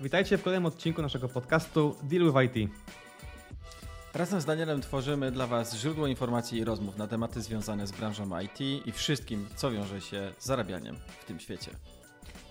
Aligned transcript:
Witajcie 0.00 0.38
w 0.38 0.42
kolejnym 0.42 0.66
odcinku 0.66 1.02
naszego 1.02 1.28
podcastu 1.28 1.96
Deal 2.02 2.24
with 2.24 2.56
IT. 2.56 2.70
Razem 4.14 4.40
z 4.40 4.44
Danielem 4.44 4.80
tworzymy 4.80 5.32
dla 5.32 5.46
Was 5.46 5.76
źródło 5.76 6.06
informacji 6.06 6.58
i 6.58 6.64
rozmów 6.64 6.96
na 6.96 7.06
tematy 7.06 7.42
związane 7.42 7.86
z 7.86 7.92
branżą 7.92 8.40
IT 8.40 8.60
i 8.60 8.92
wszystkim, 8.92 9.46
co 9.56 9.70
wiąże 9.70 10.00
się 10.00 10.32
z 10.38 10.46
zarabianiem 10.46 10.96
w 11.20 11.24
tym 11.24 11.40
świecie. 11.40 11.70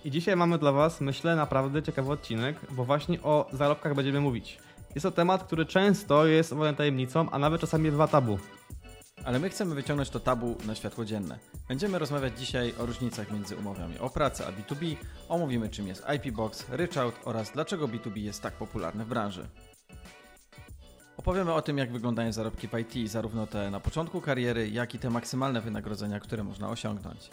I 0.04 0.10
dzisiaj 0.10 0.36
mamy 0.36 0.58
dla 0.58 0.72
Was, 0.72 1.00
myślę, 1.00 1.36
naprawdę 1.36 1.82
ciekawy 1.82 2.12
odcinek, 2.12 2.56
bo 2.70 2.84
właśnie 2.84 3.22
o 3.22 3.48
zarobkach 3.52 3.94
będziemy 3.94 4.20
mówić. 4.20 4.58
Jest 4.94 5.02
to 5.02 5.10
temat, 5.10 5.44
który 5.44 5.66
często 5.66 6.26
jest 6.26 6.54
wolną 6.54 6.74
tajemnicą, 6.74 7.30
a 7.30 7.38
nawet 7.38 7.60
czasami 7.60 7.90
bywa 7.90 8.08
tabu. 8.08 8.38
Ale 9.24 9.38
my 9.38 9.50
chcemy 9.50 9.74
wyciągnąć 9.74 10.10
to 10.10 10.20
tabu 10.20 10.56
na 10.66 10.74
światło 10.74 11.04
dzienne. 11.04 11.38
Będziemy 11.68 11.98
rozmawiać 11.98 12.38
dzisiaj 12.38 12.74
o 12.78 12.86
różnicach 12.86 13.32
między 13.32 13.56
umowami 13.56 13.98
o 13.98 14.10
pracę 14.10 14.46
a 14.46 14.52
B2B, 14.52 14.96
omówimy 15.28 15.68
czym 15.68 15.88
jest 15.88 16.04
IP 16.16 16.34
Box, 16.34 16.66
Ryczałt 16.68 17.14
oraz 17.24 17.50
dlaczego 17.52 17.88
B2B 17.88 18.16
jest 18.16 18.42
tak 18.42 18.54
popularny 18.54 19.04
w 19.04 19.08
branży. 19.08 19.46
Opowiemy 21.16 21.52
o 21.52 21.62
tym, 21.62 21.78
jak 21.78 21.92
wyglądają 21.92 22.32
zarobki 22.32 22.68
w 22.68 22.78
IT, 22.78 23.10
zarówno 23.10 23.46
te 23.46 23.70
na 23.70 23.80
początku 23.80 24.20
kariery, 24.20 24.70
jak 24.70 24.94
i 24.94 24.98
te 24.98 25.10
maksymalne 25.10 25.60
wynagrodzenia, 25.60 26.20
które 26.20 26.44
można 26.44 26.70
osiągnąć. 26.70 27.30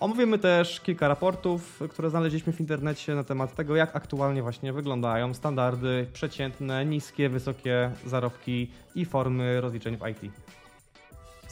Omówimy 0.00 0.38
też 0.38 0.80
kilka 0.80 1.08
raportów, 1.08 1.80
które 1.90 2.10
znaleźliśmy 2.10 2.52
w 2.52 2.60
internecie 2.60 3.14
na 3.14 3.24
temat 3.24 3.54
tego, 3.54 3.76
jak 3.76 3.96
aktualnie 3.96 4.42
właśnie 4.42 4.72
wyglądają 4.72 5.34
standardy 5.34 6.06
przeciętne, 6.12 6.84
niskie, 6.84 7.28
wysokie 7.28 7.90
zarobki 8.06 8.70
i 8.94 9.04
formy 9.04 9.60
rozliczeń 9.60 9.96
w 9.96 10.08
IT. 10.08 10.32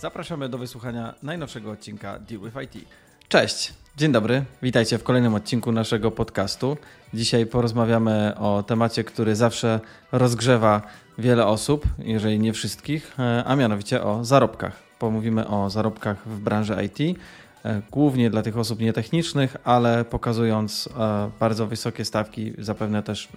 Zapraszamy 0.02 0.48
do 0.48 0.59
wysłuchania 0.59 1.15
najnowszego 1.23 1.70
odcinka 1.70 2.19
Deal 2.19 2.41
with 2.41 2.56
IT. 2.62 2.84
Cześć, 3.29 3.73
dzień 3.97 4.12
dobry, 4.12 4.45
witajcie 4.62 4.98
w 4.98 5.02
kolejnym 5.02 5.34
odcinku 5.34 5.73
naszego 5.73 6.11
podcastu. 6.11 6.77
Dzisiaj 7.15 7.47
porozmawiamy 7.47 8.34
o 8.39 8.62
temacie, 8.62 9.05
który 9.05 9.36
zawsze 9.36 9.80
rozgrzewa 10.12 10.83
wiele 11.19 11.47
osób, 11.47 11.84
jeżeli 11.98 12.39
nie 12.39 12.53
wszystkich, 12.53 13.14
e, 13.19 13.45
a 13.45 13.56
mianowicie 13.56 14.03
o 14.03 14.25
zarobkach. 14.25 14.83
Pomówimy 14.98 15.48
o 15.48 15.70
zarobkach 15.70 16.28
w 16.28 16.41
branży 16.41 16.77
IT, 16.84 17.19
głównie 17.91 18.30
dla 18.30 18.42
tych 18.42 18.58
osób 18.58 18.80
nietechnicznych, 18.80 19.56
ale 19.64 20.05
pokazując 20.05 20.88
e, 20.98 21.30
bardzo 21.41 21.66
wysokie 21.66 22.05
stawki, 22.05 22.52
zapewne 22.58 23.02
też 23.02 23.28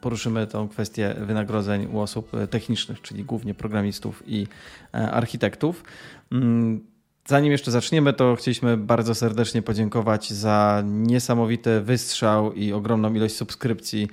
poruszymy 0.00 0.46
tą 0.46 0.68
kwestię 0.68 1.14
wynagrodzeń 1.18 1.88
u 1.92 2.00
osób 2.00 2.30
technicznych, 2.50 3.00
czyli 3.02 3.24
głównie 3.24 3.54
programistów 3.54 4.22
i 4.26 4.46
architektów. 4.92 5.84
Mm, 6.32 6.92
Zanim 7.26 7.52
jeszcze 7.52 7.70
zaczniemy, 7.70 8.12
to 8.12 8.36
chcieliśmy 8.36 8.76
bardzo 8.76 9.14
serdecznie 9.14 9.62
podziękować 9.62 10.32
za 10.32 10.82
niesamowity 10.86 11.80
wystrzał 11.80 12.52
i 12.52 12.72
ogromną 12.72 13.14
ilość 13.14 13.36
subskrypcji, 13.36 14.08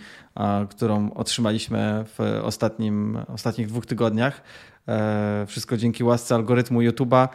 którą 0.69 1.13
otrzymaliśmy 1.13 2.05
w 2.07 2.39
ostatnim, 2.43 3.17
ostatnich 3.27 3.67
dwóch 3.67 3.85
tygodniach. 3.85 4.41
E, 4.87 5.45
wszystko 5.47 5.77
dzięki 5.77 6.03
łasce 6.03 6.35
algorytmu 6.35 6.79
YouTube'a. 6.79 7.27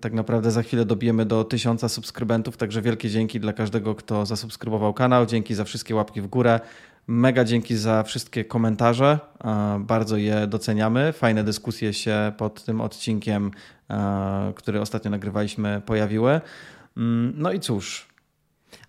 Tak 0.00 0.12
naprawdę 0.12 0.50
za 0.50 0.62
chwilę 0.62 0.84
dobijemy 0.84 1.26
do 1.26 1.44
tysiąca 1.44 1.88
subskrybentów, 1.88 2.56
także 2.56 2.82
wielkie 2.82 3.10
dzięki 3.10 3.40
dla 3.40 3.52
każdego, 3.52 3.94
kto 3.94 4.26
zasubskrybował 4.26 4.94
kanał. 4.94 5.26
Dzięki 5.26 5.54
za 5.54 5.64
wszystkie 5.64 5.94
łapki 5.94 6.20
w 6.20 6.26
górę. 6.26 6.60
Mega 7.06 7.44
dzięki 7.44 7.76
za 7.76 8.02
wszystkie 8.02 8.44
komentarze, 8.44 9.18
bardzo 9.78 10.16
je 10.16 10.46
doceniamy. 10.46 11.12
Fajne 11.12 11.44
dyskusje 11.44 11.92
się 11.92 12.32
pod 12.36 12.64
tym 12.64 12.80
odcinkiem, 12.80 13.50
który 14.54 14.80
ostatnio 14.80 15.10
nagrywaliśmy, 15.10 15.82
pojawiły. 15.86 16.40
Mm, 16.96 17.32
no 17.36 17.52
i 17.52 17.60
cóż, 17.60 18.08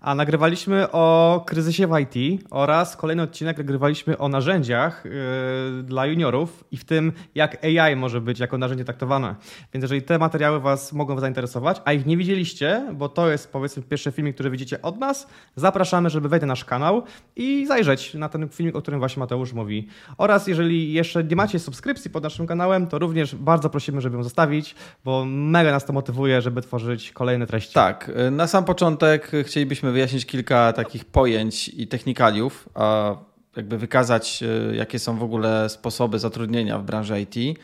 a 0.03 0.15
nagrywaliśmy 0.15 0.91
o 0.91 1.43
kryzysie 1.45 1.87
w 1.87 1.99
IT 1.99 2.43
oraz 2.49 2.97
kolejny 2.97 3.23
odcinek 3.23 3.57
nagrywaliśmy 3.57 4.17
o 4.17 4.29
narzędziach 4.29 5.03
yy, 5.05 5.83
dla 5.83 6.05
juniorów 6.05 6.63
i 6.71 6.77
w 6.77 6.85
tym, 6.85 7.11
jak 7.35 7.65
AI 7.65 7.95
może 7.95 8.21
być 8.21 8.39
jako 8.39 8.57
narzędzie 8.57 8.83
traktowane. 8.83 9.35
Więc 9.73 9.83
jeżeli 9.83 10.01
te 10.01 10.19
materiały 10.19 10.59
Was 10.59 10.93
mogą 10.93 11.19
zainteresować, 11.19 11.81
a 11.85 11.93
ich 11.93 12.05
nie 12.05 12.17
widzieliście, 12.17 12.87
bo 12.93 13.09
to 13.09 13.31
jest 13.31 13.51
powiedzmy 13.51 13.83
pierwszy 13.83 14.11
filmik, 14.11 14.33
który 14.33 14.49
widzicie 14.49 14.81
od 14.81 14.99
nas, 14.99 15.27
zapraszamy, 15.55 16.09
żeby 16.09 16.29
wejść 16.29 16.41
na 16.41 16.47
nasz 16.47 16.65
kanał 16.65 17.03
i 17.35 17.65
zajrzeć 17.67 18.13
na 18.13 18.29
ten 18.29 18.49
filmik, 18.49 18.75
o 18.75 18.81
którym 18.81 18.99
właśnie 18.99 19.19
Mateusz 19.19 19.53
mówi. 19.53 19.87
Oraz 20.17 20.47
jeżeli 20.47 20.93
jeszcze 20.93 21.23
nie 21.23 21.35
macie 21.35 21.59
subskrypcji 21.59 22.11
pod 22.11 22.23
naszym 22.23 22.47
kanałem, 22.47 22.87
to 22.87 22.99
również 22.99 23.35
bardzo 23.35 23.69
prosimy, 23.69 24.01
żeby 24.01 24.17
ją 24.17 24.23
zostawić, 24.23 24.75
bo 25.05 25.25
mega 25.25 25.71
nas 25.71 25.85
to 25.85 25.93
motywuje, 25.93 26.41
żeby 26.41 26.61
tworzyć 26.61 27.11
kolejne 27.11 27.47
treści. 27.47 27.73
Tak, 27.73 28.11
na 28.31 28.47
sam 28.47 28.65
początek 28.65 29.31
chcielibyśmy 29.43 29.92
wyjaśnić 29.93 30.25
kilka 30.25 30.73
takich 30.73 31.05
pojęć 31.05 31.69
i 31.69 31.87
technikaliów, 31.87 32.69
a 32.73 33.15
jakby 33.55 33.77
wykazać, 33.77 34.43
e, 34.43 34.75
jakie 34.75 34.99
są 34.99 35.17
w 35.17 35.23
ogóle 35.23 35.69
sposoby 35.69 36.19
zatrudnienia 36.19 36.79
w 36.79 36.83
branży 36.83 37.21
IT. 37.21 37.59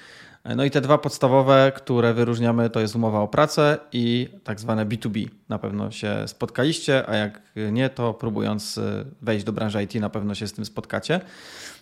No 0.55 0.63
i 0.63 0.71
te 0.71 0.81
dwa 0.81 0.97
podstawowe, 0.97 1.71
które 1.75 2.13
wyróżniamy, 2.13 2.69
to 2.69 2.79
jest 2.79 2.95
umowa 2.95 3.19
o 3.19 3.27
pracę 3.27 3.77
i 3.91 4.29
tak 4.43 4.59
zwane 4.59 4.85
B2B. 4.85 5.27
Na 5.49 5.59
pewno 5.59 5.91
się 5.91 6.27
spotkaliście, 6.27 7.09
a 7.09 7.15
jak 7.15 7.41
nie, 7.71 7.89
to 7.89 8.13
próbując 8.13 8.77
e, 8.77 9.05
wejść 9.21 9.45
do 9.45 9.51
branży 9.51 9.83
IT, 9.83 9.95
na 9.95 10.09
pewno 10.09 10.35
się 10.35 10.47
z 10.47 10.53
tym 10.53 10.65
spotkacie. 10.65 11.21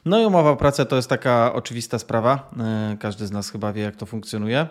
No 0.06 0.20
i 0.20 0.26
umowa 0.26 0.50
o 0.50 0.56
pracę 0.56 0.86
to 0.86 0.96
jest 0.96 1.10
taka 1.10 1.54
oczywista 1.54 2.00
sprawa. 2.00 2.52
E, 2.60 2.98
każdy 3.00 3.28
z 3.28 3.32
nas 3.32 3.50
chyba 3.50 3.74
wie, 3.74 3.82
jak 3.82 3.96
to 3.96 4.06
funkcjonuje. 4.06 4.60
E, 4.60 4.68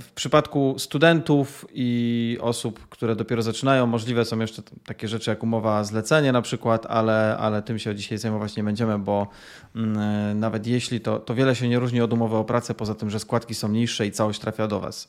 w 0.00 0.12
przypadku 0.12 0.74
studentów 0.78 1.66
i 1.72 2.38
osób, 2.40 2.88
które 2.88 3.16
dopiero 3.16 3.42
zaczynają, 3.42 3.86
możliwe 3.86 4.24
są 4.24 4.38
jeszcze 4.38 4.62
takie 4.86 5.08
rzeczy 5.08 5.30
jak 5.30 5.42
umowa 5.42 5.84
zlecenie 5.84 6.32
na 6.32 6.42
przykład, 6.42 6.86
ale, 6.86 7.36
ale 7.40 7.62
tym 7.62 7.78
się 7.78 7.94
dzisiaj 7.94 8.18
zajmować 8.18 8.56
nie 8.56 8.64
będziemy, 8.64 8.98
bo 8.98 9.28
mm, 9.76 9.98
e, 9.98 10.34
nawet 10.34 10.66
jeśli 10.66 11.00
to, 11.00 11.18
to 11.18 11.34
wiele 11.34 11.56
się 11.56 11.68
nie 11.68 11.78
różni 11.78 12.00
od 12.00 12.12
umowy 12.12 12.36
o 12.36 12.44
pracę, 12.44 12.74
poza 12.74 12.94
tym, 12.94 13.10
że 13.10 13.20
składki 13.20 13.54
są 13.54 13.68
niższe 13.68 14.06
i 14.06 14.12
całość 14.12 14.40
trafia 14.40 14.66
do 14.66 14.80
Was. 14.80 15.06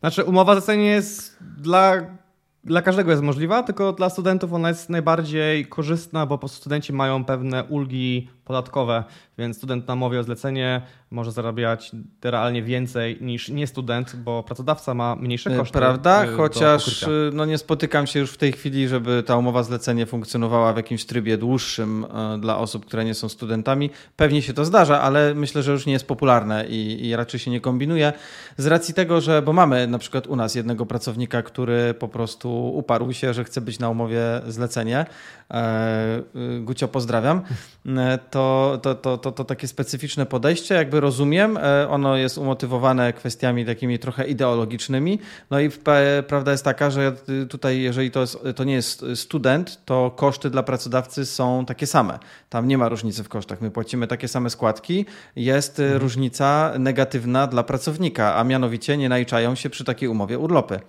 Znaczy, 0.00 0.24
umowa 0.24 0.52
zlecenie 0.52 0.86
jest 0.86 1.36
dla 1.58 2.00
dla 2.64 2.82
każdego 2.82 3.10
jest 3.10 3.22
możliwa, 3.22 3.62
tylko 3.62 3.92
dla 3.92 4.10
studentów 4.10 4.52
ona 4.52 4.68
jest 4.68 4.90
najbardziej 4.90 5.66
korzystna, 5.66 6.26
bo 6.26 6.38
po 6.38 6.48
studenci 6.48 6.92
mają 6.92 7.24
pewne 7.24 7.64
ulgi 7.64 8.28
podatkowe, 8.44 9.04
więc 9.38 9.56
student 9.56 9.88
na 9.88 9.96
mowie 9.96 10.20
o 10.20 10.22
zlecenie 10.22 10.82
może 11.10 11.32
zarabiać 11.32 11.92
realnie 12.22 12.62
więcej 12.62 13.18
niż 13.20 13.48
nie 13.48 13.66
student, 13.66 14.16
bo 14.16 14.42
pracodawca 14.42 14.94
ma 14.94 15.16
mniejsze 15.16 15.50
e, 15.50 15.56
koszty. 15.56 15.78
Prawda, 15.78 16.26
chociaż 16.36 17.02
e, 17.02 17.08
no 17.32 17.44
nie 17.44 17.58
spotykam 17.58 18.06
się 18.06 18.20
już 18.20 18.30
w 18.30 18.36
tej 18.36 18.52
chwili, 18.52 18.88
żeby 18.88 19.22
ta 19.22 19.36
umowa 19.36 19.62
zlecenie 19.62 20.06
funkcjonowała 20.06 20.72
w 20.72 20.76
jakimś 20.76 21.04
trybie 21.04 21.38
dłuższym 21.38 22.04
e, 22.04 22.38
dla 22.38 22.58
osób, 22.58 22.86
które 22.86 23.04
nie 23.04 23.14
są 23.14 23.28
studentami. 23.28 23.90
Pewnie 24.16 24.42
się 24.42 24.52
to 24.52 24.64
zdarza, 24.64 25.00
ale 25.00 25.34
myślę, 25.34 25.62
że 25.62 25.72
już 25.72 25.86
nie 25.86 25.92
jest 25.92 26.06
popularne 26.06 26.66
i, 26.68 27.06
i 27.06 27.16
raczej 27.16 27.40
się 27.40 27.50
nie 27.50 27.60
kombinuje. 27.60 28.12
Z 28.56 28.66
racji 28.66 28.94
tego, 28.94 29.20
że, 29.20 29.42
bo 29.42 29.52
mamy 29.52 29.86
na 29.86 29.98
przykład 29.98 30.26
u 30.26 30.36
nas 30.36 30.54
jednego 30.54 30.86
pracownika, 30.86 31.42
który 31.42 31.94
po 31.94 32.08
prostu 32.08 32.74
uparł 32.74 33.12
się, 33.12 33.34
że 33.34 33.44
chce 33.44 33.60
być 33.60 33.78
na 33.78 33.90
umowie 33.90 34.22
zlecenie. 34.46 35.06
Gucio, 36.60 36.88
pozdrawiam. 36.88 37.42
To, 38.32 38.78
to, 38.82 38.94
to, 38.94 39.18
to, 39.18 39.32
to 39.32 39.44
takie 39.44 39.68
specyficzne 39.68 40.26
podejście, 40.26 40.74
jakby 40.74 41.00
rozumiem. 41.00 41.56
E, 41.56 41.88
ono 41.88 42.16
jest 42.16 42.38
umotywowane 42.38 43.12
kwestiami 43.12 43.66
takimi 43.66 43.98
trochę 43.98 44.26
ideologicznymi. 44.26 45.18
No 45.50 45.60
i 45.60 45.70
prawda 46.28 46.52
jest 46.52 46.64
taka, 46.64 46.90
że 46.90 47.12
tutaj, 47.48 47.80
jeżeli 47.80 48.10
to, 48.10 48.20
jest, 48.20 48.38
to 48.56 48.64
nie 48.64 48.74
jest 48.74 49.04
student, 49.14 49.84
to 49.84 50.10
koszty 50.16 50.50
dla 50.50 50.62
pracodawcy 50.62 51.26
są 51.26 51.64
takie 51.66 51.86
same. 51.86 52.18
Tam 52.48 52.68
nie 52.68 52.78
ma 52.78 52.88
różnicy 52.88 53.24
w 53.24 53.28
kosztach. 53.28 53.60
My 53.60 53.70
płacimy 53.70 54.06
takie 54.06 54.28
same 54.28 54.50
składki. 54.50 55.06
Jest 55.36 55.80
mhm. 55.80 56.00
różnica 56.00 56.72
negatywna 56.78 57.46
dla 57.46 57.62
pracownika, 57.62 58.36
a 58.36 58.44
mianowicie 58.44 58.96
nie 58.96 59.08
naliczają 59.08 59.54
się 59.54 59.70
przy 59.70 59.84
takiej 59.84 60.08
umowie 60.08 60.38
urlopy. 60.38 60.80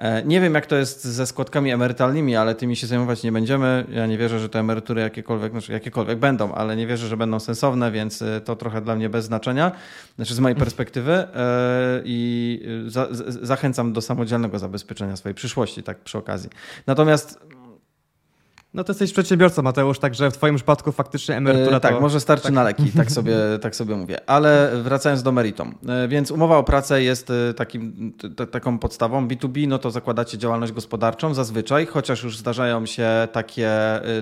E, 0.00 0.22
nie 0.24 0.40
wiem, 0.40 0.54
jak 0.54 0.66
to 0.66 0.76
jest 0.76 1.04
ze 1.04 1.26
składkami 1.26 1.70
emerytalnymi, 1.70 2.36
ale 2.36 2.54
tymi 2.54 2.76
się 2.76 2.86
zajmować 2.86 3.22
nie 3.22 3.32
będziemy. 3.32 3.84
Ja 3.92 4.06
nie 4.06 4.18
wierzę, 4.18 4.40
że 4.40 4.48
te 4.48 4.58
emerytury 4.58 5.00
jakiekolwiek, 5.00 5.52
znaczy 5.52 5.72
jakiekolwiek 5.72 6.18
będą, 6.18 6.52
ale 6.52 6.76
nie 6.76 6.86
wierzę, 6.86 7.08
że 7.08 7.16
będą 7.16 7.40
sensowne, 7.40 7.90
więc 7.92 8.22
e, 8.22 8.40
to 8.40 8.56
trochę 8.56 8.80
dla 8.80 8.96
mnie 8.96 9.08
bez 9.08 9.24
znaczenia, 9.24 9.72
znaczy 10.16 10.34
z 10.34 10.40
mojej 10.40 10.56
perspektywy. 10.56 11.12
E, 11.12 11.26
I 12.04 12.60
za, 12.86 13.08
zachęcam 13.26 13.92
do 13.92 14.00
samodzielnego 14.00 14.58
zabezpieczenia 14.58 15.16
swojej 15.16 15.34
przyszłości, 15.34 15.82
tak 15.82 15.98
przy 15.98 16.18
okazji. 16.18 16.50
Natomiast 16.86 17.40
no 18.74 18.84
to 18.84 18.90
jesteś 18.90 19.12
przedsiębiorcą, 19.12 19.62
Mateusz, 19.62 19.98
także 19.98 20.30
w 20.30 20.34
twoim 20.34 20.56
przypadku 20.56 20.92
faktycznie 20.92 21.36
emerytura 21.36 21.76
e, 21.76 21.80
Tak, 21.80 21.94
to... 21.94 22.00
może 22.00 22.20
starczy 22.20 22.44
tak. 22.44 22.52
na 22.52 22.62
leki, 22.62 22.92
tak 22.96 23.12
sobie, 23.20 23.36
tak 23.60 23.76
sobie 23.76 23.96
mówię. 23.96 24.28
Ale 24.28 24.70
wracając 24.82 25.22
do 25.22 25.32
meritum. 25.32 25.74
E, 25.88 26.08
więc 26.08 26.30
umowa 26.30 26.58
o 26.58 26.64
pracę 26.64 27.02
jest 27.02 27.30
e, 27.30 27.54
takim, 27.54 28.12
t, 28.36 28.46
taką 28.46 28.78
podstawą. 28.78 29.28
B2B, 29.28 29.68
no 29.68 29.78
to 29.78 29.90
zakładacie 29.90 30.38
działalność 30.38 30.72
gospodarczą 30.72 31.34
zazwyczaj, 31.34 31.86
chociaż 31.86 32.22
już 32.22 32.38
zdarzają 32.38 32.86
się 32.86 33.08
takie 33.32 33.70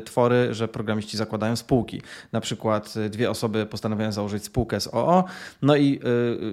twory, 0.05 0.55
że 0.55 0.69
programiści 0.69 1.17
zakładają 1.17 1.57
spółki. 1.57 2.03
Na 2.33 2.41
przykład 2.41 2.95
dwie 3.11 3.31
osoby 3.31 3.67
postanawiają 3.67 4.13
założyć 4.13 4.45
spółkę 4.45 4.81
z 4.81 4.89
OO, 4.95 5.25
no 5.63 5.77
i 5.77 6.01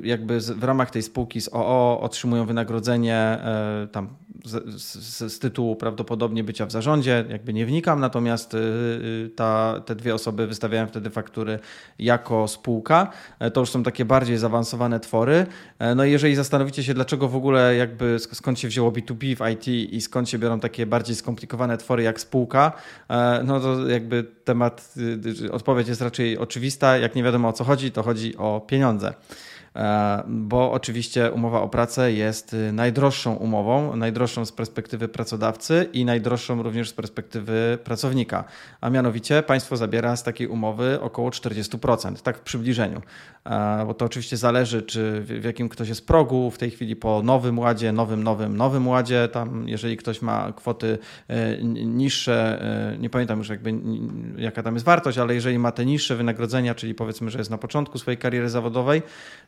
jakby 0.04 0.40
w 0.40 0.64
ramach 0.64 0.92
tej 0.92 1.02
spółki 1.02 1.42
z 1.42 1.50
OO 1.54 2.00
otrzymują 2.02 2.46
wynagrodzenie 2.46 3.40
tam 3.92 4.10
z, 4.46 4.82
z, 4.82 5.34
z 5.34 5.40
tytułu 5.40 5.76
prawdopodobnie 5.76 6.44
bycia 6.44 6.66
w 6.66 6.72
zarządzie, 6.72 7.26
jakby 7.30 7.54
nie 7.54 7.66
wnikam 7.66 7.85
natomiast 7.96 8.56
ta, 9.36 9.82
te 9.86 9.96
dwie 9.96 10.16
osoby 10.16 10.48
wystawiają 10.48 10.88
wtedy 10.88 11.10
faktury 11.10 11.60
jako 12.00 12.48
spółka. 12.48 13.12
To 13.54 13.60
już 13.60 13.70
są 13.70 13.84
takie 13.84 14.06
bardziej 14.06 14.38
zaawansowane 14.38 15.00
twory. 15.00 15.46
No 15.96 16.06
i 16.06 16.12
jeżeli 16.12 16.36
zastanowicie 16.36 16.84
się, 16.84 16.94
dlaczego 16.94 17.28
w 17.28 17.36
ogóle 17.36 17.76
jakby 17.76 18.18
skąd 18.20 18.60
się 18.60 18.68
wzięło 18.68 18.92
B2B 18.92 19.36
w 19.36 19.50
IT 19.52 19.68
i 19.68 20.02
skąd 20.02 20.30
się 20.30 20.40
biorą 20.40 20.60
takie 20.60 20.86
bardziej 20.86 21.16
skomplikowane 21.16 21.78
twory 21.78 22.04
jak 22.04 22.20
spółka, 22.20 22.72
no 23.44 23.60
to 23.60 23.88
jakby 23.88 24.24
temat, 24.24 24.94
odpowiedź 25.52 25.88
jest 25.88 26.02
raczej 26.02 26.38
oczywista. 26.38 26.98
Jak 26.98 27.16
nie 27.16 27.24
wiadomo 27.24 27.48
o 27.48 27.54
co 27.54 27.64
chodzi, 27.64 27.92
to 27.92 28.04
chodzi 28.04 28.38
o 28.38 28.62
pieniądze. 28.68 29.14
E, 29.76 30.24
bo 30.28 30.72
oczywiście 30.72 31.32
umowa 31.32 31.62
o 31.62 31.70
pracę 31.70 32.12
jest 32.12 32.54
y, 32.54 32.72
najdroższą 32.72 33.36
umową, 33.36 33.96
najdroższą 33.96 34.46
z 34.46 34.52
perspektywy 34.52 35.08
pracodawcy 35.08 35.90
i 35.94 36.06
najdroższą 36.06 36.64
również 36.64 36.90
z 36.90 36.94
perspektywy 36.94 37.78
pracownika. 37.84 38.44
A 38.82 38.90
mianowicie 38.90 39.44
państwo 39.44 39.78
zabiera 39.78 40.16
z 40.16 40.24
takiej 40.24 40.48
umowy 40.48 41.02
około 41.02 41.30
40%, 41.30 42.22
tak 42.22 42.38
w 42.38 42.42
przybliżeniu. 42.42 43.02
E, 43.46 43.84
bo 43.88 43.94
to 43.94 44.06
oczywiście 44.06 44.38
zależy, 44.38 44.82
czy 44.82 45.22
w 45.22 45.44
jakim 45.44 45.70
ktoś 45.70 45.90
jest 45.90 46.08
progu, 46.08 46.52
w 46.52 46.58
tej 46.58 46.72
chwili 46.72 46.96
po 46.96 47.22
nowym 47.24 47.60
ładzie, 47.60 47.92
nowym, 47.92 48.24
nowym, 48.24 48.58
nowym 48.58 48.88
ładzie, 48.88 49.28
tam 49.28 49.68
jeżeli 49.68 49.98
ktoś 49.98 50.22
ma 50.22 50.54
kwoty 50.56 50.98
e, 51.28 51.64
niższe, 51.86 52.36
nie 53.00 53.10
pamiętam 53.10 53.38
już 53.38 53.50
jakby 53.50 53.74
jaka 54.38 54.64
tam 54.64 54.74
jest 54.74 54.86
wartość, 54.86 55.18
ale 55.18 55.36
jeżeli 55.36 55.60
ma 55.60 55.72
te 55.72 55.86
niższe 55.86 56.16
wynagrodzenia, 56.16 56.76
czyli 56.76 56.96
powiedzmy, 56.96 57.30
że 57.30 57.38
jest 57.38 57.52
na 57.52 57.58
początku 57.58 57.98
swojej 57.98 58.18
kariery 58.18 58.50
zawodowej, 58.50 59.02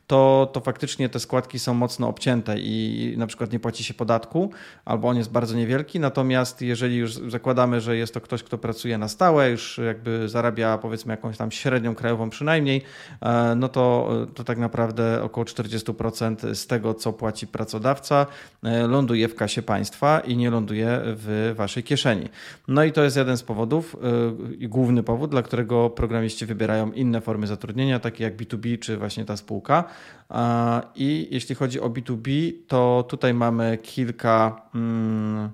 to 0.07 0.16
to, 0.17 0.49
to 0.53 0.59
faktycznie 0.59 1.09
te 1.09 1.19
składki 1.19 1.59
są 1.59 1.73
mocno 1.73 2.07
obcięte 2.07 2.55
i 2.59 3.13
na 3.17 3.27
przykład 3.27 3.51
nie 3.51 3.59
płaci 3.59 3.83
się 3.83 3.93
podatku, 3.93 4.51
albo 4.85 5.07
on 5.07 5.17
jest 5.17 5.31
bardzo 5.31 5.55
niewielki. 5.55 5.99
Natomiast 5.99 6.61
jeżeli 6.61 6.95
już 6.95 7.13
zakładamy, 7.13 7.81
że 7.81 7.97
jest 7.97 8.13
to 8.13 8.21
ktoś, 8.21 8.43
kto 8.43 8.57
pracuje 8.57 8.97
na 8.97 9.07
stałe, 9.07 9.49
już 9.49 9.77
jakby 9.85 10.29
zarabia 10.29 10.77
powiedzmy 10.77 11.13
jakąś 11.13 11.37
tam 11.37 11.51
średnią 11.51 11.95
krajową 11.95 12.29
przynajmniej, 12.29 12.81
e, 13.21 13.55
no 13.55 13.69
to, 13.69 14.09
to 14.35 14.43
tak 14.43 14.57
naprawdę 14.57 15.23
około 15.23 15.45
40% 15.45 16.55
z 16.55 16.67
tego, 16.67 16.93
co 16.93 17.13
płaci 17.13 17.47
pracodawca, 17.47 18.25
e, 18.63 18.87
ląduje 18.87 19.27
w 19.27 19.35
kasie 19.35 19.61
państwa 19.61 20.19
i 20.19 20.37
nie 20.37 20.49
ląduje 20.49 20.99
w 21.03 21.53
waszej 21.57 21.83
kieszeni. 21.83 22.29
No 22.67 22.83
i 22.83 22.91
to 22.91 23.03
jest 23.03 23.17
jeden 23.17 23.37
z 23.37 23.43
powodów 23.43 23.95
e, 23.95 24.67
główny 24.67 25.03
powód, 25.03 25.31
dla 25.31 25.41
którego 25.41 25.89
programiści 25.89 26.45
wybierają 26.45 26.91
inne 26.91 27.21
formy 27.21 27.47
zatrudnienia, 27.47 27.99
takie 27.99 28.23
jak 28.23 28.37
B2B 28.37 28.79
czy 28.79 28.97
właśnie 28.97 29.25
ta 29.25 29.37
spółka. 29.37 29.83
I 30.95 31.27
jeśli 31.31 31.55
chodzi 31.55 31.79
o 31.79 31.89
B2B, 31.89 32.53
to 32.67 33.05
tutaj 33.09 33.33
mamy 33.33 33.77
kilka 33.77 34.61
mm, 34.75 35.49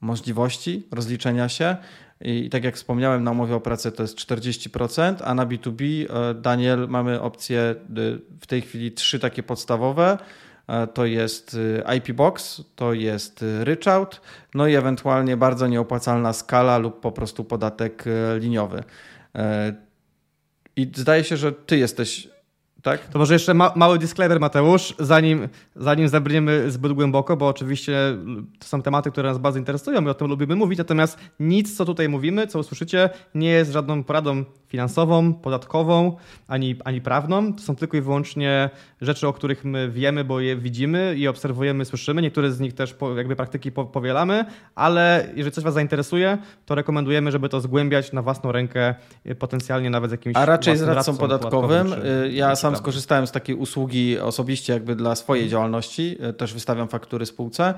możliwości 0.00 0.86
rozliczenia 0.92 1.48
się. 1.48 1.76
I 2.20 2.50
tak 2.50 2.64
jak 2.64 2.76
wspomniałem, 2.76 3.24
na 3.24 3.30
umowie 3.30 3.54
o 3.54 3.60
pracę 3.60 3.92
to 3.92 4.02
jest 4.02 4.16
40%, 4.16 5.14
a 5.24 5.34
na 5.34 5.46
B2B, 5.46 5.82
e, 6.10 6.34
Daniel, 6.34 6.88
mamy 6.88 7.20
opcje 7.20 7.60
e, 7.60 7.74
w 8.40 8.46
tej 8.46 8.62
chwili 8.62 8.92
trzy 8.92 9.18
takie 9.18 9.42
podstawowe. 9.42 10.18
E, 10.66 10.86
to 10.86 11.04
jest 11.04 11.56
IP 11.96 12.12
Box, 12.12 12.62
to 12.76 12.92
jest 12.92 13.44
Ryczout, 13.60 14.20
no 14.54 14.66
i 14.66 14.74
ewentualnie 14.74 15.36
bardzo 15.36 15.66
nieopłacalna 15.66 16.32
skala 16.32 16.78
lub 16.78 17.00
po 17.00 17.12
prostu 17.12 17.44
podatek 17.44 18.04
liniowy. 18.38 18.84
I 20.76 20.90
zdaje 20.94 21.24
się, 21.24 21.36
że 21.36 21.52
ty 21.52 21.78
jesteś 21.78 22.28
tak? 22.82 23.06
To 23.06 23.18
może 23.18 23.34
jeszcze 23.34 23.54
ma 23.54 23.72
mały 23.76 23.98
disclaimer, 23.98 24.40
Mateusz, 24.40 24.94
zanim, 24.98 25.48
zanim 25.76 26.08
zabrniemy 26.08 26.70
zbyt 26.70 26.92
głęboko, 26.92 27.36
bo 27.36 27.48
oczywiście 27.48 27.96
to 28.58 28.66
są 28.66 28.82
tematy, 28.82 29.10
które 29.10 29.28
nas 29.28 29.38
bardzo 29.38 29.58
interesują 29.58 30.04
i 30.04 30.08
o 30.08 30.14
tym 30.14 30.28
lubimy 30.28 30.56
mówić, 30.56 30.78
natomiast 30.78 31.18
nic, 31.40 31.76
co 31.76 31.84
tutaj 31.84 32.08
mówimy, 32.08 32.46
co 32.46 32.58
usłyszycie, 32.58 33.10
nie 33.34 33.48
jest 33.48 33.72
żadną 33.72 34.04
poradą 34.04 34.44
finansową, 34.66 35.34
podatkową, 35.34 36.16
ani, 36.48 36.76
ani 36.84 37.00
prawną. 37.00 37.52
To 37.52 37.62
są 37.62 37.76
tylko 37.76 37.96
i 37.96 38.00
wyłącznie 38.00 38.70
rzeczy, 39.00 39.28
o 39.28 39.32
których 39.32 39.64
my 39.64 39.90
wiemy, 39.90 40.24
bo 40.24 40.40
je 40.40 40.56
widzimy 40.56 41.14
i 41.16 41.28
obserwujemy, 41.28 41.84
słyszymy. 41.84 42.22
Niektóre 42.22 42.50
z 42.50 42.60
nich 42.60 42.74
też 42.74 42.94
po, 42.94 43.14
jakby 43.14 43.36
praktyki 43.36 43.72
po, 43.72 43.84
powielamy, 43.84 44.44
ale 44.74 45.28
jeżeli 45.34 45.52
coś 45.52 45.64
Was 45.64 45.74
zainteresuje, 45.74 46.38
to 46.66 46.74
rekomendujemy, 46.74 47.32
żeby 47.32 47.48
to 47.48 47.60
zgłębiać 47.60 48.12
na 48.12 48.22
własną 48.22 48.52
rękę, 48.52 48.94
potencjalnie 49.38 49.90
nawet 49.90 50.10
z 50.10 50.12
jakimś 50.12 50.36
A 50.36 50.44
raczej 50.44 50.76
z 50.76 50.82
radcą 50.82 51.16
podatkowym. 51.16 51.86
podatkowym 51.86 52.02
czy, 52.02 52.32
ja 52.32 52.56
sam 52.56 52.67
skorzystałem 52.76 53.26
z 53.26 53.32
takiej 53.32 53.54
usługi 53.54 54.18
osobiście 54.18 54.72
jakby 54.72 54.96
dla 54.96 55.14
swojej 55.14 55.44
mhm. 55.44 55.50
działalności. 55.50 56.18
Też 56.36 56.54
wystawiam 56.54 56.88
faktury 56.88 57.26
spółce 57.26 57.74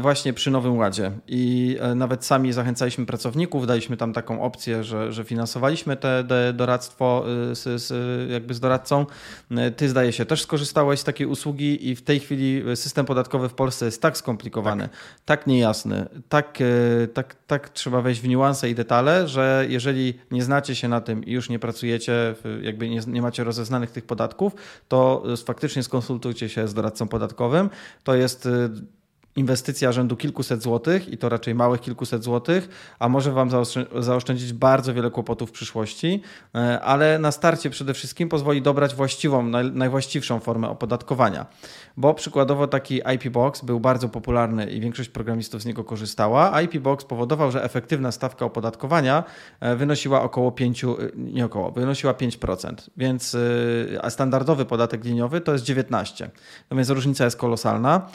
właśnie 0.00 0.32
przy 0.32 0.50
Nowym 0.50 0.76
Ładzie. 0.76 1.12
I 1.28 1.76
e, 1.80 1.94
nawet 1.94 2.24
sami 2.24 2.52
zachęcaliśmy 2.52 3.06
pracowników, 3.06 3.66
daliśmy 3.66 3.96
tam 3.96 4.12
taką 4.12 4.42
opcję, 4.42 4.84
że, 4.84 5.12
że 5.12 5.24
finansowaliśmy 5.24 5.96
te, 5.96 6.24
te 6.28 6.52
doradztwo 6.52 7.24
y, 7.50 7.54
z, 7.54 7.82
z, 7.82 8.30
jakby 8.30 8.54
z 8.54 8.60
doradcą. 8.60 9.06
Y, 9.50 9.70
ty 9.70 9.88
zdaje 9.88 10.12
się 10.12 10.24
też 10.24 10.42
skorzystałeś 10.42 11.00
z 11.00 11.04
takiej 11.04 11.26
usługi 11.26 11.88
i 11.88 11.96
w 11.96 12.02
tej 12.02 12.20
chwili 12.20 12.62
system 12.76 13.06
podatkowy 13.06 13.48
w 13.48 13.54
Polsce 13.54 13.84
jest 13.84 14.02
tak 14.02 14.16
skomplikowany, 14.16 14.82
tak, 14.82 15.44
tak 15.44 15.46
niejasny, 15.46 16.06
tak, 16.28 16.58
tak, 17.14 17.36
tak 17.46 17.68
trzeba 17.68 18.00
wejść 18.00 18.20
w 18.20 18.28
niuanse 18.28 18.70
i 18.70 18.74
detale, 18.74 19.28
że 19.28 19.66
jeżeli 19.68 20.14
nie 20.30 20.42
znacie 20.42 20.74
się 20.74 20.88
na 20.88 21.00
tym 21.00 21.24
i 21.24 21.32
już 21.32 21.48
nie 21.48 21.58
pracujecie, 21.58 22.34
jakby 22.62 22.88
nie, 22.88 23.00
nie 23.06 23.22
macie 23.22 23.44
rozeznanych 23.44 23.90
tych 23.94 24.06
podatków, 24.06 24.52
to 24.88 25.22
faktycznie 25.46 25.82
skonsultujcie 25.82 26.48
się 26.48 26.68
z 26.68 26.74
doradcą 26.74 27.08
podatkowym. 27.08 27.70
To 28.04 28.14
jest 28.14 28.48
inwestycja 29.36 29.92
rzędu 29.92 30.16
kilkuset 30.16 30.62
złotych 30.62 31.08
i 31.08 31.18
to 31.18 31.28
raczej 31.28 31.54
małych 31.54 31.80
kilkuset 31.80 32.24
złotych, 32.24 32.68
a 32.98 33.08
może 33.08 33.32
Wam 33.32 33.50
zaoszczędzić 33.98 34.52
bardzo 34.52 34.94
wiele 34.94 35.10
kłopotów 35.10 35.48
w 35.48 35.52
przyszłości, 35.52 36.22
e, 36.54 36.80
ale 36.80 37.18
na 37.18 37.32
starcie 37.32 37.70
przede 37.70 37.94
wszystkim 37.94 38.28
pozwoli 38.28 38.62
dobrać 38.62 38.94
właściwą, 38.94 39.42
najwłaściwszą 39.72 40.40
formę 40.40 40.68
opodatkowania. 40.68 41.46
Bo 41.96 42.14
przykładowo 42.14 42.66
taki 42.66 43.00
IP 43.14 43.28
Box 43.28 43.64
był 43.64 43.80
bardzo 43.80 44.08
popularny 44.08 44.70
i 44.70 44.80
większość 44.80 45.08
programistów 45.08 45.62
z 45.62 45.66
niego 45.66 45.84
korzystała. 45.84 46.60
IP 46.60 46.78
Box 46.78 47.04
powodował, 47.04 47.50
że 47.50 47.64
efektywna 47.64 48.12
stawka 48.12 48.44
opodatkowania 48.44 49.24
e, 49.60 49.76
wynosiła 49.76 50.22
około 50.22 50.52
5, 50.52 50.84
e, 50.84 50.88
nie 51.16 51.44
około, 51.44 51.70
wynosiła 51.70 52.12
5%, 52.12 52.74
więc 52.96 53.36
a 54.02 54.10
standardowy 54.10 54.64
podatek 54.64 55.04
liniowy 55.04 55.40
to 55.40 55.52
jest 55.52 55.64
19. 55.64 56.30
Natomiast 56.64 56.90
różnica 56.90 57.24
jest 57.24 57.36
kolosalna 57.36 58.08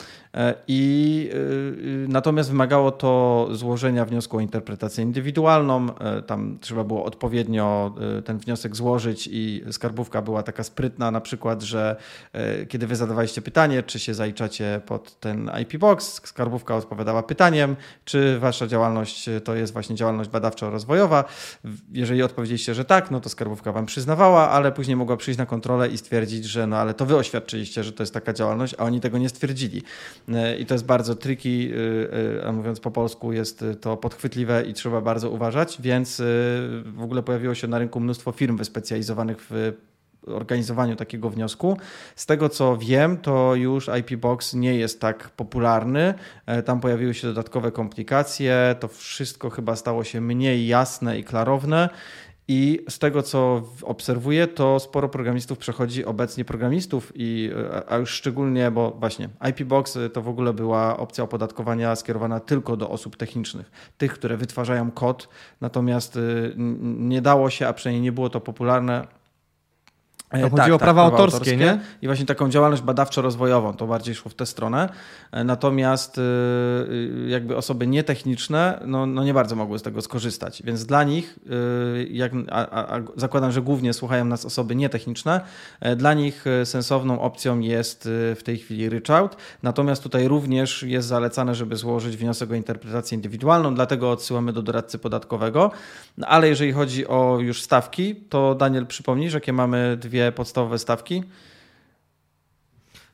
i 0.68 1.10
Y, 1.30 2.04
y, 2.04 2.08
natomiast 2.08 2.50
wymagało 2.50 2.90
to 2.90 3.48
złożenia 3.52 4.04
wniosku 4.04 4.36
o 4.36 4.40
interpretację 4.40 5.04
indywidualną. 5.04 5.98
E, 5.98 6.22
tam 6.22 6.58
trzeba 6.60 6.84
było 6.84 7.04
odpowiednio 7.04 7.94
e, 8.18 8.22
ten 8.22 8.38
wniosek 8.38 8.76
złożyć 8.76 9.28
i 9.32 9.64
skarbówka 9.70 10.22
była 10.22 10.42
taka 10.42 10.62
sprytna, 10.62 11.10
na 11.10 11.20
przykład, 11.20 11.62
że 11.62 11.96
e, 12.32 12.66
kiedy 12.66 12.86
wy 12.86 12.96
zadawaliście 12.96 13.42
pytanie, 13.42 13.82
czy 13.82 13.98
się 13.98 14.14
zaliczacie 14.14 14.80
pod 14.86 15.20
ten 15.20 15.50
IP 15.62 15.78
Box, 15.78 16.20
skarbówka 16.24 16.76
odpowiadała 16.76 17.22
pytaniem, 17.22 17.76
czy 18.04 18.38
wasza 18.38 18.66
działalność 18.66 19.30
to 19.44 19.54
jest 19.54 19.72
właśnie 19.72 19.96
działalność 19.96 20.30
badawczo-rozwojowa. 20.30 21.24
Jeżeli 21.92 22.22
odpowiedzieliście, 22.22 22.74
że 22.74 22.84
tak, 22.84 23.10
no 23.10 23.20
to 23.20 23.28
skarbówka 23.28 23.72
wam 23.72 23.86
przyznawała, 23.86 24.50
ale 24.50 24.72
później 24.72 24.96
mogła 24.96 25.16
przyjść 25.16 25.38
na 25.38 25.46
kontrolę 25.46 25.88
i 25.88 25.98
stwierdzić, 25.98 26.44
że 26.44 26.66
no 26.66 26.76
ale 26.76 26.94
to 26.94 27.06
wy 27.06 27.16
oświadczyliście, 27.16 27.84
że 27.84 27.92
to 27.92 28.02
jest 28.02 28.14
taka 28.14 28.32
działalność, 28.32 28.74
a 28.78 28.84
oni 28.84 29.00
tego 29.00 29.18
nie 29.18 29.28
stwierdzili. 29.28 29.82
I 30.58 30.66
to 30.66 30.74
jest 30.74 30.86
bardzo 30.86 31.14
tricky, 31.14 31.48
y, 31.48 32.38
y, 32.38 32.46
a 32.46 32.52
mówiąc 32.52 32.80
po 32.80 32.90
polsku, 32.90 33.32
jest 33.32 33.64
to 33.80 33.96
podchwytliwe 33.96 34.62
i 34.62 34.72
trzeba 34.74 35.00
bardzo 35.00 35.30
uważać, 35.30 35.76
więc 35.80 36.20
y, 36.20 36.24
w 36.84 37.02
ogóle 37.02 37.22
pojawiło 37.22 37.54
się 37.54 37.68
na 37.68 37.78
rynku 37.78 38.00
mnóstwo 38.00 38.32
firm 38.32 38.56
wyspecjalizowanych 38.56 39.46
w 39.50 39.72
organizowaniu 40.26 40.96
takiego 40.96 41.30
wniosku. 41.30 41.76
Z 42.16 42.26
tego 42.26 42.48
co 42.48 42.76
wiem, 42.76 43.16
to 43.16 43.54
już 43.54 43.90
IP 44.00 44.16
Box 44.16 44.54
nie 44.54 44.74
jest 44.74 45.00
tak 45.00 45.30
popularny. 45.30 46.14
E, 46.46 46.62
tam 46.62 46.80
pojawiły 46.80 47.14
się 47.14 47.26
dodatkowe 47.26 47.72
komplikacje, 47.72 48.76
to 48.80 48.88
wszystko 48.88 49.50
chyba 49.50 49.76
stało 49.76 50.04
się 50.04 50.20
mniej 50.20 50.66
jasne 50.66 51.18
i 51.18 51.24
klarowne. 51.24 51.88
I 52.52 52.84
z 52.88 52.98
tego, 52.98 53.22
co 53.22 53.62
obserwuję, 53.82 54.46
to 54.46 54.80
sporo 54.80 55.08
programistów 55.08 55.58
przechodzi 55.58 56.04
obecnie 56.04 56.44
programistów, 56.44 57.12
i, 57.14 57.50
a 57.88 57.96
już 57.96 58.10
szczególnie, 58.10 58.70
bo 58.70 58.90
właśnie 58.90 59.28
IP 59.50 59.64
Box 59.64 59.98
to 60.12 60.22
w 60.22 60.28
ogóle 60.28 60.52
była 60.52 60.96
opcja 60.96 61.24
opodatkowania 61.24 61.96
skierowana 61.96 62.40
tylko 62.40 62.76
do 62.76 62.90
osób 62.90 63.16
technicznych, 63.16 63.70
tych, 63.98 64.12
które 64.12 64.36
wytwarzają 64.36 64.90
kod, 64.90 65.28
natomiast 65.60 66.16
y, 66.16 66.54
nie 66.98 67.22
dało 67.22 67.50
się, 67.50 67.68
a 67.68 67.72
przynajmniej 67.72 68.02
nie 68.02 68.12
było 68.12 68.30
to 68.30 68.40
popularne, 68.40 69.06
E, 70.30 70.40
to 70.40 70.50
chodziło 70.50 70.76
o 70.76 70.78
tak, 70.78 70.86
prawa, 70.86 71.02
prawa 71.02 71.02
autorskie, 71.02 71.36
autorskie, 71.36 71.56
nie? 71.56 71.80
I 72.02 72.06
właśnie 72.06 72.26
taką 72.26 72.50
działalność 72.50 72.82
badawczo-rozwojową, 72.82 73.76
to 73.76 73.86
bardziej 73.86 74.14
szło 74.14 74.30
w 74.30 74.34
tę 74.34 74.46
stronę. 74.46 74.88
E, 75.32 75.44
natomiast 75.44 76.18
e, 76.18 76.22
jakby 77.28 77.56
osoby 77.56 77.86
nietechniczne, 77.86 78.80
no, 78.86 79.06
no 79.06 79.24
nie 79.24 79.34
bardzo 79.34 79.56
mogły 79.56 79.78
z 79.78 79.82
tego 79.82 80.02
skorzystać. 80.02 80.62
Więc 80.62 80.86
dla 80.86 81.04
nich, 81.04 81.38
jak, 82.10 82.32
a, 82.50 82.94
a 82.94 83.00
zakładam, 83.16 83.52
że 83.52 83.62
głównie 83.62 83.92
słuchają 83.92 84.24
nas 84.24 84.44
osoby 84.44 84.76
nietechniczne, 84.76 85.40
dla 85.96 86.14
nich 86.14 86.44
sensowną 86.64 87.20
opcją 87.20 87.58
jest 87.58 88.08
w 88.08 88.40
tej 88.44 88.58
chwili 88.58 88.88
ryczałt. 88.88 89.36
Natomiast 89.62 90.02
tutaj 90.02 90.28
również 90.28 90.82
jest 90.82 91.08
zalecane, 91.08 91.54
żeby 91.54 91.76
złożyć 91.76 92.16
wniosek 92.16 92.50
o 92.50 92.54
interpretację 92.54 93.16
indywidualną, 93.16 93.74
dlatego 93.74 94.10
odsyłamy 94.10 94.52
do 94.52 94.62
doradcy 94.62 94.98
podatkowego. 94.98 95.70
No, 96.18 96.26
ale 96.26 96.48
jeżeli 96.48 96.72
chodzi 96.72 97.06
o 97.06 97.38
już 97.40 97.62
stawki, 97.62 98.16
to 98.16 98.54
Daniel 98.54 98.86
przypomnisz, 98.86 99.34
jakie 99.34 99.52
mamy 99.52 99.96
dwie 100.00 100.09
dwie 100.10 100.32
podstawowe 100.32 100.78
stawki? 100.78 101.22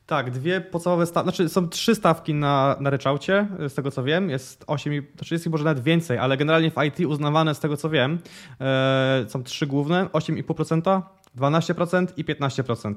Tak, 0.05 0.31
dwie 0.31 0.61
podstawowe 0.61 1.05
stawki, 1.05 1.25
znaczy 1.25 1.49
są 1.49 1.69
trzy 1.69 1.95
stawki 1.95 2.33
na, 2.33 2.75
na 2.79 2.89
ryczałcie, 2.89 3.47
z 3.67 3.73
tego 3.73 3.91
co 3.91 4.03
wiem, 4.03 4.29
jest 4.29 4.63
8, 4.67 5.05
to 5.17 5.25
jest 5.31 5.47
może 5.47 5.63
nawet 5.63 5.83
więcej, 5.83 6.17
ale 6.17 6.37
generalnie 6.37 6.71
w 6.71 6.83
IT 6.83 6.99
uznawane 7.07 7.55
z 7.55 7.59
tego 7.59 7.77
co 7.77 7.89
wiem 7.89 8.19
e, 8.61 9.25
są 9.27 9.43
trzy 9.43 9.67
główne, 9.67 10.05
8,5%, 10.05 11.01
12% 11.37 12.07
i 12.17 12.25
15%. 12.25 12.93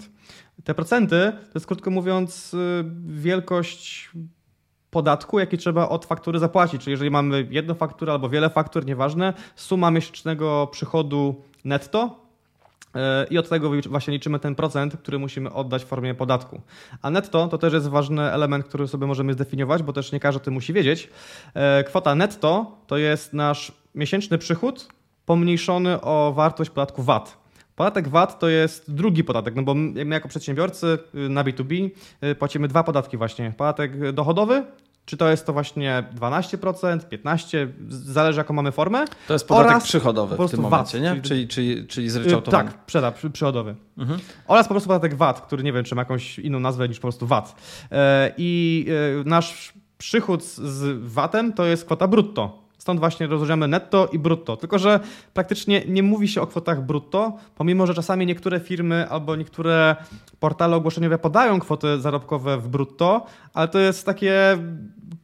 Te 0.65 0.75
procenty 0.75 1.33
to 1.33 1.53
jest 1.55 1.67
krótko 1.67 1.91
mówiąc 1.91 2.55
e, 2.55 2.59
wielkość 3.07 4.11
podatku, 4.91 5.39
jaki 5.39 5.59
trzeba 5.59 5.89
od 5.89 6.07
faktury 6.07 6.39
zapłacić. 6.39 6.83
Czyli 6.83 6.91
jeżeli 6.91 7.11
mamy 7.11 7.47
jedną 7.51 7.75
fakturę 7.75 8.13
albo 8.13 8.29
wiele 8.29 8.51
faktur, 8.51 8.87
nieważne, 8.87 9.35
suma 9.57 9.91
miesięcznego 9.91 10.67
przychodu 10.67 11.45
netto 11.65 12.30
i 13.31 13.39
od 13.39 13.49
tego 13.49 13.71
właśnie 13.89 14.13
liczymy 14.13 14.39
ten 14.39 14.55
procent, 14.55 14.97
który 14.97 15.19
musimy 15.19 15.53
oddać 15.53 15.85
w 15.85 15.87
formie 15.87 16.15
podatku. 16.15 16.61
A 17.03 17.11
netto 17.11 17.49
to 17.49 17.59
też 17.59 17.73
jest 17.73 17.89
ważny 17.89 18.23
element, 18.23 18.65
który 18.65 18.89
sobie 18.89 19.07
możemy 19.07 19.33
zdefiniować, 19.33 19.83
bo 19.83 19.93
też 19.93 20.13
nie 20.13 20.21
każdy 20.21 20.41
o 20.41 20.45
tym 20.45 20.55
musi 20.55 20.73
wiedzieć. 20.73 21.11
E, 21.55 21.85
kwota 21.85 22.15
netto 22.15 22.79
to 22.87 22.97
jest 22.97 23.33
nasz 23.33 23.73
miesięczny 23.95 24.39
przychód 24.39 24.89
pomniejszony 25.27 26.01
o 26.01 26.33
wartość 26.37 26.71
podatku 26.71 27.03
VAT. 27.03 27.41
Podatek 27.77 28.09
VAT 28.09 28.39
to 28.39 28.49
jest 28.49 28.95
drugi 28.95 29.25
podatek, 29.25 29.55
no 29.55 29.63
bo 29.63 29.75
my 29.75 30.07
jako 30.11 30.29
przedsiębiorcy 30.29 30.99
y, 31.15 31.29
na 31.29 31.45
B2B 31.45 31.91
y, 32.25 32.35
płacimy 32.35 32.69
dwa 32.69 32.83
podatki 32.83 33.17
właśnie. 33.17 33.53
Podatek 33.57 34.13
dochodowy 34.13 34.65
czy 35.11 35.17
to 35.17 35.31
jest 35.31 35.47
to 35.47 35.53
właśnie 35.53 36.05
12%, 36.21 36.99
15%, 36.99 37.69
zależy 37.89 38.39
jaką 38.39 38.55
mamy 38.55 38.73
formę. 38.73 39.05
To 39.27 39.33
jest 39.33 39.49
podatek 39.49 39.71
oraz 39.71 39.85
przychodowy 39.85 40.49
w 40.49 40.51
tym 40.51 40.61
momencie, 40.61 41.01
VAT, 41.01 41.17
nie? 41.17 41.23
Czyli, 41.23 41.49
czyli, 41.49 41.87
czyli 41.87 42.11
zryczałtowany. 42.11 42.71
Tak, 42.71 42.85
przeda, 42.85 43.13
przychodowy. 43.33 43.75
Mhm. 43.99 44.21
Oraz 44.47 44.69
po 44.69 44.75
prostu 44.75 44.89
podatek 44.89 45.15
VAT, 45.15 45.41
który 45.41 45.63
nie 45.63 45.73
wiem, 45.73 45.85
czy 45.85 45.95
ma 45.95 46.01
jakąś 46.01 46.39
inną 46.39 46.61
nazwę 46.61 46.89
niż 46.89 46.99
po 46.99 47.03
prostu 47.03 47.27
VAT. 47.27 47.55
E, 47.93 48.33
I 48.37 48.87
e, 49.21 49.29
nasz 49.29 49.73
przychód 49.99 50.45
z 50.45 51.05
VAT-em 51.13 51.53
to 51.53 51.65
jest 51.65 51.85
kwota 51.85 52.09
brutto. 52.09 52.60
Stąd 52.81 53.01
właśnie 53.01 53.27
rozróżniamy 53.27 53.69
netto 53.69 54.09
i 54.13 54.19
brutto. 54.19 54.57
Tylko, 54.57 54.79
że 54.79 55.01
praktycznie 55.35 55.83
nie 55.89 56.03
mówi 56.03 56.29
się 56.29 56.41
o 56.41 56.47
kwotach 56.47 56.87
brutto, 56.87 57.37
pomimo, 57.55 57.87
że 57.87 57.95
czasami 57.95 58.27
niektóre 58.27 58.61
firmy 58.61 59.09
albo 59.09 59.37
niektóre 59.37 59.97
portale 60.41 60.77
ogłoszeniowe 60.77 61.19
podają 61.19 61.61
kwoty 61.61 62.01
zarobkowe 62.01 62.59
w 62.59 62.69
brutto, 62.69 63.27
ale 63.55 63.69
to 63.69 63.79
jest 63.79 64.07
takie 64.07 64.59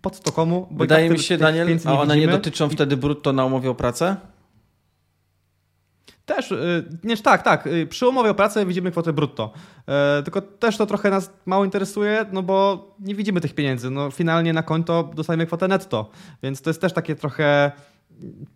pod 0.02 0.20
to 0.20 0.32
komu? 0.32 0.68
Bo 0.70 0.78
Wydaje 0.78 1.08
tak 1.08 1.18
mi 1.18 1.24
się, 1.24 1.38
Daniel, 1.38 1.78
a 1.84 2.00
one 2.00 2.16
nie 2.16 2.28
dotyczą 2.28 2.68
wtedy 2.68 2.96
brutto 2.96 3.32
na 3.32 3.44
umowie 3.44 3.70
o 3.70 3.74
pracę? 3.74 4.16
Też, 6.26 6.52
y, 6.52 6.88
nie, 7.04 7.16
tak, 7.16 7.42
tak. 7.42 7.66
Y, 7.66 7.86
przy 7.86 8.08
umowie 8.08 8.30
o 8.30 8.34
pracę 8.34 8.66
widzimy 8.66 8.90
kwotę 8.90 9.12
brutto. 9.12 9.52
Y, 10.20 10.22
tylko 10.22 10.40
też 10.42 10.76
to 10.76 10.86
trochę 10.86 11.10
nas 11.10 11.30
mało 11.46 11.64
interesuje, 11.64 12.26
no 12.32 12.42
bo 12.42 12.86
nie 13.00 13.14
widzimy 13.14 13.40
tych 13.40 13.54
pieniędzy. 13.54 13.90
No, 13.90 14.10
finalnie 14.10 14.52
na 14.52 14.62
konto 14.62 15.10
dostajemy 15.14 15.46
kwotę 15.46 15.68
netto, 15.68 16.10
więc 16.42 16.62
to 16.62 16.70
jest 16.70 16.80
też 16.80 16.92
takie 16.92 17.14
trochę 17.14 17.72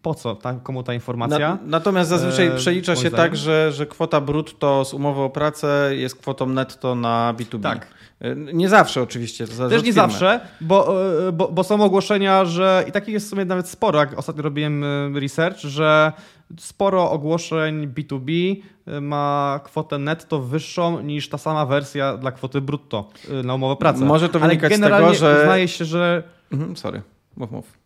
po 0.02 0.14
co 0.14 0.34
ta, 0.34 0.54
komu 0.54 0.82
ta 0.82 0.94
informacja. 0.94 1.38
Na, 1.38 1.58
natomiast 1.64 2.10
zazwyczaj 2.10 2.46
e, 2.46 2.56
przelicza 2.56 2.96
się 2.96 3.10
tak, 3.10 3.36
że, 3.36 3.72
że 3.72 3.86
kwota 3.86 4.20
brutto 4.20 4.84
z 4.84 4.94
umowy 4.94 5.20
o 5.20 5.30
pracę 5.30 5.90
jest 5.96 6.16
kwotą 6.16 6.46
netto 6.46 6.94
na 6.94 7.34
B2B. 7.38 7.62
Tak. 7.62 7.86
E, 8.20 8.36
nie 8.36 8.68
zawsze 8.68 9.02
oczywiście. 9.02 9.46
To 9.46 9.68
Też 9.68 9.82
nie 9.82 9.92
zawsze, 9.92 10.40
bo, 10.60 11.04
e, 11.28 11.32
bo, 11.32 11.48
bo, 11.48 11.64
są 11.64 11.82
ogłoszenia, 11.82 12.44
że 12.44 12.84
i 12.88 12.92
takich 12.92 13.14
jest 13.14 13.26
w 13.26 13.30
sumie 13.30 13.44
nawet 13.44 13.68
sporo, 13.68 13.98
jak 13.98 14.18
ostatnio 14.18 14.42
robiłem 14.42 14.84
research, 15.16 15.58
że 15.58 16.12
sporo 16.58 17.10
ogłoszeń 17.10 17.88
B2B 17.88 18.56
ma 19.00 19.60
kwotę 19.64 19.98
netto 19.98 20.40
wyższą 20.40 21.00
niż 21.00 21.28
ta 21.28 21.38
sama 21.38 21.66
wersja 21.66 22.16
dla 22.16 22.32
kwoty 22.32 22.60
brutto 22.60 23.08
na 23.44 23.54
umowę 23.54 23.76
pracy. 23.76 24.04
Może 24.04 24.28
to 24.28 24.40
wynikać 24.40 24.72
z 24.72 24.80
tego, 24.80 25.14
że... 25.14 25.40
uznaje 25.42 25.68
się, 25.68 25.84
że... 25.84 26.22
Mhm, 26.52 26.76
sorry, 26.76 27.02
mów, 27.36 27.50
mów. 27.50 27.79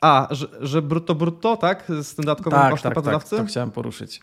A, 0.00 0.28
że, 0.30 0.46
że 0.60 0.82
brutto 0.82 1.14
brutto, 1.14 1.56
tak? 1.56 1.84
Z 2.02 2.14
tym 2.14 2.24
dodatkowym 2.24 2.58
tak, 2.58 2.70
kosztem 2.70 2.90
tak, 2.90 2.94
pracodawcy? 2.94 3.30
Tak, 3.30 3.38
to 3.38 3.50
chciałem 3.50 3.70
poruszyć. 3.70 4.20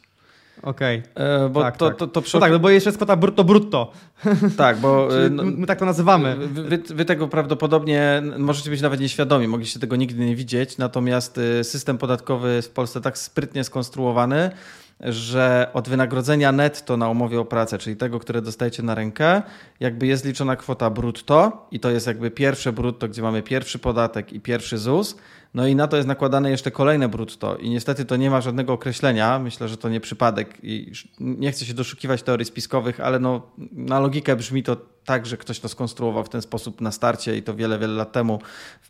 Okej. 0.61 1.03
Okay. 1.15 1.25
E, 1.25 1.49
bo 1.49 1.61
tak, 1.61 1.77
to, 1.77 1.87
tak. 1.87 1.97
To, 1.97 2.07
to, 2.07 2.21
przy... 2.21 2.37
no 2.37 2.41
tak, 2.41 2.51
no 2.51 2.59
bo 2.59 2.69
jeszcze 2.69 2.89
jest 2.89 2.97
kwota 2.97 3.15
brutto 3.15 3.43
brutto. 3.43 3.91
Tak, 4.57 4.77
bo... 4.77 5.23
E, 5.25 5.29
no, 5.29 5.43
my 5.43 5.67
tak 5.67 5.79
to 5.79 5.85
nazywamy. 5.85 6.35
Wy, 6.47 6.77
wy, 6.77 7.05
tego 7.05 7.27
prawdopodobnie 7.27 8.23
możecie 8.37 8.69
być 8.69 8.81
nawet 8.81 8.99
nieświadomi, 8.99 9.47
mogliście 9.47 9.79
tego 9.79 9.95
nigdy 9.95 10.25
nie 10.25 10.35
widzieć, 10.35 10.77
natomiast 10.77 11.37
e, 11.37 11.63
system 11.63 11.97
podatkowy 11.97 12.61
w 12.61 12.69
Polsce 12.69 13.01
tak 13.01 13.17
sprytnie 13.17 13.63
skonstruowany, 13.63 14.51
że 14.99 15.69
od 15.73 15.89
wynagrodzenia 15.89 16.51
netto 16.51 16.97
na 16.97 17.09
umowie 17.09 17.39
o 17.39 17.45
pracę, 17.45 17.77
czyli 17.77 17.95
tego, 17.95 18.19
które 18.19 18.41
dostajecie 18.41 18.83
na 18.83 18.95
rękę, 18.95 19.41
jakby 19.79 20.07
jest 20.07 20.25
liczona 20.25 20.55
kwota 20.55 20.89
brutto 20.89 21.67
i 21.71 21.79
to 21.79 21.89
jest 21.89 22.07
jakby 22.07 22.31
pierwsze 22.31 22.73
brutto, 22.73 23.07
gdzie 23.07 23.21
mamy 23.21 23.41
pierwszy 23.41 23.79
podatek 23.79 24.33
i 24.33 24.39
pierwszy 24.39 24.77
ZUS, 24.77 25.15
no 25.53 25.67
i 25.67 25.75
na 25.75 25.87
to 25.87 25.97
jest 25.97 26.07
nakładane 26.07 26.49
jeszcze 26.51 26.71
kolejne 26.71 27.09
brutto 27.09 27.55
i 27.55 27.69
niestety 27.69 28.05
to 28.05 28.15
nie 28.15 28.29
ma 28.29 28.41
żadnego 28.41 28.73
określenia. 28.73 29.39
Myślę, 29.39 29.67
że 29.67 29.77
to 29.77 29.89
nie 29.89 29.99
przypadek 29.99 30.57
i 30.63 30.91
nie 31.19 31.51
chcę 31.51 31.65
się 31.65 31.73
doszukiwać 31.73 32.23
teorii 32.23 32.45
spiskowych, 32.45 32.99
ale 32.99 33.19
no, 33.19 33.41
na 33.71 33.99
logikę 33.99 34.35
brzmi 34.35 34.63
to 34.63 34.77
tak, 35.05 35.25
że 35.25 35.37
ktoś 35.37 35.59
to 35.59 35.69
skonstruował 35.69 36.23
w 36.23 36.29
ten 36.29 36.41
sposób 36.41 36.81
na 36.81 36.91
starcie 36.91 37.37
i 37.37 37.43
to 37.43 37.55
wiele, 37.55 37.79
wiele 37.79 37.93
lat 37.93 38.11
temu, 38.11 38.39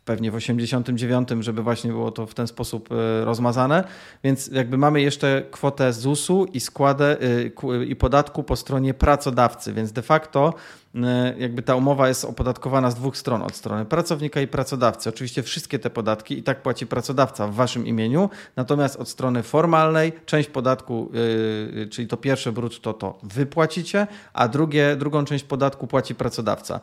pewnie 0.04 0.30
w 0.30 0.34
89, 0.34 1.28
żeby 1.40 1.62
właśnie 1.62 1.90
było 1.90 2.10
to 2.10 2.26
w 2.26 2.34
ten 2.34 2.46
sposób 2.46 2.88
e, 2.92 3.24
rozmazane. 3.24 3.84
Więc 4.24 4.46
jakby 4.46 4.78
mamy 4.78 5.00
jeszcze 5.00 5.42
kwotę 5.50 5.92
ZUS-u 5.92 6.44
i 6.44 6.60
składę 6.60 7.16
e, 7.70 7.84
i 7.84 7.96
podatku 7.96 8.42
po 8.42 8.56
stronie 8.56 8.94
pracodawcy, 8.94 9.72
więc 9.72 9.92
de 9.92 10.02
facto 10.02 10.54
E, 11.02 11.34
jakby 11.38 11.62
ta 11.62 11.76
umowa 11.76 12.08
jest 12.08 12.24
opodatkowana 12.24 12.90
z 12.90 12.94
dwóch 12.94 13.16
stron, 13.16 13.42
od 13.42 13.56
strony 13.56 13.84
pracownika 13.84 14.40
i 14.40 14.46
pracodawcy. 14.46 15.08
Oczywiście 15.08 15.42
wszystkie 15.42 15.78
te 15.78 15.90
podatki 15.90 16.38
i 16.38 16.42
tak 16.42 16.62
płaci 16.62 16.86
pracodawca 16.86 17.46
w 17.46 17.54
waszym 17.54 17.86
imieniu, 17.86 18.30
natomiast 18.56 18.96
od 18.96 19.08
strony 19.08 19.42
formalnej 19.42 20.12
część 20.26 20.48
podatku, 20.48 21.10
czyli 21.90 22.08
to 22.08 22.16
pierwsze 22.16 22.52
brutto 22.52 22.92
to 22.92 23.18
wy 23.22 23.46
płacicie, 23.46 24.06
a 24.32 24.48
drugie, 24.48 24.96
drugą 24.96 25.24
część 25.24 25.44
podatku 25.44 25.86
płaci 25.86 26.03
pracodawca. 26.14 26.80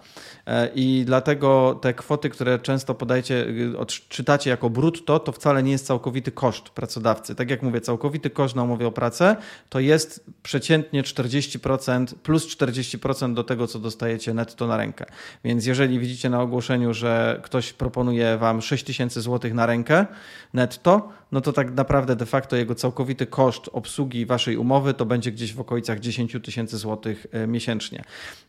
Yy, 0.48 0.54
I 0.76 1.04
dlatego 1.06 1.80
te 1.82 1.94
kwoty, 1.94 2.30
które 2.30 2.60
często 2.60 2.96
podajecie, 2.96 3.36
yy, 3.36 3.78
odczytacie 3.78 4.50
jako 4.50 4.70
brutto, 4.70 5.20
to 5.20 5.32
wcale 5.32 5.64
nie 5.64 5.72
jest 5.72 5.86
całkowity 5.86 6.32
koszt 6.32 6.70
pracodawcy. 6.70 7.36
Tak 7.36 7.50
jak 7.50 7.62
mówię, 7.62 7.82
całkowity 7.82 8.30
koszt 8.30 8.56
na 8.56 8.64
umowie 8.64 8.88
o 8.88 8.92
pracę 8.92 9.36
to 9.70 9.80
jest 9.80 10.26
przeciętnie 10.44 11.04
40% 11.04 12.06
plus 12.24 12.48
40% 12.48 13.34
do 13.34 13.44
tego, 13.44 13.68
co 13.68 13.80
dostajecie 13.80 14.34
netto 14.34 14.68
na 14.68 14.78
rękę. 14.78 15.06
Więc 15.44 15.66
jeżeli 15.66 16.00
widzicie 16.00 16.30
na 16.30 16.42
ogłoszeniu, 16.42 16.94
że 16.94 17.42
ktoś 17.44 17.74
proponuje 17.74 18.38
wam 18.38 18.62
6 18.62 18.84
tysięcy 18.84 19.20
na 19.54 19.66
rękę 19.66 20.06
netto, 20.54 21.10
no 21.32 21.42
to 21.42 21.54
tak 21.54 21.72
naprawdę 21.72 22.16
de 22.16 22.26
facto 22.26 22.56
jego 22.56 22.76
całkowity 22.76 23.26
koszt 23.26 23.70
obsługi 23.74 24.26
waszej 24.26 24.58
umowy 24.58 24.94
to 24.94 25.06
będzie 25.06 25.32
gdzieś 25.32 25.54
w 25.54 25.60
okolicach 25.60 26.00
10 26.00 26.38
tysięcy 26.44 26.78
złotych 26.78 27.28
e, 27.32 27.48
miesięcznie. 27.48 28.04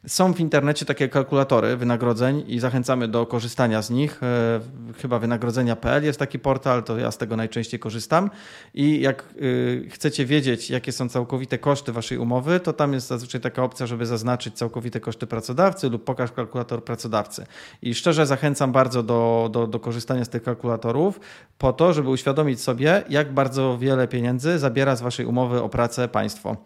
Są 0.07 0.35
w 0.35 0.41
internecie 0.41 0.62
takie 0.87 1.09
kalkulatory 1.09 1.77
wynagrodzeń 1.77 2.45
i 2.47 2.61
zachęcamy 2.61 3.09
do 3.09 3.27
korzystania 3.27 3.83
z 3.83 3.91
nich. 3.91 4.23
E, 4.23 4.61
chyba 5.03 5.19
wynagrodzenia.pl 5.19 6.05
jest 6.05 6.19
taki 6.19 6.39
portal, 6.39 6.83
to 6.83 6.99
ja 6.99 7.11
z 7.11 7.19
tego 7.19 7.37
najczęściej 7.37 7.81
korzystam. 7.81 8.31
I 8.75 9.01
jak 9.01 9.23
e, 9.23 9.89
chcecie 9.89 10.27
wiedzieć, 10.27 10.71
jakie 10.71 10.93
są 10.93 11.09
całkowite 11.09 11.59
koszty 11.59 11.93
waszej 11.93 12.19
umowy, 12.19 12.61
to 12.61 12.73
tam 12.73 12.93
jest 12.93 13.07
zazwyczaj 13.07 13.41
taka 13.41 13.63
opcja, 13.63 13.87
żeby 13.87 14.07
zaznaczyć 14.07 14.55
całkowite 14.55 15.01
koszty 15.01 15.27
pracodawcy 15.27 15.89
lub 15.91 16.05
pokaż 16.05 16.33
kalkulator 16.33 16.85
pracodawcy. 16.85 17.47
I 17.83 17.95
szczerze 17.95 18.27
zachęcam 18.27 18.73
bardzo 18.73 19.03
do, 19.03 19.49
do, 19.53 19.67
do 19.67 19.81
korzystania 19.81 20.25
z 20.25 20.29
tych 20.29 20.43
kalkulatorów 20.43 21.21
po 21.59 21.73
to, 21.73 21.93
żeby 21.93 22.09
uświadomić 22.09 22.61
sobie, 22.61 22.73
sobie, 22.73 23.03
jak 23.09 23.33
bardzo 23.33 23.79
wiele 23.79 24.09
pieniędzy 24.09 24.59
zabiera 24.59 24.97
z 24.97 25.03
waszej 25.03 25.27
umowy 25.27 25.63
o 25.63 25.69
pracę 25.69 26.09
państwo. 26.09 26.57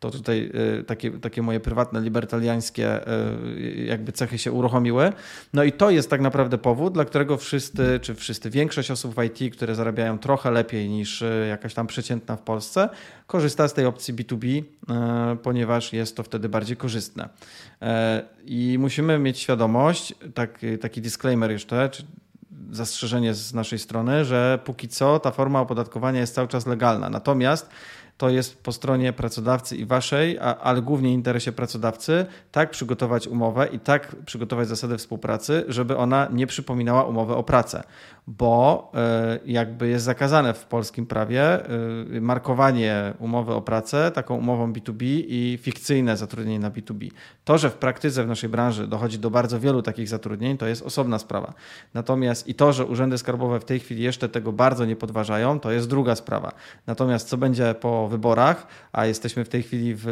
To 0.00 0.10
tutaj 0.10 0.50
y, 0.80 0.84
takie, 0.84 1.10
takie 1.10 1.42
moje 1.42 1.60
prywatne, 1.60 2.00
libertariańskie 2.00 3.00
y, 3.00 3.45
jakby 3.86 4.12
cechy 4.12 4.38
się 4.38 4.52
uruchomiły. 4.52 5.12
No 5.52 5.64
i 5.64 5.72
to 5.72 5.90
jest 5.90 6.10
tak 6.10 6.20
naprawdę 6.20 6.58
powód, 6.58 6.94
dla 6.94 7.04
którego 7.04 7.36
wszyscy, 7.36 8.00
czy 8.02 8.14
wszyscy, 8.14 8.50
większość 8.50 8.90
osób 8.90 9.14
w 9.14 9.22
IT, 9.22 9.54
które 9.54 9.74
zarabiają 9.74 10.18
trochę 10.18 10.50
lepiej 10.50 10.88
niż 10.88 11.22
y, 11.22 11.46
jakaś 11.48 11.74
tam 11.74 11.86
przeciętna 11.86 12.36
w 12.36 12.42
Polsce, 12.42 12.88
korzysta 13.26 13.68
z 13.68 13.74
tej 13.74 13.86
opcji 13.86 14.14
B2B, 14.14 14.62
ponieważ 15.42 15.92
jest 15.92 16.16
to 16.16 16.22
wtedy 16.22 16.48
bardziej 16.48 16.76
korzystne. 16.76 17.28
I 18.44 18.76
musimy 18.80 19.18
mieć 19.18 19.38
świadomość, 19.38 20.14
tak, 20.34 20.58
taki 20.80 21.00
disclaimer 21.00 21.50
jeszcze, 21.50 21.90
zastrzeżenie 22.70 23.34
z 23.34 23.54
naszej 23.54 23.78
strony, 23.78 24.24
że 24.24 24.58
póki 24.64 24.88
co 24.88 25.18
ta 25.18 25.30
forma 25.30 25.60
opodatkowania 25.60 26.20
jest 26.20 26.34
cały 26.34 26.48
czas 26.48 26.66
legalna. 26.66 27.10
Natomiast 27.10 27.70
to 28.16 28.28
jest 28.28 28.62
po 28.62 28.72
stronie 28.72 29.12
pracodawcy 29.12 29.76
i 29.76 29.86
waszej, 29.86 30.38
a, 30.38 30.42
ale 30.42 30.82
głównie 30.82 31.12
interesie 31.12 31.52
pracodawcy, 31.52 32.26
tak 32.52 32.70
przygotować 32.70 33.28
umowę 33.28 33.68
i 33.72 33.78
tak 33.78 34.16
przygotować 34.26 34.68
zasady 34.68 34.98
współpracy, 34.98 35.64
żeby 35.68 35.96
ona 35.96 36.28
nie 36.32 36.46
przypominała 36.46 37.04
umowy 37.04 37.34
o 37.34 37.42
pracę 37.42 37.82
bo 38.26 38.92
e, 38.94 39.38
jakby 39.44 39.88
jest 39.88 40.04
zakazane 40.04 40.54
w 40.54 40.64
polskim 40.64 41.06
prawie 41.06 41.42
e, 41.42 42.20
markowanie 42.20 43.14
umowy 43.18 43.54
o 43.54 43.62
pracę 43.62 44.10
taką 44.10 44.36
umową 44.36 44.72
B2B 44.72 45.04
i 45.28 45.58
fikcyjne 45.62 46.16
zatrudnienie 46.16 46.58
na 46.58 46.70
B2B. 46.70 47.10
To, 47.44 47.58
że 47.58 47.70
w 47.70 47.74
praktyce 47.74 48.24
w 48.24 48.28
naszej 48.28 48.50
branży 48.50 48.86
dochodzi 48.86 49.18
do 49.18 49.30
bardzo 49.30 49.60
wielu 49.60 49.82
takich 49.82 50.08
zatrudnień, 50.08 50.58
to 50.58 50.66
jest 50.66 50.82
osobna 50.82 51.18
sprawa. 51.18 51.54
Natomiast 51.94 52.48
i 52.48 52.54
to, 52.54 52.72
że 52.72 52.84
urzędy 52.84 53.18
skarbowe 53.18 53.60
w 53.60 53.64
tej 53.64 53.80
chwili 53.80 54.02
jeszcze 54.02 54.28
tego 54.28 54.52
bardzo 54.52 54.84
nie 54.84 54.96
podważają, 54.96 55.60
to 55.60 55.70
jest 55.70 55.88
druga 55.88 56.14
sprawa. 56.14 56.52
Natomiast 56.86 57.28
co 57.28 57.36
będzie 57.36 57.74
po 57.74 58.05
wyborach, 58.08 58.66
a 58.92 59.06
jesteśmy 59.06 59.44
w 59.44 59.48
tej 59.48 59.62
chwili 59.62 59.94
w, 59.94 60.02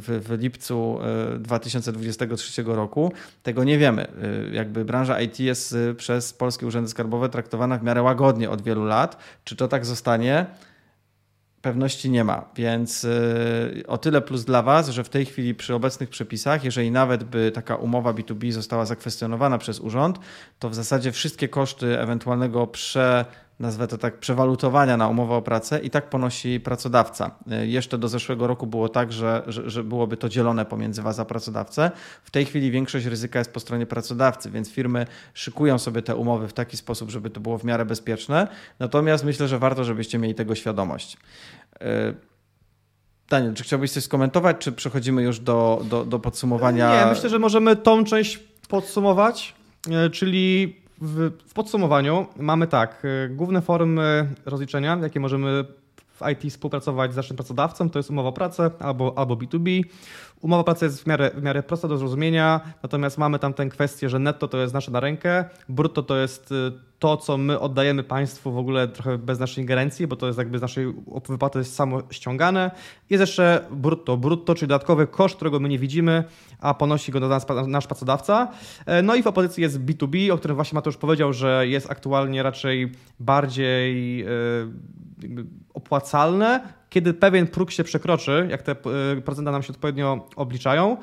w, 0.00 0.28
w 0.28 0.40
lipcu 0.40 0.98
2023 1.38 2.62
e, 2.62 2.64
roku, 2.64 3.12
tego 3.42 3.64
nie 3.64 3.78
wiemy. 3.78 4.06
Jakby 4.52 4.84
branża 4.84 5.20
IT 5.20 5.40
jest 5.40 5.74
przez 5.96 6.32
polskie 6.32 6.66
urzędy 6.66 6.90
skarbowe 6.90 7.28
traktowana 7.28 7.78
w 7.78 7.82
miarę 7.82 8.02
łagodnie 8.02 8.50
od 8.50 8.62
wielu 8.62 8.84
lat. 8.84 9.16
Czy 9.44 9.56
to 9.56 9.68
tak 9.68 9.86
zostanie? 9.86 10.46
Pewności 11.62 12.10
nie 12.10 12.24
ma, 12.24 12.44
więc 12.56 13.06
o 13.86 13.98
tyle 13.98 14.20
plus 14.20 14.44
dla 14.44 14.62
Was, 14.62 14.88
że 14.88 15.04
w 15.04 15.08
tej 15.08 15.26
chwili 15.26 15.54
przy 15.54 15.74
obecnych 15.74 16.08
przepisach, 16.08 16.64
jeżeli 16.64 16.90
nawet 16.90 17.24
by 17.24 17.50
taka 17.50 17.76
umowa 17.76 18.12
B2B 18.12 18.50
została 18.50 18.84
zakwestionowana 18.84 19.58
przez 19.58 19.80
urząd, 19.80 20.18
to 20.58 20.70
w 20.70 20.74
zasadzie 20.74 21.12
wszystkie 21.12 21.48
koszty 21.48 22.00
ewentualnego 22.00 22.66
prze 22.66 23.24
nazwę 23.60 23.86
to 23.86 23.98
tak, 23.98 24.18
przewalutowania 24.18 24.96
na 24.96 25.08
umowę 25.08 25.34
o 25.34 25.42
pracę 25.42 25.80
i 25.80 25.90
tak 25.90 26.10
ponosi 26.10 26.60
pracodawca. 26.60 27.30
E, 27.50 27.66
jeszcze 27.66 27.98
do 27.98 28.08
zeszłego 28.08 28.46
roku 28.46 28.66
było 28.66 28.88
tak, 28.88 29.12
że, 29.12 29.42
że, 29.46 29.70
że, 29.70 29.84
byłoby 29.84 30.16
to 30.16 30.28
dzielone 30.28 30.64
pomiędzy 30.64 31.02
Was 31.02 31.18
a 31.18 31.24
pracodawcę. 31.24 31.90
W 32.24 32.30
tej 32.30 32.44
chwili 32.44 32.70
większość 32.70 33.06
ryzyka 33.06 33.38
jest 33.38 33.52
po 33.52 33.60
stronie 33.60 33.86
pracodawcy, 33.86 34.50
więc 34.50 34.70
firmy 34.70 35.06
szykują 35.34 35.78
sobie 35.78 36.02
te 36.02 36.16
umowy 36.16 36.48
w 36.48 36.52
taki 36.52 36.76
sposób, 36.76 37.10
żeby 37.10 37.30
to 37.30 37.40
było 37.40 37.58
w 37.58 37.64
miarę 37.64 37.84
bezpieczne. 37.84 38.48
Natomiast 38.78 39.24
myślę, 39.24 39.48
że 39.48 39.58
warto, 39.58 39.84
żebyście 39.84 40.18
mieli 40.18 40.34
tego 40.34 40.54
świadomość. 40.54 41.16
E, 41.80 42.14
Daniel, 43.28 43.54
czy 43.54 43.62
chciałbyś 43.62 43.90
coś 43.90 44.04
skomentować, 44.04 44.56
czy 44.58 44.72
przechodzimy 44.72 45.22
już 45.22 45.40
do, 45.40 45.82
do, 45.84 46.04
do 46.04 46.18
podsumowania? 46.18 47.04
Nie, 47.04 47.10
myślę, 47.10 47.28
że 47.28 47.38
możemy 47.38 47.76
tą 47.76 48.04
część 48.04 48.38
podsumować, 48.68 49.54
e, 49.90 50.10
czyli 50.10 50.76
w, 51.00 51.30
w 51.46 51.54
podsumowaniu 51.54 52.26
mamy 52.36 52.66
tak, 52.66 53.04
y, 53.04 53.28
główne 53.28 53.62
formy 53.62 54.28
rozliczenia, 54.46 54.98
jakie 55.02 55.20
możemy 55.20 55.64
w 56.20 56.28
IT 56.30 56.52
współpracować 56.52 57.12
z 57.12 57.16
naszym 57.16 57.36
pracodawcą, 57.36 57.90
to 57.90 57.98
jest 57.98 58.10
umowa 58.10 58.28
o 58.28 58.32
pracę 58.32 58.70
albo, 58.78 59.12
albo 59.16 59.34
B2B. 59.34 59.84
Umowa 60.40 60.60
o 60.60 60.64
pracę 60.64 60.86
jest 60.86 61.02
w 61.02 61.06
miarę, 61.06 61.30
w 61.34 61.42
miarę 61.42 61.62
prosta 61.62 61.88
do 61.88 61.98
zrozumienia, 61.98 62.60
natomiast 62.82 63.18
mamy 63.18 63.38
tam 63.38 63.54
tę 63.54 63.68
kwestię, 63.68 64.08
że 64.08 64.18
netto 64.18 64.48
to 64.48 64.58
jest 64.58 64.74
nasze 64.74 64.90
na 64.90 65.00
rękę, 65.00 65.44
brutto 65.68 66.02
to 66.02 66.16
jest 66.16 66.52
y, 66.52 66.72
to, 66.98 67.16
co 67.16 67.36
my 67.36 67.60
oddajemy 67.60 68.02
państwu 68.02 68.52
w 68.52 68.58
ogóle 68.58 68.88
trochę 68.88 69.18
bez 69.18 69.38
naszej 69.38 69.62
ingerencji, 69.62 70.06
bo 70.06 70.16
to 70.16 70.26
jest 70.26 70.38
jakby 70.38 70.58
z 70.58 70.62
naszej 70.62 70.94
wypłaty 71.28 71.64
samo 71.64 72.02
ściągane. 72.10 72.70
Jest 73.10 73.20
jeszcze 73.20 73.64
brutto, 73.70 74.16
brutto, 74.16 74.54
czyli 74.54 74.68
dodatkowy 74.68 75.06
koszt, 75.06 75.36
którego 75.36 75.60
my 75.60 75.68
nie 75.68 75.78
widzimy, 75.78 76.24
a 76.60 76.74
ponosi 76.74 77.12
go 77.12 77.20
nas, 77.20 77.46
nasz 77.66 77.86
pracodawca. 77.86 78.48
E, 78.86 79.02
no 79.02 79.14
i 79.14 79.22
w 79.22 79.26
opozycji 79.26 79.62
jest 79.62 79.80
B2B, 79.80 80.30
o 80.32 80.38
którym 80.38 80.54
właśnie 80.54 80.76
Mateusz 80.76 80.96
powiedział, 80.96 81.32
że 81.32 81.68
jest 81.68 81.90
aktualnie 81.90 82.42
raczej 82.42 82.92
bardziej 83.20 84.22
e, 84.22 84.26
opłacalne, 85.74 86.60
kiedy 86.90 87.14
pewien 87.14 87.46
próg 87.46 87.70
się 87.70 87.84
przekroczy, 87.84 88.46
jak 88.50 88.62
te 88.62 88.72
e, 88.72 89.20
procenty 89.24 89.52
nam 89.52 89.62
się 89.62 89.72
odpowiednio 89.72 90.26
obliczają, 90.36 90.96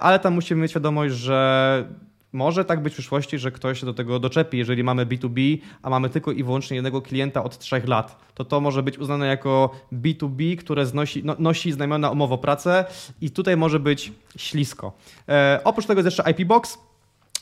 ale 0.00 0.18
tam 0.18 0.34
musimy 0.34 0.62
mieć 0.62 0.70
świadomość, 0.70 1.14
że 1.14 1.84
może 2.32 2.64
tak 2.64 2.82
być 2.82 2.92
w 2.92 2.96
przyszłości, 2.96 3.38
że 3.38 3.50
ktoś 3.50 3.80
się 3.80 3.86
do 3.86 3.94
tego 3.94 4.18
doczepi, 4.18 4.58
jeżeli 4.58 4.84
mamy 4.84 5.06
B2B, 5.06 5.58
a 5.82 5.90
mamy 5.90 6.10
tylko 6.10 6.32
i 6.32 6.44
wyłącznie 6.44 6.74
jednego 6.74 7.02
klienta 7.02 7.44
od 7.44 7.58
trzech 7.58 7.88
lat. 7.88 8.16
To 8.34 8.44
to 8.44 8.60
może 8.60 8.82
być 8.82 8.98
uznane 8.98 9.26
jako 9.26 9.70
B2B, 9.92 10.56
które 10.56 10.86
znosi, 10.86 11.24
no, 11.24 11.36
nosi 11.38 11.72
znamiona 11.72 12.10
umowę 12.10 12.34
o 12.34 12.38
pracę 12.38 12.84
i 13.20 13.30
tutaj 13.30 13.56
może 13.56 13.80
być 13.80 14.12
ślisko. 14.36 14.92
E, 15.28 15.60
oprócz 15.64 15.86
tego 15.86 16.00
jest 16.00 16.18
jeszcze 16.18 16.30
IP 16.30 16.46
Box, 16.46 16.78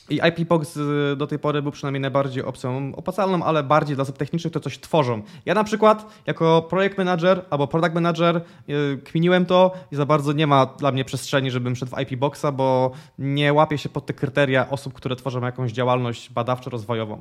i 0.09 0.19
IP 0.29 0.47
Box 0.47 0.77
y, 0.77 1.15
do 1.17 1.27
tej 1.27 1.39
pory 1.39 1.61
był 1.61 1.71
przynajmniej 1.71 2.01
najbardziej 2.01 2.43
opcją 2.43 2.95
opłacalną, 2.95 3.43
ale 3.43 3.63
bardziej 3.63 3.95
dla 3.95 4.03
osób 4.03 4.17
technicznych 4.17 4.53
to 4.53 4.59
coś 4.59 4.79
tworzą. 4.79 5.21
Ja 5.45 5.53
na 5.53 5.63
przykład 5.63 6.05
jako 6.25 6.61
projekt 6.69 6.97
manager 6.97 7.45
albo 7.49 7.67
product 7.67 7.93
manager 7.93 8.41
y, 8.69 8.97
kminiłem 9.03 9.45
to 9.45 9.71
i 9.91 9.95
za 9.95 10.05
bardzo 10.05 10.33
nie 10.33 10.47
ma 10.47 10.65
dla 10.65 10.91
mnie 10.91 11.05
przestrzeni, 11.05 11.51
żebym 11.51 11.75
szedł 11.75 11.95
w 11.95 11.99
IP 12.01 12.19
Boxa, 12.19 12.45
bo 12.53 12.91
nie 13.19 13.53
łapię 13.53 13.77
się 13.77 13.89
pod 13.89 14.05
te 14.05 14.13
kryteria 14.13 14.69
osób, 14.69 14.93
które 14.93 15.15
tworzą 15.15 15.41
jakąś 15.41 15.71
działalność 15.71 16.31
badawczo-rozwojową. 16.31 17.17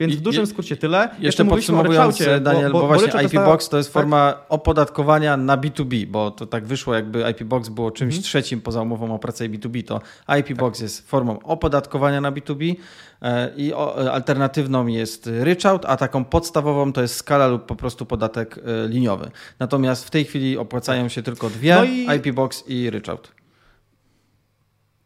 Więc 0.00 0.16
w 0.16 0.20
dużym 0.20 0.46
skrócie 0.46 0.76
tyle. 0.76 0.98
Jeszcze, 0.98 1.24
Jeszcze 1.24 1.44
podsumowując, 1.44 2.22
Daniel, 2.40 2.72
bo, 2.72 2.80
bo, 2.80 2.88
bo 2.88 2.98
właśnie 2.98 3.22
IP 3.22 3.34
Box 3.34 3.68
to 3.68 3.76
jest 3.76 3.94
tak? 3.94 4.02
forma 4.02 4.34
opodatkowania 4.48 5.36
na 5.36 5.56
B2B, 5.56 6.06
bo 6.06 6.30
to 6.30 6.46
tak 6.46 6.66
wyszło, 6.66 6.94
jakby 6.94 7.30
IP 7.30 7.44
Box 7.44 7.68
było 7.68 7.90
czymś 7.90 8.14
mhm. 8.14 8.22
trzecim 8.22 8.60
poza 8.60 8.82
umową 8.82 9.14
o 9.14 9.18
pracę 9.18 9.46
i 9.46 9.50
B2B, 9.50 9.84
to 9.84 10.00
IP 10.38 10.46
tak. 10.46 10.56
Box 10.56 10.80
jest 10.80 11.08
formą 11.08 11.38
opodatkowania 11.42 12.19
na 12.20 12.32
B2B 12.32 12.74
e, 13.22 13.50
i 13.56 13.72
alternatywną 14.12 14.86
jest 14.86 15.30
ryczałt, 15.40 15.84
a 15.86 15.96
taką 15.96 16.24
podstawową 16.24 16.92
to 16.92 17.02
jest 17.02 17.14
skala 17.14 17.46
lub 17.46 17.66
po 17.66 17.76
prostu 17.76 18.06
podatek 18.06 18.58
e, 18.58 18.88
liniowy. 18.88 19.30
Natomiast 19.58 20.04
w 20.04 20.10
tej 20.10 20.24
chwili 20.24 20.58
opłacają 20.58 21.08
się 21.08 21.22
tylko 21.22 21.50
dwie, 21.50 21.74
no 21.74 21.84
i... 21.84 22.06
IP 22.16 22.34
Box 22.34 22.64
i 22.68 22.90
ryczałt 22.90 23.39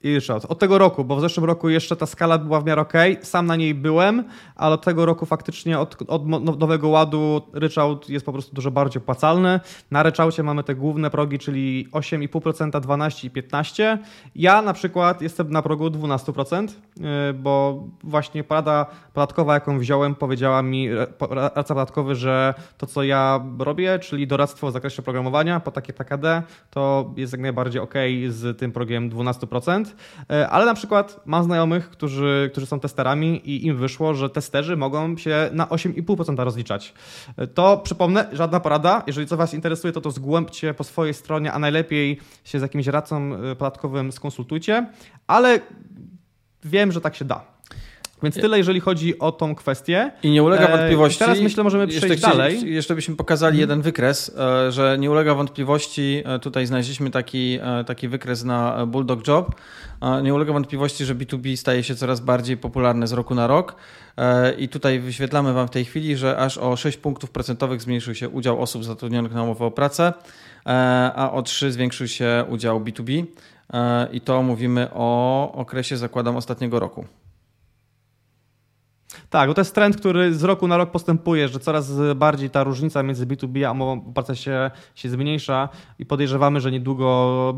i 0.04 0.14
Ryczałt. 0.14 0.44
Od 0.44 0.58
tego 0.58 0.78
roku, 0.78 1.04
bo 1.04 1.16
w 1.16 1.20
zeszłym 1.20 1.46
roku 1.46 1.68
jeszcze 1.68 1.96
ta 1.96 2.06
skala 2.06 2.38
była 2.38 2.60
w 2.60 2.64
miarę 2.64 2.82
ok, 2.82 2.92
sam 3.22 3.46
na 3.46 3.56
niej 3.56 3.74
byłem, 3.74 4.24
ale 4.56 4.74
od 4.74 4.84
tego 4.84 5.06
roku 5.06 5.26
faktycznie 5.26 5.78
od, 5.78 5.96
od 6.08 6.58
nowego 6.58 6.88
ładu 6.88 7.42
ryczałt 7.52 8.08
jest 8.08 8.26
po 8.26 8.32
prostu 8.32 8.54
dużo 8.54 8.70
bardziej 8.70 9.02
opłacalny. 9.02 9.60
Na 9.90 10.02
ryczałcie 10.02 10.42
mamy 10.42 10.64
te 10.64 10.74
główne 10.74 11.10
progi, 11.10 11.38
czyli 11.38 11.88
8,5%, 11.92 12.80
12 12.80 13.28
i 13.28 13.30
15. 13.30 13.98
Ja 14.34 14.62
na 14.62 14.72
przykład 14.72 15.22
jestem 15.22 15.50
na 15.50 15.62
progu 15.62 15.86
12%, 15.86 16.68
y, 16.70 17.32
bo 17.34 17.84
właśnie 18.02 18.44
porada 18.44 18.86
podatkowa, 19.12 19.54
jaką 19.54 19.78
wziąłem, 19.78 20.14
powiedziała 20.14 20.62
mi 20.62 20.88
radca 21.30 21.74
podatkowy, 21.74 22.14
że 22.14 22.54
to, 22.78 22.86
co 22.86 23.02
ja 23.02 23.40
robię, 23.58 23.98
czyli 23.98 24.26
doradztwo 24.26 24.70
w 24.70 24.72
zakresie 24.72 25.02
programowania 25.02 25.60
po 25.60 25.70
takie 25.70 25.92
PKD, 25.92 26.42
to 26.70 27.12
jest 27.16 27.32
jak 27.32 27.42
najbardziej 27.42 27.82
ok 27.82 27.94
z 28.28 28.58
tym 28.58 28.72
progiem 28.72 29.10
12%. 29.10 29.93
E, 30.30 30.48
ale 30.48 30.66
na 30.66 30.74
przykład 30.74 31.20
mam 31.24 31.44
znajomych, 31.44 31.90
którzy, 31.90 32.50
którzy 32.52 32.66
są 32.66 32.80
testerami 32.80 33.50
i 33.50 33.66
im 33.66 33.76
wyszło, 33.76 34.14
że 34.14 34.30
testerzy 34.30 34.76
mogą 34.76 35.16
się 35.16 35.50
na 35.52 35.66
8,5% 35.66 36.44
rozliczać. 36.44 36.94
E, 37.36 37.46
to 37.46 37.78
przypomnę, 37.78 38.28
żadna 38.32 38.60
porada. 38.60 39.02
Jeżeli 39.06 39.26
co 39.26 39.36
Was 39.36 39.54
interesuje, 39.54 39.92
to 39.92 40.00
to 40.00 40.10
zgłębcie 40.10 40.74
po 40.74 40.84
swojej 40.84 41.14
stronie, 41.14 41.52
a 41.52 41.58
najlepiej 41.58 42.20
się 42.44 42.58
z 42.58 42.62
jakimś 42.62 42.86
radcą 42.86 43.34
e, 43.34 43.56
podatkowym 43.56 44.12
skonsultujcie, 44.12 44.86
ale 45.26 45.60
wiem, 46.64 46.92
że 46.92 47.00
tak 47.00 47.14
się 47.16 47.24
da. 47.24 47.53
Więc 48.22 48.34
tyle, 48.34 48.58
jeżeli 48.58 48.80
chodzi 48.80 49.18
o 49.18 49.32
tą 49.32 49.54
kwestię. 49.54 50.12
I 50.22 50.30
nie 50.30 50.42
ulega 50.42 50.68
wątpliwości. 50.68 51.18
teraz 51.18 51.40
myślę, 51.40 51.64
możemy 51.64 51.86
przejść 51.86 52.08
jeszcze 52.08 52.28
dalej. 52.28 52.72
Jeszcze 52.74 52.94
byśmy 52.94 53.16
pokazali 53.16 53.56
hmm. 53.56 53.60
jeden 53.60 53.82
wykres, 53.82 54.36
że 54.68 54.96
nie 54.98 55.10
ulega 55.10 55.34
wątpliwości. 55.34 56.22
Tutaj 56.42 56.66
znaleźliśmy 56.66 57.10
taki, 57.10 57.58
taki 57.86 58.08
wykres 58.08 58.44
na 58.44 58.86
Bulldog 58.86 59.28
Job. 59.28 59.54
Nie 60.22 60.34
ulega 60.34 60.52
wątpliwości, 60.52 61.04
że 61.04 61.14
B2B 61.14 61.56
staje 61.56 61.82
się 61.82 61.94
coraz 61.94 62.20
bardziej 62.20 62.56
popularne 62.56 63.06
z 63.06 63.12
roku 63.12 63.34
na 63.34 63.46
rok. 63.46 63.76
E, 64.16 64.52
I 64.52 64.68
tutaj 64.68 65.00
wyświetlamy 65.00 65.52
Wam 65.52 65.68
w 65.68 65.70
tej 65.70 65.84
chwili, 65.84 66.16
że 66.16 66.38
aż 66.38 66.58
o 66.58 66.76
6 66.76 66.98
punktów 66.98 67.30
procentowych 67.30 67.82
zmniejszył 67.82 68.14
się 68.14 68.28
udział 68.28 68.62
osób 68.62 68.84
zatrudnionych 68.84 69.34
na 69.34 69.42
umowę 69.42 69.64
o 69.64 69.70
pracę, 69.70 70.12
e, 70.66 70.70
a 71.14 71.32
o 71.32 71.42
3 71.42 71.72
zwiększył 71.72 72.08
się 72.08 72.44
udział 72.48 72.80
B2B. 72.80 73.24
E, 73.72 74.08
I 74.12 74.20
to 74.20 74.42
mówimy 74.42 74.88
o 74.92 75.52
okresie, 75.52 75.96
zakładam, 75.96 76.36
ostatniego 76.36 76.80
roku. 76.80 77.04
Tak, 79.34 79.48
bo 79.48 79.54
to 79.54 79.60
jest 79.60 79.74
trend, 79.74 79.96
który 79.96 80.34
z 80.34 80.44
roku 80.44 80.68
na 80.68 80.76
rok 80.76 80.90
postępuje, 80.90 81.48
że 81.48 81.58
coraz 81.58 81.92
bardziej 82.16 82.50
ta 82.50 82.64
różnica 82.64 83.02
między 83.02 83.26
B2B 83.26 83.64
a 83.64 83.72
umową 83.72 83.92
o 84.08 84.12
pracę 84.12 84.36
się, 84.36 84.70
się 84.94 85.08
zmniejsza 85.08 85.68
i 85.98 86.06
podejrzewamy, 86.06 86.60
że 86.60 86.72
niedługo 86.72 87.06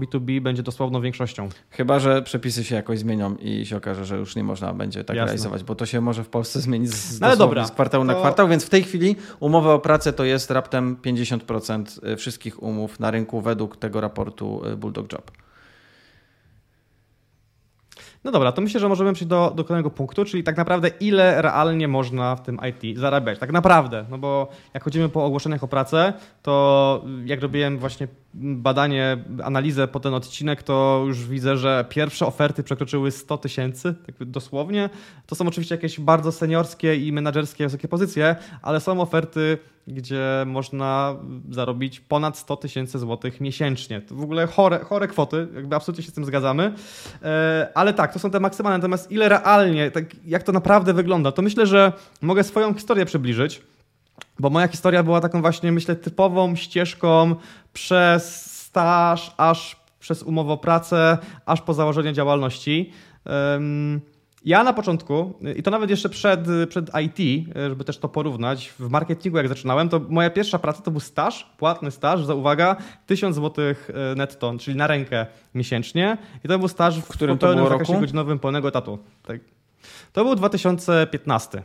B2B 0.00 0.40
będzie 0.40 0.62
dosłowną 0.62 1.00
większością. 1.00 1.48
Chyba, 1.70 1.98
że 1.98 2.22
przepisy 2.22 2.64
się 2.64 2.74
jakoś 2.74 2.98
zmienią 2.98 3.36
i 3.36 3.66
się 3.66 3.76
okaże, 3.76 4.04
że 4.04 4.16
już 4.16 4.36
nie 4.36 4.44
można 4.44 4.72
będzie 4.72 5.04
tak 5.04 5.16
Jasne. 5.16 5.26
realizować, 5.26 5.64
bo 5.64 5.74
to 5.74 5.86
się 5.86 6.00
może 6.00 6.24
w 6.24 6.28
Polsce 6.28 6.60
zmienić 6.60 6.90
z, 6.90 7.20
no 7.20 7.36
dobra, 7.36 7.64
z 7.64 7.72
kwartału 7.72 8.04
to... 8.04 8.12
na 8.12 8.14
kwartał, 8.14 8.48
więc 8.48 8.64
w 8.64 8.70
tej 8.70 8.82
chwili 8.82 9.16
umowa 9.40 9.74
o 9.74 9.78
pracę 9.78 10.12
to 10.12 10.24
jest 10.24 10.50
raptem 10.50 10.96
50% 10.96 12.16
wszystkich 12.16 12.62
umów 12.62 13.00
na 13.00 13.10
rynku 13.10 13.40
według 13.40 13.76
tego 13.76 14.00
raportu 14.00 14.62
Bulldog 14.76 15.12
Job. 15.12 15.30
No 18.26 18.32
dobra, 18.32 18.52
to 18.52 18.62
myślę, 18.62 18.80
że 18.80 18.88
możemy 18.88 19.12
przejść 19.12 19.28
do, 19.28 19.52
do 19.56 19.64
kolejnego 19.64 19.90
punktu, 19.90 20.24
czyli 20.24 20.44
tak 20.44 20.56
naprawdę 20.56 20.88
ile 21.00 21.42
realnie 21.42 21.88
można 21.88 22.36
w 22.36 22.42
tym 22.42 22.58
IT 22.68 22.98
zarabiać. 22.98 23.38
Tak 23.38 23.52
naprawdę, 23.52 24.04
no 24.10 24.18
bo 24.18 24.48
jak 24.74 24.84
chodzimy 24.84 25.08
po 25.08 25.24
ogłoszeniach 25.24 25.64
o 25.64 25.68
pracę, 25.68 26.12
to 26.42 27.04
jak 27.24 27.40
robiłem 27.40 27.78
właśnie 27.78 28.08
badanie, 28.36 29.24
analizę 29.44 29.88
po 29.88 30.00
ten 30.00 30.14
odcinek, 30.14 30.62
to 30.62 31.04
już 31.06 31.26
widzę, 31.26 31.56
że 31.56 31.84
pierwsze 31.88 32.26
oferty 32.26 32.62
przekroczyły 32.62 33.10
100 33.10 33.38
tysięcy, 33.38 33.94
tak 34.06 34.28
dosłownie. 34.28 34.90
To 35.26 35.34
są 35.34 35.48
oczywiście 35.48 35.74
jakieś 35.74 36.00
bardzo 36.00 36.32
seniorskie 36.32 36.96
i 36.96 37.12
menedżerskie 37.12 37.64
wysokie 37.64 37.88
pozycje, 37.88 38.36
ale 38.62 38.80
są 38.80 39.00
oferty, 39.00 39.58
gdzie 39.86 40.22
można 40.46 41.16
zarobić 41.50 42.00
ponad 42.00 42.38
100 42.38 42.56
tysięcy 42.56 42.98
złotych 42.98 43.40
miesięcznie. 43.40 44.00
To 44.00 44.14
w 44.14 44.22
ogóle 44.22 44.46
chore, 44.46 44.78
chore 44.78 45.08
kwoty, 45.08 45.48
jakby 45.54 45.76
absolutnie 45.76 46.04
się 46.04 46.10
z 46.10 46.14
tym 46.14 46.24
zgadzamy. 46.24 46.72
E, 47.22 47.68
ale 47.74 47.94
tak, 47.94 48.12
to 48.12 48.18
są 48.18 48.30
te 48.30 48.40
maksymalne. 48.40 48.78
Natomiast 48.78 49.12
ile 49.12 49.28
realnie, 49.28 49.90
tak 49.90 50.04
jak 50.26 50.42
to 50.42 50.52
naprawdę 50.52 50.92
wygląda, 50.94 51.32
to 51.32 51.42
myślę, 51.42 51.66
że 51.66 51.92
mogę 52.22 52.44
swoją 52.44 52.74
historię 52.74 53.06
przybliżyć. 53.06 53.62
Bo 54.38 54.50
moja 54.50 54.68
historia 54.68 55.02
była 55.02 55.20
taką 55.20 55.40
właśnie, 55.40 55.72
myślę, 55.72 55.96
typową 55.96 56.56
ścieżką 56.56 57.34
przez 57.72 58.56
staż, 58.62 59.34
aż 59.36 59.76
przez 59.98 60.22
umowę 60.22 60.52
o 60.52 60.56
pracę, 60.56 61.18
aż 61.46 61.60
po 61.60 61.74
założenie 61.74 62.12
działalności. 62.12 62.92
Ja 64.44 64.64
na 64.64 64.72
początku, 64.72 65.34
i 65.56 65.62
to 65.62 65.70
nawet 65.70 65.90
jeszcze 65.90 66.08
przed, 66.08 66.40
przed 66.68 66.90
IT, 67.04 67.46
żeby 67.68 67.84
też 67.84 67.98
to 67.98 68.08
porównać, 68.08 68.68
w 68.78 68.90
marketingu 68.90 69.38
jak 69.38 69.48
zaczynałem, 69.48 69.88
to 69.88 70.00
moja 70.08 70.30
pierwsza 70.30 70.58
praca 70.58 70.82
to 70.82 70.90
był 70.90 71.00
staż, 71.00 71.54
płatny 71.58 71.90
staż, 71.90 72.24
za 72.24 72.34
uwaga, 72.34 72.76
1000 73.06 73.36
zł 73.36 73.64
e, 73.64 74.14
netto, 74.14 74.54
czyli 74.58 74.76
na 74.76 74.86
rękę 74.86 75.26
miesięcznie. 75.54 76.18
I 76.44 76.48
to 76.48 76.58
był 76.58 76.68
staż 76.68 77.00
w, 77.00 77.08
którym 77.08 77.38
to 77.38 77.54
było 77.54 77.68
roku? 77.68 78.00
godzinowym 78.00 78.38
pełnego 78.38 78.68
etatu. 78.68 78.98
Tak. 79.22 79.40
To 80.12 80.24
był 80.24 80.34
2015. 80.34 81.62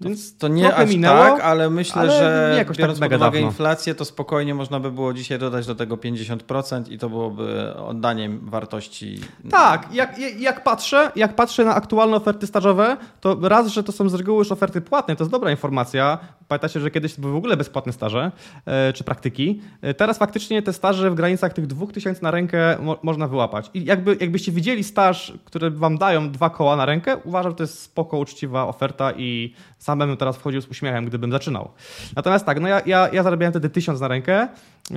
Więc 0.00 0.38
to 0.38 0.48
nie 0.48 0.74
aż 0.74 0.90
minęło, 0.90 1.18
tak, 1.18 1.40
ale 1.40 1.70
myślę, 1.70 2.02
ale 2.02 2.10
że 2.10 2.54
jakoś 2.56 2.76
biorąc 2.76 2.98
tak 2.98 3.10
pod 3.10 3.16
uwagę 3.18 3.38
dawno. 3.38 3.50
inflację, 3.50 3.94
to 3.94 4.04
spokojnie 4.04 4.54
można 4.54 4.80
by 4.80 4.92
było 4.92 5.14
dzisiaj 5.14 5.38
dodać 5.38 5.66
do 5.66 5.74
tego 5.74 5.96
50% 5.96 6.92
i 6.92 6.98
to 6.98 7.08
byłoby 7.08 7.74
oddaniem 7.76 8.40
wartości. 8.42 9.20
Tak, 9.50 9.94
jak, 9.94 10.18
jak, 10.40 10.64
patrzę, 10.64 11.12
jak 11.16 11.36
patrzę 11.36 11.64
na 11.64 11.74
aktualne 11.74 12.16
oferty 12.16 12.46
stażowe, 12.46 12.96
to 13.20 13.36
raz, 13.42 13.66
że 13.66 13.82
to 13.82 13.92
są 13.92 14.08
z 14.08 14.14
reguły 14.14 14.38
już 14.38 14.52
oferty 14.52 14.80
płatne, 14.80 15.16
to 15.16 15.24
jest 15.24 15.32
dobra 15.32 15.50
informacja. 15.50 16.18
Pamiętacie, 16.48 16.80
że 16.80 16.90
kiedyś 16.90 17.14
to 17.14 17.20
były 17.20 17.32
w 17.32 17.36
ogóle 17.36 17.56
bezpłatne 17.56 17.92
staże 17.92 18.32
e, 18.66 18.92
czy 18.92 19.04
praktyki. 19.04 19.60
E, 19.82 19.94
teraz 19.94 20.18
faktycznie 20.18 20.62
te 20.62 20.72
staże 20.72 21.10
w 21.10 21.14
granicach 21.14 21.52
tych 21.52 21.66
2000 21.66 22.22
na 22.22 22.30
rękę 22.30 22.76
mo 22.80 22.98
można 23.02 23.28
wyłapać. 23.28 23.70
I 23.74 23.84
jakby, 23.84 24.16
jakbyście 24.20 24.52
widzieli 24.52 24.84
staż, 24.84 25.32
który 25.44 25.70
wam 25.70 25.98
dają 25.98 26.30
dwa 26.30 26.50
koła 26.50 26.76
na 26.76 26.86
rękę, 26.86 27.16
uważam, 27.16 27.52
że 27.52 27.56
to 27.56 27.62
jest 27.62 27.82
spoko, 27.82 28.18
uczciwa 28.18 28.66
oferta 28.66 29.12
i 29.12 29.54
sam 29.84 29.98
bym 29.98 30.16
teraz 30.16 30.36
wchodził 30.36 30.60
z 30.60 30.68
uśmiechem, 30.68 31.04
gdybym 31.04 31.32
zaczynał. 31.32 31.70
Natomiast 32.16 32.46
tak, 32.46 32.60
no 32.60 32.68
ja, 32.68 32.80
ja, 32.86 33.08
ja 33.12 33.22
zarabiałem 33.22 33.52
wtedy 33.52 33.70
1000 33.70 34.00
na 34.00 34.08
rękę 34.08 34.48
yy, 34.90 34.96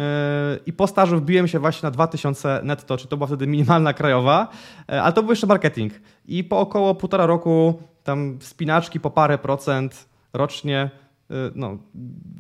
i 0.65 0.73
po 0.73 0.87
stażu 0.87 1.17
wbiłem 1.17 1.47
się 1.47 1.59
właśnie 1.59 1.87
na 1.87 1.91
2000 1.91 2.59
netto, 2.63 2.97
czy 2.97 3.07
to 3.07 3.17
była 3.17 3.27
wtedy 3.27 3.47
minimalna 3.47 3.93
krajowa, 3.93 4.47
yy, 4.89 5.01
ale 5.01 5.13
to 5.13 5.21
był 5.23 5.31
jeszcze 5.31 5.47
marketing. 5.47 5.93
I 6.25 6.43
po 6.43 6.59
około 6.59 6.95
półtora 6.95 7.25
roku 7.25 7.81
tam 8.03 8.37
spinaczki 8.41 8.99
po 8.99 9.09
parę 9.09 9.37
procent 9.37 10.09
rocznie 10.33 10.89
no, 11.55 11.77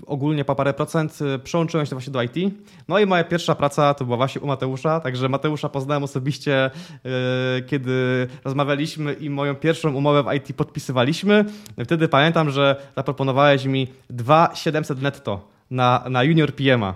ogólnie 0.05 0.45
po 0.45 0.55
parę 0.55 0.73
procent, 0.73 1.19
y, 1.35 1.39
przełączyłem 1.39 1.85
się 1.85 1.95
właśnie 1.95 2.13
do 2.13 2.21
IT. 2.21 2.35
No 2.87 2.99
i 2.99 3.05
moja 3.05 3.23
pierwsza 3.23 3.55
praca 3.55 3.93
to 3.93 4.05
była 4.05 4.17
właśnie 4.17 4.41
u 4.41 4.47
Mateusza, 4.47 4.99
także 4.99 5.29
Mateusza 5.29 5.69
poznałem 5.69 6.03
osobiście, 6.03 6.71
y, 7.57 7.61
kiedy 7.61 8.27
rozmawialiśmy 8.45 9.13
i 9.13 9.29
moją 9.29 9.55
pierwszą 9.55 9.93
umowę 9.93 10.23
w 10.23 10.33
IT 10.33 10.55
podpisywaliśmy. 10.55 11.45
Wtedy 11.85 12.07
pamiętam, 12.07 12.49
że 12.49 12.75
zaproponowałeś 12.95 13.65
mi 13.65 13.87
2700 14.09 15.01
netto 15.01 15.47
na, 15.71 16.03
na 16.09 16.23
junior 16.23 16.53
PM-a. 16.53 16.93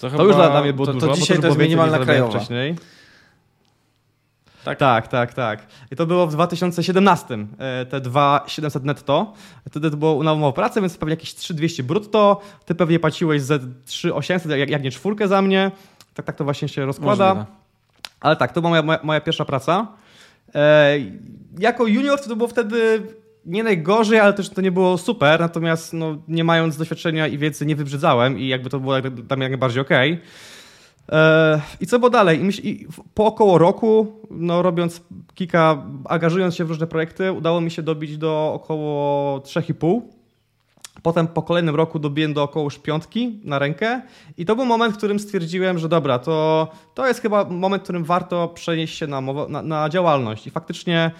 To, 0.00 0.10
to 0.10 0.24
już 0.24 0.36
dla 0.36 0.62
mnie 0.62 0.72
było 0.72 0.86
to, 0.86 0.92
dużo, 0.92 1.06
to 1.06 1.14
dzisiaj 1.14 1.36
to, 1.36 1.42
to 1.42 1.48
jest 1.48 1.58
minimalna 1.58 1.98
krajowa. 1.98 2.30
Wcześniej. 2.30 2.76
Tak? 4.64 4.78
tak, 4.78 5.08
tak, 5.08 5.34
tak. 5.34 5.66
I 5.90 5.96
to 5.96 6.06
było 6.06 6.26
w 6.26 6.32
2017, 6.32 7.46
e, 7.58 7.86
te 7.86 8.00
2700 8.00 8.84
netto. 8.84 9.32
Wtedy 9.68 9.90
to 9.90 9.96
było 9.96 10.22
na 10.22 10.32
umowę 10.32 10.52
pracę, 10.52 10.80
więc 10.80 10.96
pewnie 10.96 11.12
jakieś 11.12 11.34
3200 11.34 11.82
brutto. 11.82 12.40
Ty 12.64 12.74
pewnie 12.74 12.98
płaciłeś 12.98 13.42
ze 13.42 13.58
3800, 13.84 14.58
jak, 14.58 14.70
jak 14.70 14.82
nie 14.82 14.90
czwórkę 14.90 15.28
za 15.28 15.42
mnie. 15.42 15.70
Tak, 16.14 16.26
tak 16.26 16.36
to 16.36 16.44
właśnie 16.44 16.68
się 16.68 16.86
rozkłada. 16.86 17.34
Możliwe. 17.34 17.52
Ale 18.20 18.36
tak, 18.36 18.52
to 18.52 18.60
była 18.60 18.70
moja, 18.70 18.82
moja, 18.82 18.98
moja 19.02 19.20
pierwsza 19.20 19.44
praca. 19.44 19.86
E, 20.54 20.96
jako 21.58 21.86
junior 21.86 22.20
to 22.20 22.36
było 22.36 22.48
wtedy 22.48 23.02
nie 23.46 23.62
najgorzej, 23.62 24.20
ale 24.20 24.32
też 24.32 24.50
to 24.50 24.60
nie 24.60 24.72
było 24.72 24.98
super, 24.98 25.40
natomiast 25.40 25.92
no, 25.92 26.16
nie 26.28 26.44
mając 26.44 26.76
doświadczenia 26.76 27.26
i 27.26 27.38
wiedzy 27.38 27.66
nie 27.66 27.76
wybrzydzałem 27.76 28.38
i 28.38 28.48
jakby 28.48 28.70
to 28.70 28.80
było 28.80 29.00
dla 29.00 29.36
mnie 29.36 29.44
jak 29.44 29.52
najbardziej 29.52 29.82
okej. 29.82 30.12
Okay. 30.12 30.26
E, 31.08 31.60
I 31.80 31.86
co 31.86 31.98
było 31.98 32.10
dalej? 32.10 32.40
I 32.62 32.86
po 33.14 33.26
około 33.26 33.58
roku, 33.58 34.20
no, 34.30 34.62
robiąc 34.62 35.02
kilka, 35.34 35.82
angażując 36.04 36.54
się 36.54 36.64
w 36.64 36.68
różne 36.68 36.86
projekty, 36.86 37.32
udało 37.32 37.60
mi 37.60 37.70
się 37.70 37.82
dobić 37.82 38.18
do 38.18 38.52
około 38.54 39.38
3,5. 39.38 40.00
Potem 41.02 41.26
po 41.26 41.42
kolejnym 41.42 41.74
roku 41.74 41.98
dobiłem 41.98 42.34
do 42.34 42.42
około 42.42 42.68
piątki 42.82 43.40
na 43.44 43.58
rękę 43.58 44.02
i 44.38 44.44
to 44.44 44.56
był 44.56 44.64
moment, 44.64 44.94
w 44.94 44.98
którym 44.98 45.18
stwierdziłem, 45.18 45.78
że 45.78 45.88
dobra, 45.88 46.18
to, 46.18 46.68
to 46.94 47.06
jest 47.06 47.20
chyba 47.20 47.44
moment, 47.44 47.82
w 47.82 47.84
którym 47.84 48.04
warto 48.04 48.48
przenieść 48.48 48.98
się 48.98 49.06
na, 49.06 49.20
na, 49.20 49.62
na 49.62 49.88
działalność. 49.88 50.46
I 50.46 50.50
faktycznie 50.50 51.10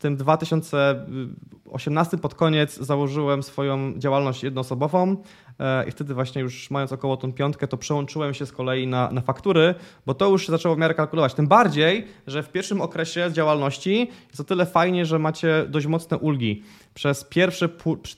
tym 0.00 0.16
2018 0.16 2.18
pod 2.18 2.34
koniec 2.34 2.76
założyłem 2.76 3.42
swoją 3.42 3.98
działalność 3.98 4.42
jednoosobową. 4.42 5.16
E, 5.58 5.88
i 5.88 5.90
wtedy 5.90 6.14
właśnie 6.14 6.42
już 6.42 6.70
mając 6.70 6.92
około 6.92 7.16
tą 7.16 7.32
piątkę, 7.32 7.68
to 7.68 7.76
przełączyłem 7.76 8.34
się 8.34 8.46
z 8.46 8.52
kolei 8.52 8.86
na, 8.86 9.10
na 9.10 9.20
faktury, 9.20 9.74
bo 10.06 10.14
to 10.14 10.28
już 10.28 10.46
się 10.46 10.52
zaczęło 10.52 10.74
w 10.74 10.78
miarę 10.78 10.94
kalkulować. 10.94 11.34
Tym 11.34 11.48
bardziej, 11.48 12.06
że 12.26 12.42
w 12.42 12.48
pierwszym 12.48 12.80
okresie 12.80 13.32
działalności 13.32 14.10
jest 14.28 14.40
o 14.40 14.44
tyle 14.44 14.66
fajnie, 14.66 15.06
że 15.06 15.18
macie 15.18 15.66
dość 15.68 15.86
mocne 15.86 16.18
ulgi. 16.18 16.62
Przez 16.94 17.24
pierwsze 17.24 17.68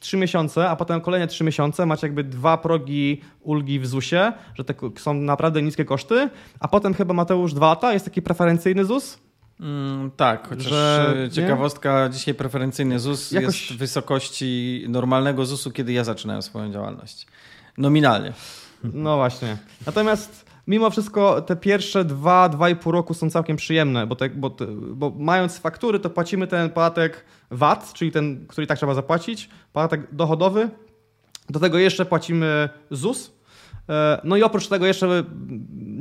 trzy 0.01 0.17
miesiące, 0.17 0.71
a 0.71 0.77
potem 0.77 1.01
kolejne 1.01 1.27
trzy 1.27 1.45
miesiące 1.45 1.87
macie 1.87 2.07
jakby 2.07 2.25
dwa 2.25 2.59
progi 2.59 3.21
ulgi 3.41 3.81
w 3.81 3.87
ZUS-ie, 3.87 4.33
że 4.55 4.65
te 4.65 4.75
są 4.97 5.15
naprawdę 5.15 5.63
niskie 5.63 5.85
koszty, 5.85 6.29
a 6.61 6.69
potem 6.69 6.95
chyba 6.95 7.15
Mateusz 7.15 7.55
dwa 7.55 7.67
lata, 7.67 7.93
jest 7.93 8.05
taki 8.05 8.23
preferencyjny 8.23 8.85
ZUS, 8.85 9.19
Mm, 9.63 10.11
tak, 10.11 10.49
chociaż 10.49 10.67
że, 10.67 11.29
ciekawostka, 11.33 12.05
nie? 12.05 12.11
dzisiaj 12.11 12.35
preferencyjny 12.35 12.99
ZUS 12.99 13.31
Jakoś... 13.31 13.63
jest 13.63 13.79
w 13.79 13.79
wysokości 13.79 14.85
normalnego 14.89 15.47
ZUS-u, 15.47 15.71
kiedy 15.71 15.93
ja 15.93 16.05
zaczynałem 16.05 16.43
swoją 16.43 16.73
działalność. 16.73 17.27
Nominalnie. 17.79 18.33
No 18.85 19.17
właśnie. 19.17 19.57
Natomiast 19.87 20.45
mimo 20.67 20.91
wszystko 20.91 21.43
te 21.43 21.57
pierwsze 21.57 22.05
dwa, 22.05 22.49
dwa 22.49 22.71
i 22.71 22.77
pół 22.77 22.93
roku 22.93 23.15
są 23.15 23.31
całkiem 23.31 23.57
przyjemne, 23.57 24.07
bo, 24.07 24.17
te, 24.17 24.31
bo, 24.31 24.51
bo 24.95 25.13
mając 25.19 25.59
faktury, 25.59 26.01
to 26.01 26.11
płacimy 26.11 26.47
ten 26.47 26.71
podatek 26.71 27.25
VAT, 27.51 27.93
czyli 27.93 28.13
ten, 28.13 28.47
który 28.47 28.67
tak 28.67 28.79
trzeba 28.79 28.95
zapłacić, 28.95 29.49
podatek 29.73 30.15
dochodowy. 30.15 30.69
Do 31.51 31.61
tego 31.61 31.79
jeszcze 31.79 32.05
płacimy 32.05 32.69
ZUS, 32.91 33.31
E, 33.31 33.42
no 34.25 34.37
i 34.37 34.43
oprócz 34.43 34.69
tego 34.69 34.87
jeszcze 34.87 35.25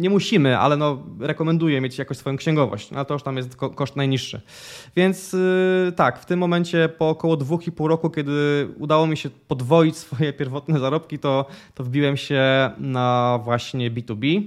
nie 0.01 0.09
musimy, 0.09 0.57
ale 0.57 0.77
no 0.77 1.03
rekomenduję 1.19 1.81
mieć 1.81 1.97
jakoś 1.97 2.17
swoją 2.17 2.37
księgowość, 2.37 2.91
no 2.91 3.05
to 3.05 3.13
już 3.13 3.23
tam 3.23 3.37
jest 3.37 3.55
koszt 3.55 3.95
najniższy. 3.95 4.41
Więc 4.95 5.33
y, 5.33 5.93
tak, 5.95 6.19
w 6.19 6.25
tym 6.25 6.39
momencie 6.39 6.89
po 6.89 7.09
około 7.09 7.37
dwóch 7.37 7.67
i 7.67 7.71
pół 7.71 7.87
roku, 7.87 8.09
kiedy 8.09 8.67
udało 8.77 9.07
mi 9.07 9.17
się 9.17 9.29
podwoić 9.47 9.97
swoje 9.97 10.33
pierwotne 10.33 10.79
zarobki, 10.79 11.19
to, 11.19 11.45
to 11.75 11.83
wbiłem 11.83 12.17
się 12.17 12.71
na 12.77 13.39
właśnie 13.43 13.91
B2B. 13.91 14.43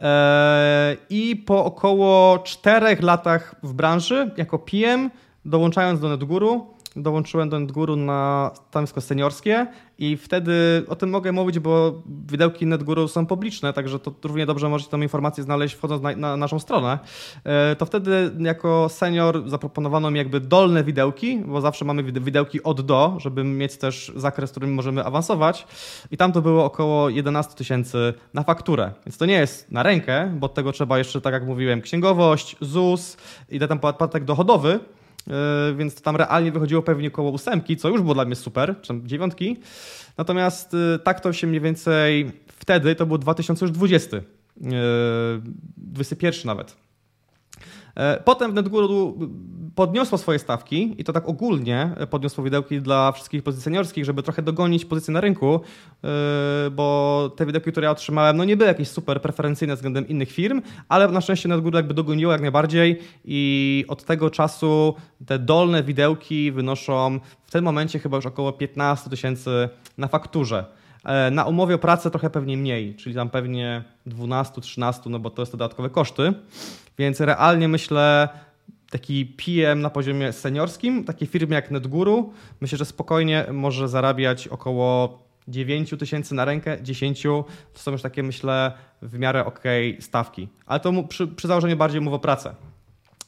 E, 0.00 0.96
I 1.10 1.36
po 1.36 1.64
około 1.64 2.38
czterech 2.38 3.02
latach 3.02 3.54
w 3.62 3.72
branży, 3.72 4.30
jako 4.36 4.58
PM, 4.58 5.10
dołączając 5.44 6.00
do 6.00 6.08
NetGuru, 6.08 6.66
dołączyłem 7.02 7.48
do 7.48 7.60
NetGuru 7.60 7.96
na 7.96 8.50
stanowisko 8.70 9.00
seniorskie 9.00 9.66
i 9.98 10.16
wtedy 10.16 10.84
o 10.88 10.96
tym 10.96 11.10
mogę 11.10 11.32
mówić, 11.32 11.58
bo 11.58 12.02
widełki 12.26 12.66
NetGuru 12.66 13.08
są 13.08 13.26
publiczne, 13.26 13.72
także 13.72 13.98
to 13.98 14.14
równie 14.24 14.46
dobrze 14.46 14.68
możecie 14.68 14.90
tą 14.90 15.00
informację 15.00 15.44
znaleźć 15.44 15.74
wchodząc 15.74 16.02
na, 16.02 16.16
na 16.16 16.36
naszą 16.36 16.58
stronę. 16.58 16.98
E, 17.44 17.76
to 17.76 17.86
wtedy 17.86 18.30
jako 18.38 18.88
senior 18.88 19.48
zaproponowano 19.48 20.10
mi 20.10 20.18
jakby 20.18 20.40
dolne 20.40 20.84
widełki, 20.84 21.38
bo 21.46 21.60
zawsze 21.60 21.84
mamy 21.84 22.02
widełki 22.02 22.62
od 22.62 22.80
do, 22.80 23.16
żeby 23.18 23.44
mieć 23.44 23.76
też 23.76 24.12
zakres, 24.16 24.50
którym 24.50 24.74
możemy 24.74 25.04
awansować 25.04 25.66
i 26.10 26.16
tam 26.16 26.32
to 26.32 26.42
było 26.42 26.64
około 26.64 27.08
11 27.08 27.54
tysięcy 27.54 28.14
na 28.34 28.42
fakturę. 28.42 28.92
Więc 29.06 29.18
to 29.18 29.26
nie 29.26 29.34
jest 29.34 29.72
na 29.72 29.82
rękę, 29.82 30.32
bo 30.38 30.46
od 30.46 30.54
tego 30.54 30.72
trzeba 30.72 30.98
jeszcze, 30.98 31.20
tak 31.20 31.32
jak 31.32 31.46
mówiłem, 31.46 31.80
księgowość, 31.80 32.56
ZUS 32.60 33.16
i 33.48 33.58
ten 33.58 33.78
podatek 33.78 34.24
dochodowy, 34.24 34.80
więc 35.76 36.02
tam 36.02 36.16
realnie 36.16 36.52
wychodziło 36.52 36.82
pewnie 36.82 37.08
około 37.08 37.30
ósemki, 37.30 37.76
co 37.76 37.88
już 37.88 38.00
było 38.02 38.14
dla 38.14 38.24
mnie 38.24 38.36
super, 38.36 38.74
czy 38.82 38.88
tam 38.88 39.06
dziewiątki. 39.06 39.56
Natomiast 40.18 40.74
e, 40.74 40.98
tak 40.98 41.20
to 41.20 41.32
się 41.32 41.46
mniej 41.46 41.60
więcej 41.60 42.32
wtedy, 42.46 42.94
to 42.94 43.06
był 43.06 43.18
2020, 43.18 44.16
21 45.76 46.40
e, 46.42 46.46
nawet. 46.46 46.76
E, 47.96 48.22
potem 48.24 48.54
NetGuru 48.54 49.18
podniosło 49.78 50.18
swoje 50.18 50.38
stawki 50.38 50.94
i 50.98 51.04
to 51.04 51.12
tak 51.12 51.28
ogólnie 51.28 51.90
podniosło 52.10 52.44
widełki 52.44 52.80
dla 52.80 53.12
wszystkich 53.12 53.42
pozycji 53.42 53.64
seniorskich, 53.64 54.04
żeby 54.04 54.22
trochę 54.22 54.42
dogonić 54.42 54.84
pozycję 54.84 55.14
na 55.14 55.20
rynku, 55.20 55.60
e, 56.04 56.70
bo 56.70 57.30
te 57.36 57.46
widełki, 57.46 57.70
które 57.70 57.84
ja 57.84 57.90
otrzymałem, 57.90 58.36
no 58.36 58.44
nie 58.44 58.56
były 58.56 58.68
jakieś 58.68 58.88
super 58.88 59.22
preferencyjne 59.22 59.74
względem 59.74 60.08
innych 60.08 60.32
firm, 60.32 60.62
ale 60.88 61.08
na 61.08 61.20
szczęście 61.20 61.48
NetGuru 61.48 61.76
jakby 61.76 61.94
dogoniło 61.94 62.32
jak 62.32 62.40
najbardziej 62.40 62.98
i 63.24 63.84
od 63.88 64.04
tego 64.04 64.30
czasu 64.30 64.94
te 65.26 65.38
dolne 65.38 65.82
widełki 65.82 66.52
wynoszą 66.52 67.20
w 67.44 67.50
tym 67.50 67.64
momencie 67.64 67.98
chyba 67.98 68.16
już 68.16 68.26
około 68.26 68.52
15 68.52 69.10
tysięcy 69.10 69.68
na 69.98 70.08
fakturze. 70.08 70.64
E, 71.04 71.30
na 71.30 71.44
umowie 71.44 71.74
o 71.74 71.78
pracę 71.78 72.10
trochę 72.10 72.30
pewnie 72.30 72.56
mniej, 72.56 72.94
czyli 72.94 73.14
tam 73.14 73.30
pewnie 73.30 73.84
12-13, 74.06 75.10
no 75.10 75.18
bo 75.18 75.30
to 75.30 75.42
jest 75.42 75.52
dodatkowe 75.52 75.90
koszty. 75.90 76.32
Więc 76.98 77.20
realnie 77.20 77.68
myślę, 77.68 78.28
taki 78.90 79.26
PM 79.26 79.80
na 79.80 79.90
poziomie 79.90 80.32
seniorskim, 80.32 81.04
takiej 81.04 81.28
firmy 81.28 81.54
jak 81.54 81.70
NetGuru, 81.70 82.32
myślę, 82.60 82.78
że 82.78 82.84
spokojnie 82.84 83.46
może 83.52 83.88
zarabiać 83.88 84.48
około 84.48 85.18
9 85.48 85.94
tysięcy 85.98 86.34
na 86.34 86.44
rękę, 86.44 86.82
10 86.82 87.22
to 87.22 87.44
są 87.74 87.92
już 87.92 88.02
takie, 88.02 88.22
myślę, 88.22 88.72
w 89.02 89.18
miarę 89.18 89.44
ok 89.44 89.62
stawki. 90.00 90.48
Ale 90.66 90.80
to 90.80 91.02
przy, 91.02 91.26
przy 91.26 91.48
założeniu 91.48 91.76
bardziej 91.76 92.00
mów 92.00 92.14
o 92.14 92.18
pracę. 92.18 92.54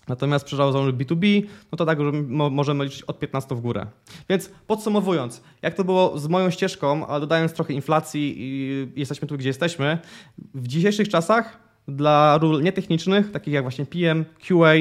Natomiast 0.08 0.44
przy 0.44 0.56
założeniu 0.56 0.92
B2B, 0.92 1.42
no 1.72 1.78
to 1.78 1.86
tak 1.86 1.98
już 1.98 2.14
możemy 2.28 2.84
liczyć 2.84 3.02
od 3.02 3.18
15 3.18 3.54
w 3.54 3.60
górę. 3.60 3.86
Więc 4.28 4.50
podsumowując, 4.66 5.42
jak 5.62 5.74
to 5.74 5.84
było 5.84 6.18
z 6.18 6.28
moją 6.28 6.50
ścieżką, 6.50 7.06
a 7.06 7.20
dodając 7.20 7.52
trochę 7.52 7.72
inflacji 7.72 8.34
i 8.38 8.88
jesteśmy 8.96 9.28
tu, 9.28 9.38
gdzie 9.38 9.48
jesteśmy, 9.48 9.98
w 10.54 10.68
dzisiejszych 10.68 11.08
czasach 11.08 11.58
dla 11.88 12.38
ról 12.38 12.62
nietechnicznych, 12.62 13.30
takich 13.30 13.54
jak 13.54 13.64
właśnie 13.64 13.86
PM, 13.86 14.24
QA, 14.48 14.72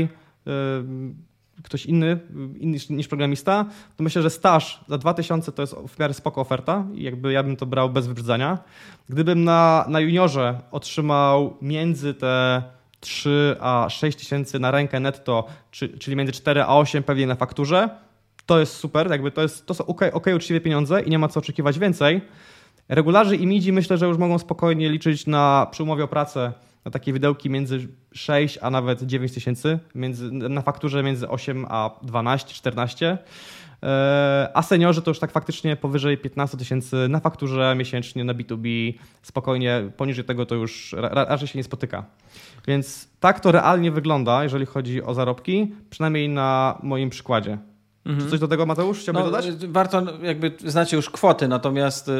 ktoś 1.64 1.86
inny, 1.86 2.20
inny 2.60 2.78
niż 2.90 3.08
programista, 3.08 3.66
to 3.98 4.04
myślę, 4.04 4.22
że 4.22 4.30
staż 4.30 4.80
za 4.88 4.98
2000 4.98 5.52
to 5.52 5.62
jest 5.62 5.76
w 5.76 6.00
miarę 6.00 6.14
spoko 6.14 6.42
oferta 6.42 6.86
i 6.94 7.04
jakby 7.04 7.34
ja 7.34 7.44
bym 7.44 7.56
to 7.56 7.66
brał 7.66 7.90
bez 7.90 8.08
wybrzydzania. 8.08 8.58
Gdybym 9.10 9.44
na, 9.44 9.86
na 9.90 10.00
juniorze 10.00 10.62
otrzymał 10.72 11.58
między 11.62 12.14
te 12.14 12.64
3 13.00 13.56
a 13.60 13.88
6 13.90 14.18
tysięcy 14.18 14.60
na 14.60 14.72
rękę 14.72 15.00
netto, 15.00 15.48
czy, 15.72 15.90
czyli 15.90 16.16
między 16.16 16.34
4 16.34 16.62
a 16.62 16.78
8 16.78 17.04
pewnie 17.04 17.28
na 17.28 17.36
fakturze, 17.36 17.90
to 18.46 18.60
jest 18.60 18.74
super, 18.74 19.12
jakby 19.12 19.32
to, 19.32 19.42
jest, 19.42 19.66
to 19.66 19.74
są 19.74 19.86
ok, 19.86 20.02
ok 20.14 20.26
uczciwe 20.36 20.62
pieniądze 20.62 21.02
i 21.02 21.10
nie 21.10 21.20
ma 21.20 21.28
co 21.28 21.40
oczekiwać 21.40 21.80
więcej. 21.80 22.22
Regularzy 22.90 23.36
i 23.36 23.48
midzi 23.48 23.72
myślę, 23.72 23.98
że 23.98 24.06
już 24.06 24.18
mogą 24.18 24.40
spokojnie 24.40 24.90
liczyć 24.90 25.28
na 25.28 25.68
przy 25.72 25.84
umowie 25.84 26.04
o 26.04 26.08
pracę 26.08 26.54
na 26.86 26.92
takie 26.92 27.14
widełki 27.14 27.50
między 27.50 27.88
6 28.14 28.60
a 28.62 28.70
nawet 28.70 29.02
9 29.04 29.32
tysięcy, 29.34 29.80
na 30.32 30.62
fakturze 30.62 31.04
między 31.04 31.30
8 31.30 31.66
a 31.70 31.92
12, 32.04 32.54
14. 32.54 33.18
E, 33.84 34.50
a 34.54 34.62
seniorzy 34.62 35.02
to 35.02 35.12
już 35.12 35.20
tak 35.20 35.32
faktycznie 35.32 35.76
powyżej 35.76 36.18
15 36.18 36.58
tysięcy 36.58 37.08
na 37.10 37.20
fakturze 37.20 37.76
miesięcznie 37.78 38.24
na 38.24 38.34
B2B, 38.34 38.94
spokojnie, 39.22 39.92
poniżej 39.98 40.26
tego 40.26 40.46
to 40.46 40.56
już 40.56 40.96
raczej 41.00 41.48
się 41.48 41.60
nie 41.60 41.64
spotyka. 41.64 42.06
Więc 42.68 43.10
tak 43.20 43.40
to 43.40 43.52
realnie 43.52 43.92
wygląda, 43.92 44.44
jeżeli 44.44 44.66
chodzi 44.66 45.04
o 45.04 45.14
zarobki, 45.14 45.76
przynajmniej 45.90 46.30
na 46.30 46.80
moim 46.84 47.10
przykładzie. 47.10 47.58
Mhm. 48.10 48.26
Czy 48.26 48.32
coś 48.32 48.40
do 48.40 48.48
tego, 48.48 48.66
Mateusz, 48.66 49.00
chciałbyś 49.00 49.24
no, 49.24 49.32
dodać? 49.32 49.46
Y, 49.46 49.68
warto, 49.68 50.04
jakby 50.22 50.52
znacie 50.66 50.96
już 50.96 51.10
kwoty, 51.10 51.48
natomiast 51.48 52.08
y, 52.08 52.12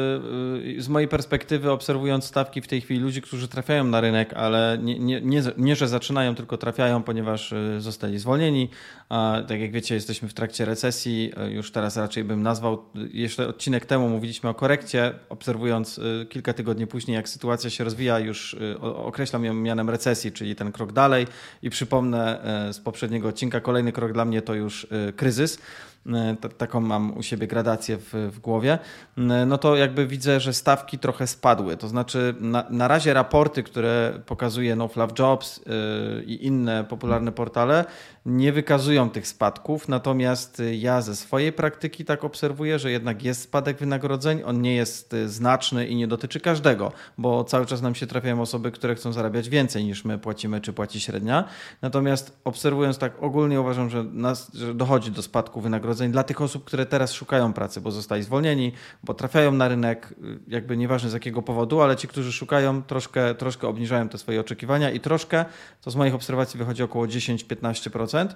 y, 0.78 0.82
z 0.82 0.88
mojej 0.88 1.08
perspektywy, 1.08 1.70
obserwując 1.70 2.24
stawki 2.24 2.60
w 2.60 2.68
tej 2.68 2.80
chwili 2.80 3.00
ludzi, 3.00 3.22
którzy 3.22 3.48
trafiają 3.48 3.84
na 3.84 4.00
rynek, 4.00 4.32
ale 4.32 4.78
nie, 4.82 4.98
nie, 4.98 5.20
nie, 5.20 5.42
nie 5.56 5.76
że 5.76 5.88
zaczynają, 5.88 6.34
tylko 6.34 6.56
trafiają, 6.56 7.02
ponieważ 7.02 7.54
zostali 7.78 8.18
zwolnieni. 8.18 8.68
A, 9.08 9.42
tak 9.48 9.60
jak 9.60 9.72
wiecie, 9.72 9.94
jesteśmy 9.94 10.28
w 10.28 10.34
trakcie 10.34 10.64
recesji. 10.64 11.32
Już 11.48 11.72
teraz 11.72 11.96
raczej 11.96 12.24
bym 12.24 12.42
nazwał, 12.42 12.84
jeszcze 13.12 13.48
odcinek 13.48 13.86
temu 13.86 14.08
mówiliśmy 14.08 14.50
o 14.50 14.54
korekcie, 14.54 15.14
obserwując 15.28 16.00
kilka 16.28 16.52
tygodni 16.52 16.86
później, 16.86 17.14
jak 17.14 17.28
sytuacja 17.28 17.70
się 17.70 17.84
rozwija, 17.84 18.18
już 18.18 18.56
określam 18.80 19.44
ją 19.44 19.54
mianem 19.54 19.90
recesji, 19.90 20.32
czyli 20.32 20.56
ten 20.56 20.72
krok 20.72 20.92
dalej. 20.92 21.26
I 21.62 21.70
przypomnę 21.70 22.40
z 22.72 22.80
poprzedniego 22.80 23.28
odcinka, 23.28 23.60
kolejny 23.60 23.92
krok 23.92 24.12
dla 24.12 24.24
mnie 24.24 24.42
to 24.42 24.54
już 24.54 24.86
kryzys. 25.16 25.58
E, 26.06 26.36
taką 26.58 26.80
mam 26.80 27.16
u 27.16 27.22
siebie 27.22 27.46
gradację 27.46 27.96
w, 27.96 28.14
w 28.32 28.38
głowie, 28.38 28.78
e, 29.18 29.46
no 29.46 29.58
to 29.58 29.76
jakby 29.76 30.06
widzę, 30.06 30.40
że 30.40 30.52
stawki 30.52 30.98
trochę 30.98 31.26
spadły. 31.26 31.76
To 31.76 31.88
znaczy, 31.88 32.34
na, 32.40 32.64
na 32.70 32.88
razie 32.88 33.14
raporty, 33.14 33.62
które 33.62 34.20
pokazuje 34.26 34.76
No 34.76 34.88
Fluff 34.88 35.18
Jobs 35.18 35.60
yy, 35.66 36.24
i 36.24 36.46
inne 36.46 36.84
popularne 36.84 37.32
portale, 37.32 37.84
nie 38.26 38.52
wykazują 38.52 39.10
tych 39.10 39.26
spadków, 39.26 39.88
natomiast 39.88 40.62
ja 40.72 41.00
ze 41.00 41.16
swojej 41.16 41.52
praktyki 41.52 42.04
tak 42.04 42.24
obserwuję, 42.24 42.78
że 42.78 42.90
jednak 42.90 43.22
jest 43.22 43.42
spadek 43.42 43.78
wynagrodzeń, 43.78 44.42
on 44.46 44.62
nie 44.62 44.74
jest 44.74 45.16
znaczny 45.26 45.86
i 45.86 45.96
nie 45.96 46.08
dotyczy 46.08 46.40
każdego, 46.40 46.92
bo 47.18 47.44
cały 47.44 47.66
czas 47.66 47.82
nam 47.82 47.94
się 47.94 48.06
trafiają 48.06 48.40
osoby, 48.40 48.70
które 48.70 48.94
chcą 48.94 49.12
zarabiać 49.12 49.48
więcej 49.48 49.84
niż 49.84 50.04
my 50.04 50.18
płacimy, 50.18 50.60
czy 50.60 50.72
płaci 50.72 51.00
średnia. 51.00 51.44
Natomiast 51.82 52.40
obserwując 52.44 52.98
tak 52.98 53.22
ogólnie 53.22 53.60
uważam, 53.60 53.90
że, 53.90 54.04
nas, 54.04 54.54
że 54.54 54.74
dochodzi 54.74 55.10
do 55.10 55.22
spadku 55.22 55.60
wynagrodzeń 55.60 55.89
dla 55.94 56.22
tych 56.22 56.40
osób, 56.40 56.64
które 56.64 56.86
teraz 56.86 57.12
szukają 57.12 57.52
pracy, 57.52 57.80
bo 57.80 57.90
zostali 57.90 58.22
zwolnieni, 58.22 58.72
bo 59.04 59.14
trafiają 59.14 59.52
na 59.52 59.68
rynek, 59.68 60.14
jakby 60.48 60.76
nieważne 60.76 61.10
z 61.10 61.12
jakiego 61.12 61.42
powodu, 61.42 61.80
ale 61.80 61.96
ci, 61.96 62.08
którzy 62.08 62.32
szukają, 62.32 62.82
troszkę, 62.82 63.34
troszkę 63.34 63.68
obniżają 63.68 64.08
te 64.08 64.18
swoje 64.18 64.40
oczekiwania 64.40 64.90
i 64.90 65.00
troszkę, 65.00 65.44
to 65.80 65.90
z 65.90 65.96
moich 65.96 66.14
obserwacji 66.14 66.58
wychodzi 66.58 66.82
około 66.82 67.06
10-15%, 67.06 68.28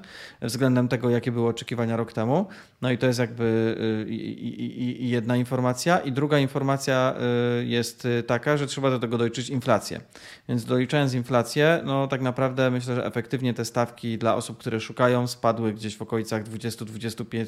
względem 0.42 0.88
tego, 0.88 1.10
jakie 1.10 1.32
były 1.32 1.48
oczekiwania 1.48 1.96
rok 1.96 2.12
temu. 2.12 2.46
No 2.82 2.90
i 2.90 2.98
to 2.98 3.06
jest 3.06 3.18
jakby 3.18 3.76
y, 4.08 4.12
jedna 4.98 5.36
informacja. 5.36 5.98
I 5.98 6.12
druga 6.12 6.38
informacja 6.38 7.14
y, 7.60 7.64
jest 7.64 8.08
taka, 8.26 8.56
że 8.56 8.66
trzeba 8.66 8.90
do 8.90 8.98
tego 8.98 9.18
doliczyć 9.18 9.48
inflację. 9.48 10.00
Więc 10.48 10.64
doliczając 10.64 11.14
inflację, 11.14 11.80
no 11.84 12.06
tak 12.06 12.20
naprawdę 12.20 12.70
myślę, 12.70 12.94
że 12.94 13.06
efektywnie 13.06 13.54
te 13.54 13.64
stawki 13.64 14.18
dla 14.18 14.34
osób, 14.34 14.58
które 14.58 14.80
szukają, 14.80 15.26
spadły 15.26 15.72
gdzieś 15.72 15.96
w 15.96 16.02
okolicach 16.02 16.44
20-25% 16.44 17.43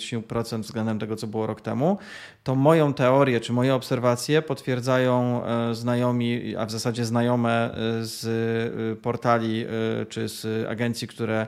względem 0.63 0.99
tego, 0.99 1.17
co 1.17 1.27
było 1.27 1.47
rok 1.47 1.61
temu. 1.61 1.99
To 2.45 2.55
moją 2.55 2.95
teorię, 2.95 3.41
czy 3.41 3.53
moje 3.53 3.75
obserwacje 3.75 4.43
potwierdzają 4.43 5.45
e, 5.45 5.75
znajomi, 5.75 6.57
a 6.57 6.67
w 6.67 6.71
zasadzie 6.71 7.05
znajome 7.05 7.75
e, 7.75 8.05
z 8.05 8.27
e, 8.27 8.97
portali 8.97 9.67
czy 10.09 10.29
z 10.29 10.69
agencji, 10.69 11.09
które 11.09 11.47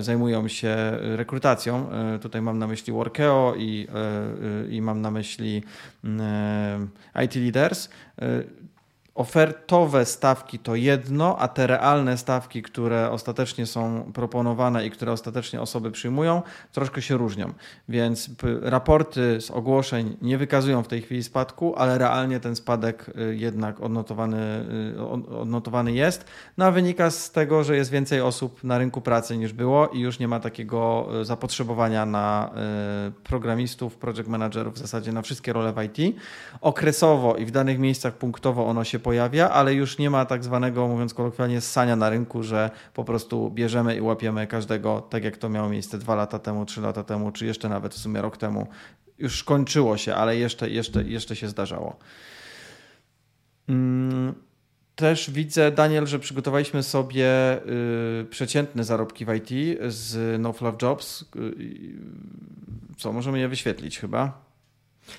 zajmują 0.00 0.48
się 0.48 0.76
rekrutacją. 1.00 1.90
Tutaj 2.22 2.42
mam 2.42 2.58
na 2.58 2.66
myśli 2.66 2.92
Workeo 2.92 3.54
i, 3.56 3.86
i 4.70 4.82
mam 4.82 5.00
na 5.00 5.10
myśli 5.10 5.62
IT 7.24 7.36
Leaders 7.36 7.88
ofertowe 9.14 10.04
stawki 10.04 10.58
to 10.58 10.74
jedno, 10.74 11.38
a 11.38 11.48
te 11.48 11.66
realne 11.66 12.18
stawki, 12.18 12.62
które 12.62 13.10
ostatecznie 13.10 13.66
są 13.66 14.12
proponowane 14.14 14.86
i 14.86 14.90
które 14.90 15.12
ostatecznie 15.12 15.60
osoby 15.60 15.90
przyjmują, 15.90 16.42
troszkę 16.72 17.02
się 17.02 17.16
różnią. 17.16 17.52
Więc 17.88 18.30
raporty 18.62 19.40
z 19.40 19.50
ogłoszeń 19.50 20.16
nie 20.22 20.38
wykazują 20.38 20.82
w 20.82 20.88
tej 20.88 21.02
chwili 21.02 21.22
spadku, 21.22 21.74
ale 21.76 21.98
realnie 21.98 22.40
ten 22.40 22.56
spadek 22.56 23.08
y, 23.08 23.36
jednak 23.36 23.80
odnotowany, 23.80 24.66
y, 24.96 25.02
odnotowany 25.38 25.92
jest. 25.92 26.24
No 26.58 26.64
a 26.64 26.70
wynika 26.70 27.10
z 27.10 27.30
tego, 27.30 27.64
że 27.64 27.76
jest 27.76 27.90
więcej 27.90 28.20
osób 28.20 28.64
na 28.64 28.78
rynku 28.78 29.00
pracy 29.00 29.36
niż 29.36 29.52
było 29.52 29.88
i 29.88 30.00
już 30.00 30.18
nie 30.18 30.28
ma 30.28 30.40
takiego 30.40 31.08
y, 31.20 31.24
zapotrzebowania 31.24 32.06
na 32.06 32.50
programistów, 33.24 33.96
project 33.96 34.28
managerów, 34.28 34.74
w 34.74 34.78
zasadzie 34.78 35.12
na 35.12 35.22
wszystkie 35.22 35.52
role 35.52 35.72
w 35.72 35.82
IT. 35.82 36.16
Okresowo 36.60 37.36
i 37.36 37.46
w 37.46 37.50
danych 37.50 37.78
miejscach 37.78 38.14
punktowo 38.14 38.66
ono 38.66 38.84
się 38.84 38.98
pojawia, 39.02 39.50
ale 39.50 39.74
już 39.74 39.98
nie 39.98 40.10
ma 40.10 40.24
tak 40.24 40.44
zwanego, 40.44 40.88
mówiąc 40.88 41.14
kolokwialnie, 41.14 41.60
ssania 41.60 41.96
na 41.96 42.10
rynku, 42.10 42.42
że 42.42 42.70
po 42.94 43.04
prostu 43.04 43.50
bierzemy 43.50 43.96
i 43.96 44.00
łapiemy 44.00 44.46
każdego, 44.46 45.00
tak 45.00 45.24
jak 45.24 45.36
to 45.36 45.48
miało 45.48 45.68
miejsce 45.68 45.98
dwa 45.98 46.14
lata 46.14 46.38
temu, 46.38 46.66
trzy 46.66 46.80
lata 46.80 47.04
temu, 47.04 47.32
czy 47.32 47.46
jeszcze 47.46 47.68
nawet 47.68 47.94
w 47.94 47.98
sumie 47.98 48.22
rok 48.22 48.36
temu. 48.36 48.66
Już 49.18 49.44
kończyło 49.44 49.96
się, 49.96 50.14
ale 50.14 50.36
jeszcze, 50.36 50.70
jeszcze, 50.70 51.02
jeszcze 51.02 51.36
się 51.36 51.48
zdarzało. 51.48 51.96
Mm, 53.68 54.34
też 54.96 55.30
widzę, 55.30 55.70
Daniel, 55.70 56.06
że 56.06 56.18
przygotowaliśmy 56.18 56.82
sobie 56.82 57.58
y, 58.20 58.24
przeciętne 58.30 58.84
zarobki 58.84 59.24
w 59.24 59.34
IT 59.34 59.78
z 59.88 60.40
No 60.40 60.52
Fluff 60.52 60.82
Jobs. 60.82 61.22
Y, 61.22 61.26
co, 62.96 63.12
możemy 63.12 63.38
je 63.38 63.48
wyświetlić 63.48 63.98
chyba? 63.98 64.51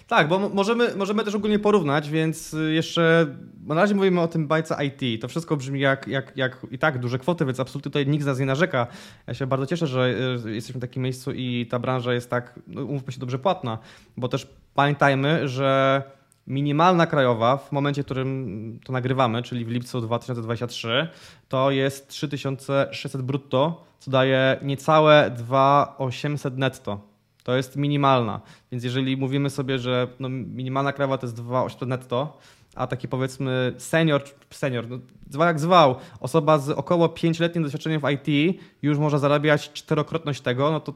Tak, 0.08 0.28
bo 0.28 0.50
możemy, 0.50 0.96
możemy 0.96 1.24
też 1.24 1.36
ogólnie 1.36 1.60
porównać, 1.60 2.10
więc 2.10 2.56
jeszcze 2.69 3.28
na 3.65 3.76
razie 3.76 3.96
mówimy 3.96 4.22
o 4.22 4.28
tym 4.28 4.48
bajce 4.48 4.78
IT. 4.86 5.22
To 5.22 5.28
wszystko 5.28 5.58
brzmi 5.58 5.80
jak, 5.80 6.08
jak, 6.08 6.38
jak 6.38 6.58
i 6.72 6.78
tak 6.78 7.00
duże 7.00 7.19
kwoty, 7.19 7.46
więc 7.46 7.60
absolutnie 7.60 7.91
tutaj 7.91 8.08
nikt 8.08 8.24
z 8.24 8.28
nas 8.28 8.39
nie 8.39 8.46
narzeka. 8.46 8.88
Ja 9.28 9.34
się 9.34 9.48
bardzo 9.48 9.65
cieszę, 9.65 9.88
że 9.88 10.13
jesteśmy 10.46 10.80
w 10.80 10.82
takim 10.82 11.04
miejscu 11.04 11.32
i 11.32 11.67
ta 11.69 11.80
branża 11.80 12.13
jest 12.13 12.30
tak, 12.30 12.60
no, 12.67 12.84
umówmy 12.84 13.13
się, 13.13 13.19
dobrze 13.19 13.39
płatna, 13.39 13.78
bo 14.17 14.28
też 14.28 14.48
pamiętajmy, 14.74 15.48
że 15.48 16.04
minimalna 16.48 17.08
krajowa 17.08 17.58
w 17.58 17.72
momencie, 17.72 18.02
w 18.02 18.06
którym 18.06 18.80
to 18.86 18.93
nagrywamy, 18.93 19.41
czyli 19.41 19.65
w 19.65 19.69
lipcu 19.69 20.02
2023, 20.02 21.08
to 21.50 21.72
jest 21.72 22.08
3600 22.08 23.22
brutto, 23.22 23.86
co 24.00 24.12
daje 24.12 24.60
niecałe 24.62 25.32
2800 25.38 26.58
netto. 26.58 27.12
To 27.43 27.56
jest 27.56 27.75
minimalna. 27.75 28.41
Więc 28.71 28.84
jeżeli 28.84 29.17
mówimy 29.17 29.49
sobie, 29.49 29.79
że 29.79 30.08
no 30.19 30.29
minimalna 30.29 30.93
krawa 30.93 31.17
to 31.17 31.25
jest 31.25 31.38
2,8 31.38 31.88
netto, 31.88 32.38
a 32.75 32.88
taki 32.88 33.08
powiedzmy 33.08 33.73
senior, 33.77 34.23
senior, 34.49 34.89
no, 34.89 34.99
zwał 35.29 35.47
jak 35.47 35.60
zwał, 35.60 35.95
osoba 36.19 36.58
z 36.58 36.69
około 36.69 37.08
5-letnim 37.08 37.63
doświadczeniem 37.63 38.01
w 38.01 38.10
IT 38.10 38.60
już 38.82 38.97
może 38.97 39.19
zarabiać 39.19 39.71
czterokrotność 39.73 40.41
tego, 40.41 40.71
no 40.71 40.79
to 40.79 40.93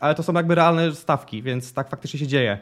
ale 0.00 0.14
to 0.14 0.22
są 0.22 0.32
jakby 0.32 0.54
realne 0.54 0.94
stawki, 0.94 1.42
więc 1.42 1.72
tak 1.72 1.90
faktycznie 1.90 2.20
się 2.20 2.26
dzieje. 2.26 2.58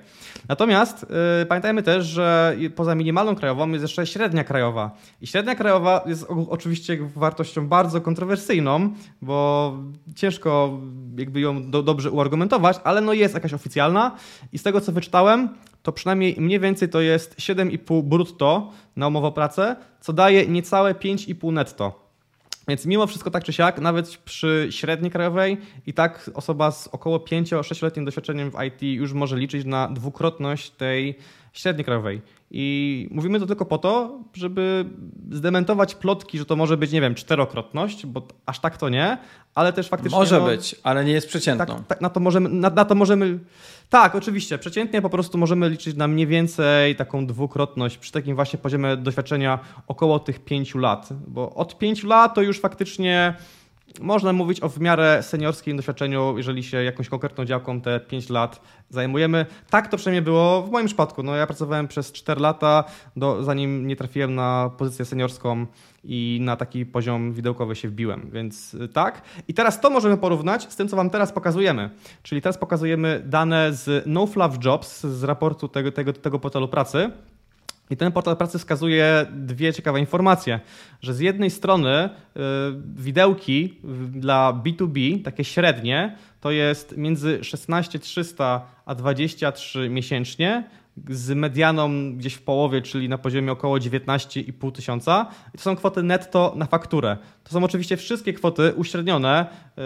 Natomiast 0.48 1.06
yy, 1.40 1.46
pamiętajmy 1.46 1.82
też, 1.82 2.06
że 2.06 2.56
poza 2.76 2.94
minimalną 2.94 3.34
krajową 3.34 3.70
jest 3.70 3.82
jeszcze 3.82 4.06
średnia 4.06 4.44
krajowa. 4.44 4.90
I 5.20 5.26
średnia 5.26 5.54
krajowa 5.54 6.04
jest 6.06 6.26
oczywiście 6.48 6.98
wartością 7.16 7.68
bardzo 7.68 8.00
kontrowersyjną, 8.00 8.90
bo 9.22 9.76
ciężko 10.16 10.78
jakby 11.16 11.40
ją 11.40 11.70
do, 11.70 11.82
dobrze 11.82 12.10
uargumentować, 12.10 12.80
ale 12.84 13.00
no 13.00 13.12
jest 13.12 13.34
jakaś 13.34 13.54
oficjalna 13.54 14.16
i 14.52 14.58
z 14.58 14.62
tego 14.62 14.80
co 14.80 14.92
wyczytałem, 14.92 15.48
to 15.82 15.92
przynajmniej 15.92 16.36
mniej 16.38 16.60
więcej 16.60 16.88
to 16.88 17.00
jest 17.00 17.36
7,5 17.36 18.02
brutto 18.02 18.72
na 18.96 19.08
umowę 19.08 19.26
o 19.26 19.32
pracę, 19.32 19.76
co 20.00 20.12
daje 20.12 20.46
niecałe 20.46 20.94
5,5 20.94 21.52
netto. 21.52 22.07
Więc 22.68 22.86
mimo 22.86 23.06
wszystko 23.06 23.30
tak 23.30 23.44
czy 23.44 23.52
siak, 23.52 23.80
nawet 23.80 24.16
przy 24.16 24.68
średniej 24.70 25.10
krajowej 25.10 25.56
i 25.86 25.94
tak 25.94 26.30
osoba 26.34 26.70
z 26.70 26.88
około 26.88 27.18
5-6-letnim 27.18 28.04
doświadczeniem 28.04 28.50
w 28.50 28.54
IT 28.66 28.82
już 28.82 29.12
może 29.12 29.36
liczyć 29.36 29.64
na 29.64 29.88
dwukrotność 29.88 30.70
tej 30.70 31.18
średniej 31.52 31.84
krajowej. 31.84 32.22
I 32.50 33.08
mówimy 33.10 33.40
to 33.40 33.46
tylko 33.46 33.64
po 33.64 33.78
to, 33.78 34.20
żeby 34.34 34.84
zdementować 35.30 35.94
plotki, 35.94 36.38
że 36.38 36.44
to 36.44 36.56
może 36.56 36.76
być, 36.76 36.92
nie 36.92 37.00
wiem, 37.00 37.14
czterokrotność, 37.14 38.06
bo 38.06 38.22
aż 38.46 38.60
tak 38.60 38.76
to 38.76 38.88
nie, 38.88 39.18
ale 39.54 39.72
też 39.72 39.88
faktycznie. 39.88 40.18
Może 40.18 40.40
no, 40.40 40.46
być, 40.46 40.76
ale 40.82 41.04
nie 41.04 41.12
jest 41.12 41.28
przeciętną. 41.28 41.66
Tak, 41.66 41.86
tak, 41.86 42.00
na, 42.00 42.10
to 42.10 42.20
możemy, 42.20 42.48
na, 42.48 42.70
na 42.70 42.84
to 42.84 42.94
możemy. 42.94 43.38
Tak, 43.90 44.14
oczywiście. 44.14 44.58
Przeciętnie 44.58 45.02
po 45.02 45.10
prostu 45.10 45.38
możemy 45.38 45.68
liczyć 45.68 45.96
na 45.96 46.08
mniej 46.08 46.26
więcej 46.26 46.96
taką 46.96 47.26
dwukrotność 47.26 47.98
przy 47.98 48.12
takim 48.12 48.34
właśnie 48.34 48.58
poziomie 48.58 48.96
doświadczenia 48.96 49.58
około 49.86 50.18
tych 50.18 50.44
pięciu 50.44 50.78
lat. 50.78 51.08
Bo 51.26 51.54
od 51.54 51.78
pięciu 51.78 52.06
lat 52.06 52.34
to 52.34 52.42
już 52.42 52.60
faktycznie 52.60 53.34
można 54.00 54.32
mówić 54.32 54.60
o 54.60 54.68
w 54.68 54.80
miarę 54.80 55.22
seniorskim 55.22 55.76
doświadczeniu, 55.76 56.36
jeżeli 56.36 56.62
się 56.62 56.84
jakąś 56.84 57.08
konkretną 57.08 57.44
działką 57.44 57.80
te 57.80 58.00
5 58.00 58.30
lat 58.30 58.60
zajmujemy. 58.90 59.46
Tak 59.70 59.88
to 59.88 59.96
przynajmniej 59.96 60.22
było 60.22 60.62
w 60.62 60.70
moim 60.70 60.86
przypadku. 60.86 61.22
No, 61.22 61.36
ja 61.36 61.46
pracowałem 61.46 61.88
przez 61.88 62.12
4 62.12 62.40
lata, 62.40 62.84
do, 63.16 63.44
zanim 63.44 63.86
nie 63.86 63.96
trafiłem 63.96 64.34
na 64.34 64.70
pozycję 64.78 65.04
seniorską 65.04 65.66
i 66.04 66.38
na 66.42 66.56
taki 66.56 66.86
poziom 66.86 67.32
widełkowy 67.32 67.76
się 67.76 67.88
wbiłem, 67.88 68.30
więc 68.32 68.74
y, 68.74 68.88
tak. 68.88 69.22
I 69.48 69.54
teraz 69.54 69.80
to 69.80 69.90
możemy 69.90 70.16
porównać 70.16 70.72
z 70.72 70.76
tym, 70.76 70.88
co 70.88 70.96
Wam 70.96 71.10
teraz 71.10 71.32
pokazujemy. 71.32 71.90
Czyli 72.22 72.42
teraz 72.42 72.58
pokazujemy 72.58 73.22
dane 73.26 73.72
z 73.72 74.04
No 74.06 74.26
Fluff 74.26 74.64
Jobs, 74.64 75.00
z 75.00 75.24
raportu 75.24 75.68
tego, 75.68 75.92
tego, 75.92 76.12
tego 76.12 76.38
portalu 76.38 76.68
pracy. 76.68 77.10
I 77.90 77.96
ten 77.96 78.12
portal 78.12 78.36
pracy 78.36 78.58
wskazuje 78.58 79.26
dwie 79.32 79.72
ciekawe 79.72 80.00
informacje, 80.00 80.60
że 81.02 81.14
z 81.14 81.20
jednej 81.20 81.50
strony 81.50 82.08
y, 82.08 82.40
widełki 82.94 83.80
dla 84.08 84.62
B2B, 84.64 85.22
takie 85.22 85.44
średnie, 85.44 86.16
to 86.40 86.50
jest 86.50 86.96
między 86.96 87.44
16300 87.44 88.66
a 88.86 88.94
23 88.94 89.88
miesięcznie, 89.88 90.64
z 91.10 91.36
medianą 91.36 92.16
gdzieś 92.16 92.34
w 92.34 92.42
połowie, 92.42 92.82
czyli 92.82 93.08
na 93.08 93.18
poziomie 93.18 93.52
około 93.52 93.78
19,5 93.78 94.72
tysiąca. 94.72 95.26
I 95.54 95.58
to 95.58 95.64
są 95.64 95.76
kwoty 95.76 96.02
netto 96.02 96.52
na 96.56 96.66
fakturę. 96.66 97.16
To 97.48 97.54
są 97.54 97.64
oczywiście 97.64 97.96
wszystkie 97.96 98.32
kwoty 98.32 98.72
uśrednione, 98.76 99.46
y, 99.46 99.82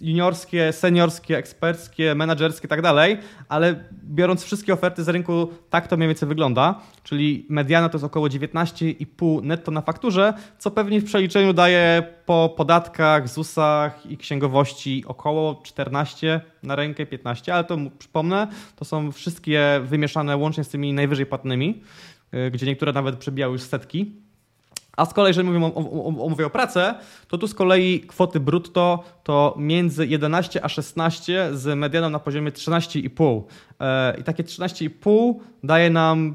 juniorskie, 0.00 0.72
seniorskie, 0.72 1.36
eksperckie, 1.36 2.14
menedżerskie 2.14 2.66
i 2.66 2.68
tak 2.68 2.82
dalej, 2.82 3.18
ale 3.48 3.84
biorąc 4.04 4.44
wszystkie 4.44 4.72
oferty 4.72 5.04
z 5.04 5.08
rynku, 5.08 5.48
tak 5.70 5.88
to 5.88 5.96
mniej 5.96 6.08
więcej 6.08 6.28
wygląda, 6.28 6.80
czyli 7.02 7.46
mediana 7.48 7.88
to 7.88 7.96
jest 7.96 8.04
około 8.04 8.28
19,5 8.28 9.42
netto 9.42 9.70
na 9.70 9.80
fakturze, 9.80 10.34
co 10.58 10.70
pewnie 10.70 11.00
w 11.00 11.04
przeliczeniu 11.04 11.52
daje 11.52 12.02
po 12.26 12.54
podatkach, 12.56 13.28
ZUS-ach 13.28 14.06
i 14.06 14.16
księgowości 14.16 15.04
około 15.06 15.62
14 15.64 16.40
na 16.62 16.76
rękę, 16.76 17.06
15, 17.06 17.54
ale 17.54 17.64
to 17.64 17.78
przypomnę, 17.98 18.48
to 18.76 18.84
są 18.84 19.12
wszystkie 19.12 19.80
wymieszane 19.84 20.36
łącznie 20.36 20.64
z 20.64 20.68
tymi 20.68 20.92
najwyżej 20.92 21.26
płatnymi, 21.26 21.82
y, 22.34 22.50
gdzie 22.50 22.66
niektóre 22.66 22.92
nawet 22.92 23.16
przebijały 23.16 23.52
już 23.52 23.62
setki. 23.62 24.21
A 24.96 25.06
z 25.06 25.14
kolei, 25.14 25.30
jeżeli 25.30 25.46
mówimy 25.46 25.66
o, 25.66 25.74
o, 25.74 26.24
o, 26.24 26.28
mówię 26.28 26.46
o 26.46 26.50
pracę, 26.50 26.94
to 27.28 27.38
tu 27.38 27.48
z 27.48 27.54
kolei 27.54 28.00
kwoty 28.00 28.40
brutto 28.40 29.04
to 29.24 29.54
między 29.58 30.06
11 30.06 30.64
a 30.64 30.68
16 30.68 31.48
z 31.52 31.78
medianą 31.78 32.10
na 32.10 32.18
poziomie 32.18 32.50
13,5. 32.50 33.42
E, 33.80 34.16
I 34.20 34.24
takie 34.24 34.44
13,5 34.44 35.34
daje 35.62 35.90
nam, 35.90 36.34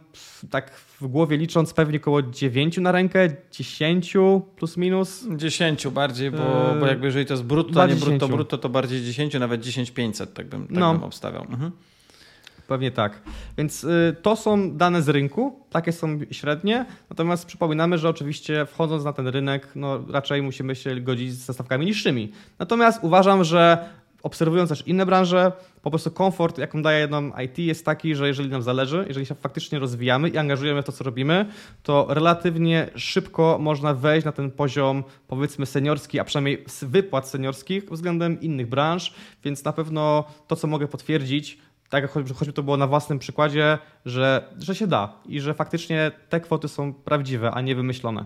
tak 0.49 0.71
w 0.71 1.07
głowie 1.07 1.37
licząc, 1.37 1.73
pewnie 1.73 1.97
około 1.97 2.21
9 2.21 2.77
na 2.77 2.91
rękę, 2.91 3.29
10 3.51 4.13
plus 4.55 4.77
minus. 4.77 5.25
10 5.35 5.87
bardziej, 5.87 6.31
bo, 6.31 6.75
bo 6.79 6.85
jakby 6.87 7.05
jeżeli 7.05 7.25
to 7.25 7.33
jest 7.33 7.43
brutto, 7.43 7.81
a 7.81 7.87
nie 7.87 7.95
brutto, 7.95 8.27
brutto, 8.27 8.57
to 8.57 8.69
bardziej 8.69 9.03
10, 9.03 9.33
nawet 9.33 9.61
10,500 9.61 10.33
tak 10.33 10.47
bym, 10.47 10.67
tak 10.67 10.77
no. 10.77 10.93
bym 10.93 11.03
obstawiał. 11.03 11.43
Mhm. 11.43 11.71
Pewnie 12.67 12.91
tak. 12.91 13.21
Więc 13.57 13.83
y, 13.83 14.15
to 14.21 14.35
są 14.35 14.77
dane 14.77 15.01
z 15.01 15.09
rynku, 15.09 15.59
takie 15.69 15.91
są 15.91 16.19
średnie, 16.31 16.85
natomiast 17.09 17.45
przypominamy, 17.45 17.97
że 17.97 18.09
oczywiście 18.09 18.65
wchodząc 18.65 19.03
na 19.03 19.13
ten 19.13 19.27
rynek, 19.27 19.67
no 19.75 19.99
raczej 20.09 20.41
musimy 20.41 20.75
się 20.75 21.01
godzić 21.01 21.33
ze 21.33 21.53
stawkami 21.53 21.85
niższymi. 21.85 22.31
Natomiast 22.59 22.99
uważam, 23.03 23.43
że 23.43 23.89
obserwując 24.23 24.69
też 24.69 24.87
inne 24.87 25.05
branże, 25.05 25.51
po 25.81 25.89
prostu 25.89 26.11
komfort, 26.11 26.57
jaką 26.57 26.81
daje 26.81 26.99
jedną 26.99 27.31
IT, 27.45 27.59
jest 27.59 27.85
taki, 27.85 28.15
że 28.15 28.27
jeżeli 28.27 28.49
nam 28.49 28.61
zależy, 28.61 29.05
jeżeli 29.07 29.25
się 29.25 29.35
faktycznie 29.35 29.79
rozwijamy 29.79 30.29
i 30.29 30.37
angażujemy 30.37 30.81
w 30.81 30.85
to, 30.85 30.91
co 30.91 31.03
robimy, 31.03 31.45
to 31.83 32.07
relatywnie 32.09 32.89
szybko 32.95 33.57
można 33.61 33.93
wejść 33.93 34.25
na 34.25 34.31
ten 34.31 34.51
poziom, 34.51 35.03
powiedzmy, 35.27 35.65
seniorski, 35.65 36.19
a 36.19 36.23
przynajmniej 36.23 36.65
wypłat 36.81 37.29
seniorskich 37.29 37.89
względem 37.91 38.41
innych 38.41 38.67
branż, 38.67 39.13
więc 39.43 39.63
na 39.63 39.73
pewno 39.73 40.23
to, 40.47 40.55
co 40.55 40.67
mogę 40.67 40.87
potwierdzić, 40.87 41.57
tak 41.89 42.11
choćby, 42.11 42.33
choćby 42.33 42.53
to 42.53 42.63
było 42.63 42.77
na 42.77 42.87
własnym 42.87 43.19
przykładzie, 43.19 43.77
że, 44.05 44.43
że 44.59 44.75
się 44.75 44.87
da 44.87 45.13
i 45.25 45.41
że 45.41 45.53
faktycznie 45.53 46.11
te 46.29 46.39
kwoty 46.39 46.67
są 46.67 46.93
prawdziwe, 46.93 47.51
a 47.51 47.61
nie 47.61 47.75
wymyślone. 47.75 48.25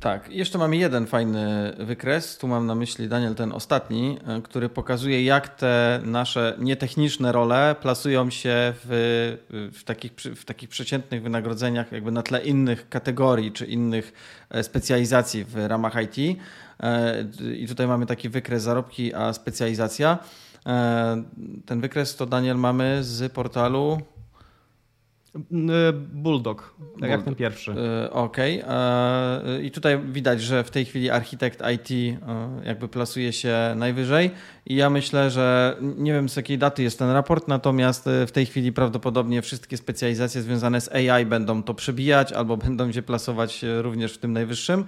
Tak, 0.00 0.30
jeszcze 0.30 0.58
mamy 0.58 0.76
jeden 0.76 1.06
fajny 1.06 1.74
wykres. 1.78 2.38
Tu 2.38 2.48
mam 2.48 2.66
na 2.66 2.74
myśli 2.74 3.08
Daniel, 3.08 3.34
ten 3.34 3.52
ostatni, 3.52 4.18
e, 4.26 4.42
który 4.42 4.68
pokazuje, 4.68 5.24
jak 5.24 5.48
te 5.48 6.00
nasze 6.04 6.54
nietechniczne 6.58 7.32
role 7.32 7.76
plasują 7.80 8.30
się 8.30 8.74
w, 8.84 9.38
w, 9.72 9.84
takich, 9.84 10.12
w 10.12 10.44
takich 10.44 10.68
przeciętnych 10.68 11.22
wynagrodzeniach, 11.22 11.92
jakby 11.92 12.10
na 12.10 12.22
tle 12.22 12.42
innych 12.42 12.88
kategorii 12.88 13.52
czy 13.52 13.66
innych 13.66 14.12
e, 14.50 14.62
specjalizacji 14.62 15.44
w 15.44 15.56
ramach 15.56 15.94
IT. 16.02 16.40
E, 16.80 17.24
I 17.54 17.68
tutaj 17.68 17.86
mamy 17.86 18.06
taki 18.06 18.28
wykres 18.28 18.62
zarobki, 18.62 19.14
a 19.14 19.32
specjalizacja. 19.32 20.18
E, 20.66 21.22
ten 21.66 21.80
wykres 21.80 22.16
to 22.16 22.26
Daniel 22.26 22.56
mamy 22.56 23.04
z 23.04 23.32
portalu 23.32 23.98
Bulldog, 26.12 26.74
tak 27.00 27.10
jak 27.10 27.22
ten 27.22 27.34
pierwszy. 27.34 27.74
Okej. 28.10 28.62
Okay. 28.62 29.62
I 29.62 29.70
tutaj 29.70 29.98
widać, 29.98 30.42
że 30.42 30.64
w 30.64 30.70
tej 30.70 30.84
chwili 30.84 31.10
architekt 31.10 31.62
IT 31.74 32.18
jakby 32.64 32.88
plasuje 32.88 33.32
się 33.32 33.74
najwyżej 33.76 34.30
i 34.66 34.74
ja 34.76 34.90
myślę, 34.90 35.30
że 35.30 35.76
nie 35.80 36.12
wiem 36.12 36.28
z 36.28 36.36
jakiej 36.36 36.58
daty 36.58 36.82
jest 36.82 36.98
ten 36.98 37.10
raport, 37.10 37.48
natomiast 37.48 38.08
w 38.26 38.30
tej 38.30 38.46
chwili 38.46 38.72
prawdopodobnie 38.72 39.42
wszystkie 39.42 39.76
specjalizacje 39.76 40.42
związane 40.42 40.80
z 40.80 40.88
AI 40.88 41.26
będą 41.26 41.62
to 41.62 41.74
przebijać 41.74 42.32
albo 42.32 42.56
będą 42.66 42.92
się 42.92 43.02
plasować 43.02 43.64
również 43.80 44.14
w 44.14 44.18
tym 44.18 44.32
najwyższym. 44.32 44.84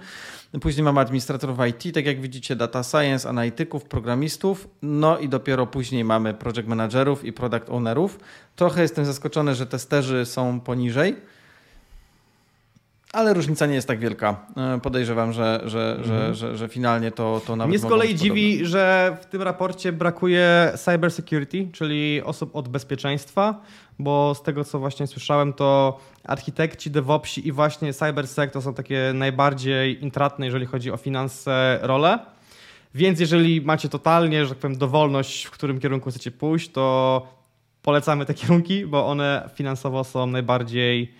Później 0.61 0.83
mamy 0.83 0.99
administratorów 0.99 1.57
IT, 1.69 1.95
tak 1.95 2.05
jak 2.05 2.21
widzicie, 2.21 2.55
data 2.55 2.83
science, 2.83 3.29
analityków, 3.29 3.85
programistów, 3.85 4.67
no 4.81 5.17
i 5.17 5.29
dopiero 5.29 5.67
później 5.67 6.03
mamy 6.03 6.33
project 6.33 6.67
managerów 6.67 7.25
i 7.25 7.33
product 7.33 7.69
ownerów. 7.69 8.19
Trochę 8.55 8.81
jestem 8.81 9.05
zaskoczony, 9.05 9.55
że 9.55 9.65
testerzy 9.65 10.25
są 10.25 10.59
poniżej, 10.59 11.15
ale 13.13 13.33
różnica 13.33 13.65
nie 13.65 13.75
jest 13.75 13.87
tak 13.87 13.99
wielka. 13.99 14.45
E, 14.57 14.79
podejrzewam, 14.79 15.33
że, 15.33 15.61
że, 15.63 15.97
że, 16.03 16.13
mhm. 16.13 16.35
że, 16.35 16.57
że, 16.57 16.67
finalnie 16.67 17.11
to, 17.11 17.41
to 17.47 17.55
nawet. 17.55 17.69
Mnie 17.69 17.79
z 17.79 17.85
kolei 17.85 18.15
dziwi, 18.15 18.65
że 18.65 19.17
w 19.21 19.25
tym 19.25 19.41
raporcie 19.41 19.91
brakuje 19.91 20.73
cyber 20.75 21.11
security, 21.11 21.67
czyli 21.71 22.21
osób 22.23 22.55
od 22.55 22.67
bezpieczeństwa, 22.67 23.61
bo 23.99 24.35
z 24.35 24.43
tego 24.43 24.63
co 24.63 24.79
właśnie 24.79 25.07
słyszałem, 25.07 25.53
to 25.53 25.99
architekci, 26.23 26.91
DevOpsi 26.91 27.47
i 27.47 27.51
właśnie 27.51 27.93
cybersec 27.93 28.53
to 28.53 28.61
są 28.61 28.73
takie 28.73 29.11
najbardziej 29.13 30.03
intratne, 30.03 30.45
jeżeli 30.45 30.65
chodzi 30.65 30.91
o 30.91 30.97
finanse, 30.97 31.79
role. 31.81 32.19
Więc 32.95 33.19
jeżeli 33.19 33.61
macie 33.61 33.89
totalnie, 33.89 34.45
że 34.45 34.49
tak 34.49 34.57
powiem, 34.57 34.77
dowolność, 34.77 35.45
w 35.45 35.51
którym 35.51 35.79
kierunku 35.79 36.09
chcecie 36.09 36.31
pójść, 36.31 36.71
to 36.71 37.27
polecamy 37.81 38.25
te 38.25 38.33
kierunki, 38.33 38.85
bo 38.85 39.07
one 39.07 39.49
finansowo 39.55 40.03
są 40.03 40.27
najbardziej 40.27 41.13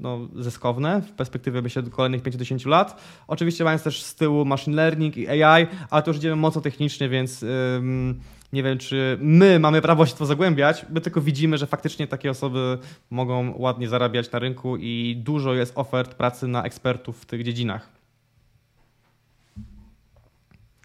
no, 0.00 0.28
zyskowne 0.34 1.02
w 1.02 1.12
perspektywie 1.12 1.62
myślę 1.62 1.82
kolejnych 1.82 2.22
5-10 2.22 2.66
lat. 2.66 3.02
Oczywiście 3.26 3.64
mając 3.64 3.82
też 3.82 4.02
z 4.02 4.14
tyłu 4.14 4.44
machine 4.44 4.76
learning 4.76 5.16
i 5.16 5.28
AI, 5.28 5.66
ale 5.90 6.02
to 6.02 6.10
już 6.10 6.18
idziemy 6.18 6.36
mocno 6.36 6.60
technicznie, 6.60 7.08
więc 7.08 7.44
nie 8.52 8.62
wiem, 8.62 8.78
czy 8.78 9.18
my 9.20 9.58
mamy 9.58 9.82
prawo 9.82 10.06
się 10.06 10.14
to 10.14 10.26
zagłębiać, 10.26 10.86
my 10.90 11.00
tylko 11.00 11.20
widzimy, 11.20 11.58
że 11.58 11.66
faktycznie 11.66 12.06
takie 12.06 12.30
osoby 12.30 12.78
mogą 13.10 13.54
ładnie 13.56 13.88
zarabiać 13.88 14.32
na 14.32 14.38
rynku 14.38 14.76
i 14.76 15.16
dużo 15.24 15.54
jest 15.54 15.72
ofert 15.78 16.14
pracy 16.14 16.48
na 16.48 16.64
ekspertów 16.64 17.20
w 17.20 17.26
tych 17.26 17.44
dziedzinach. 17.44 17.88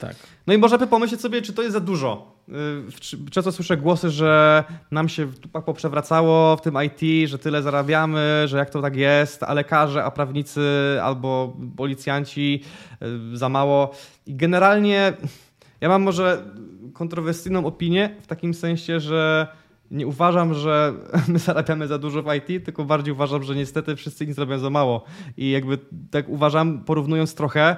Tak. 0.02 0.16
No 0.48 0.54
i 0.54 0.58
można 0.58 0.88
pomyśleć 0.88 1.22
sobie, 1.22 1.42
czy 1.42 1.54
to 1.54 1.62
jest 1.62 1.74
za 1.74 1.80
dużo. 1.80 2.36
Y, 2.50 3.32
często 3.32 3.52
słyszę 3.52 3.78
głosy, 3.78 4.10
że 4.10 4.64
nam 4.92 5.10
się 5.10 5.28
poprzewracało 5.66 6.58
w 6.58 6.62
tym 6.62 6.78
IT, 6.86 7.30
że 7.30 7.40
tyle 7.40 7.62
zarabiamy, 7.62 8.44
że 8.46 8.58
jak 8.58 8.70
to 8.70 8.82
tak 8.82 8.96
jest, 8.96 9.44
a 9.44 9.54
lekarze, 9.54 10.04
a 10.04 10.12
prawnicy 10.12 10.62
albo 11.04 11.58
policjanci 11.78 12.62
y, 13.34 13.38
za 13.38 13.50
mało. 13.50 13.92
I 14.26 14.36
generalnie 14.36 15.14
ja 15.82 15.90
mam 15.90 16.02
może 16.02 16.44
kontrowersyjną 16.94 17.66
opinię 17.66 18.16
w 18.22 18.28
takim 18.28 18.54
sensie, 18.54 19.00
że 19.00 19.48
nie 19.92 20.08
uważam, 20.08 20.54
że 20.54 20.94
my 21.28 21.40
zarabiamy 21.40 21.88
za 21.88 21.98
dużo 21.98 22.24
w 22.24 22.36
IT, 22.36 22.66
tylko 22.66 22.86
bardziej 22.86 23.14
uważam, 23.14 23.44
że 23.44 23.56
niestety 23.56 23.96
wszyscy 23.96 24.28
nic 24.28 24.38
robią 24.38 24.60
za 24.60 24.70
mało. 24.70 25.04
I 25.38 25.52
jakby 25.52 25.78
tak 26.12 26.30
uważam, 26.30 26.84
porównując 26.84 27.36
trochę 27.36 27.78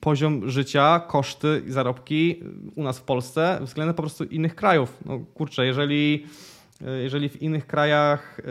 poziom 0.00 0.50
życia, 0.50 1.00
koszty 1.00 1.62
i 1.66 1.72
zarobki 1.72 2.42
u 2.76 2.82
nas 2.82 2.98
w 2.98 3.02
Polsce 3.02 3.58
względem 3.62 3.94
po 3.94 4.02
prostu 4.02 4.24
innych 4.24 4.54
krajów. 4.54 4.98
No 5.06 5.18
kurczę, 5.34 5.66
jeżeli, 5.66 6.26
y, 6.82 7.02
jeżeli 7.02 7.28
w 7.28 7.42
innych 7.42 7.66
krajach 7.66 8.40
y, 8.40 8.44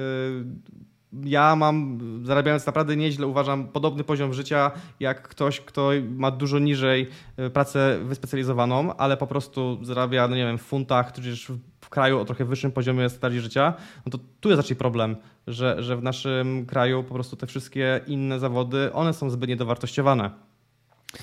ja 1.23 1.55
mam, 1.55 1.99
zarabiając 2.23 2.65
naprawdę 2.65 2.95
nieźle, 2.95 3.27
uważam, 3.27 3.67
podobny 3.67 4.03
poziom 4.03 4.33
życia 4.33 4.71
jak 4.99 5.27
ktoś, 5.27 5.61
kto 5.61 5.89
ma 6.15 6.31
dużo 6.31 6.59
niżej 6.59 7.07
e, 7.37 7.49
pracę 7.49 7.99
wyspecjalizowaną, 8.03 8.97
ale 8.97 9.17
po 9.17 9.27
prostu 9.27 9.79
zarabia, 9.81 10.27
no 10.27 10.35
nie 10.35 10.45
wiem, 10.45 10.57
w 10.57 10.61
funtach, 10.61 11.11
tudzież 11.11 11.51
w 11.81 11.89
kraju 11.89 12.19
o 12.19 12.25
trochę 12.25 12.45
wyższym 12.45 12.71
poziomie 12.71 13.09
standardzie 13.09 13.41
życia, 13.41 13.73
no 14.05 14.11
to 14.11 14.19
tu 14.39 14.49
jest 14.49 14.61
raczej 14.61 14.77
problem, 14.77 15.15
że, 15.47 15.83
że 15.83 15.97
w 15.97 16.03
naszym 16.03 16.65
kraju 16.65 17.03
po 17.03 17.13
prostu 17.13 17.35
te 17.35 17.47
wszystkie 17.47 18.01
inne 18.07 18.39
zawody, 18.39 18.93
one 18.93 19.13
są 19.13 19.29
zbyt 19.29 19.49
niedowartościowane. 19.49 20.31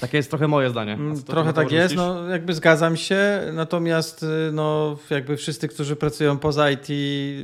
Takie 0.01 0.17
jest 0.17 0.31
trochę 0.31 0.49
moje 0.49 0.71
zdanie. 0.71 0.93
Mm, 0.93 1.23
trochę 1.23 1.53
tak 1.53 1.71
jest, 1.71 1.95
no 1.95 2.29
jakby 2.29 2.55
zgadzam 2.55 2.97
się, 2.97 3.41
natomiast 3.53 4.23
y, 4.23 4.27
no 4.53 4.97
jakby 5.11 5.37
wszyscy, 5.37 5.69
którzy 5.69 5.97
pracują 5.97 6.39
poza 6.39 6.71
IT 6.71 6.89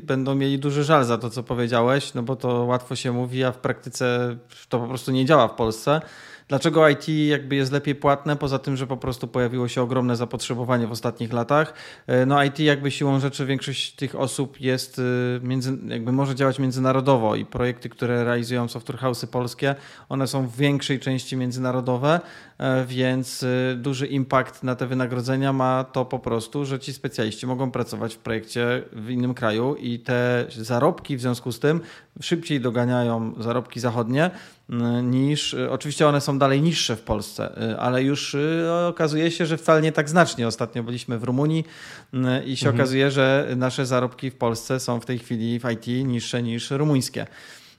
będą 0.03 0.34
mieli 0.34 0.59
duży 0.59 0.84
żal 0.84 1.05
za 1.05 1.18
to, 1.18 1.30
co 1.30 1.43
powiedziałeś, 1.43 2.14
no 2.14 2.22
bo 2.22 2.36
to 2.36 2.64
łatwo 2.64 2.97
się 2.97 3.12
mówi, 3.12 3.45
a 3.45 3.53
w 3.53 3.59
praktyce 3.59 4.36
to 4.68 4.78
po 4.78 4.86
prostu 4.86 5.12
nie 5.12 5.24
działa 5.24 5.49
w 5.49 5.55
Polsce. 5.55 6.01
Dlaczego 6.51 6.88
IT 6.88 7.09
jakby 7.09 7.57
jest 7.57 7.72
lepiej 7.72 7.94
płatne, 7.94 8.36
poza 8.36 8.59
tym, 8.59 8.76
że 8.76 8.86
po 8.86 8.96
prostu 8.96 9.28
pojawiło 9.28 9.68
się 9.68 9.82
ogromne 9.82 10.16
zapotrzebowanie 10.16 10.86
w 10.86 10.92
ostatnich 10.92 11.32
latach? 11.32 11.74
E, 12.07 12.26
no 12.26 12.44
IT 12.44 12.59
jakby 12.59 12.90
siłą 12.90 13.20
rzeczy 13.20 13.46
większość 13.46 13.92
tych 13.92 14.14
osób 14.14 14.61
jest, 14.61 14.98
e, 14.98 15.03
między, 15.46 15.78
jakby 15.88 16.12
może 16.12 16.34
działać 16.34 16.59
międzynarodowo 16.59 17.36
i 17.36 17.44
projekty, 17.44 17.88
które 17.88 18.24
realizują 18.24 18.68
software 18.68 18.98
house'y 18.98 19.26
polskie, 19.26 19.74
one 20.09 20.26
są 20.26 20.46
w 20.46 20.57
większej 20.57 21.01
części 21.01 21.36
międzynarodowe, 21.36 22.20
więc 22.86 23.44
duży 23.76 24.06
impact 24.06 24.62
na 24.62 24.74
te 24.76 24.86
wynagrodzenia 24.86 25.52
ma 25.52 25.84
to 25.84 26.04
po 26.04 26.18
prostu, 26.18 26.64
że 26.64 26.78
ci 26.78 26.92
specjaliści 26.92 27.46
mogą 27.46 27.70
pracować 27.70 28.14
w 28.14 28.18
projekcie 28.18 28.82
w 28.92 29.11
innym 29.11 29.34
kraju 29.34 29.74
i 29.74 29.98
te 29.98 30.46
zarobki 30.58 31.16
w 31.16 31.20
związku 31.20 31.52
z 31.52 31.61
tym 31.61 31.80
szybciej 32.20 32.61
doganiają 32.61 33.32
zarobki 33.38 33.80
zachodnie, 33.80 34.30
niż, 35.02 35.56
oczywiście 35.70 36.08
one 36.08 36.20
są 36.20 36.38
dalej 36.38 36.62
niższe 36.62 36.96
w 36.96 37.02
Polsce, 37.02 37.62
y, 37.72 37.78
ale 37.78 38.02
już 38.02 38.34
y, 38.34 38.70
okazuje 38.88 39.30
się, 39.30 39.46
że 39.46 39.56
wcale 39.56 39.82
nie 39.82 39.92
tak 39.92 40.08
znacznie. 40.08 40.46
Ostatnio 40.46 40.82
byliśmy 40.82 41.18
w 41.18 41.24
Rumunii 41.24 41.64
y, 42.14 42.44
i 42.44 42.56
się 42.56 42.66
mhm. 42.66 42.80
okazuje, 42.80 43.11
że 43.11 43.48
nasze 43.56 43.86
zarobki 43.86 44.30
w 44.30 44.34
Polsce 44.34 44.80
są 44.80 45.00
w 45.00 45.06
tej 45.06 45.18
chwili 45.18 45.61
w 45.61 45.70
IT 45.70 45.86
niższe 46.06 46.42
niż 46.42 46.70
rumuńskie. 46.70 47.26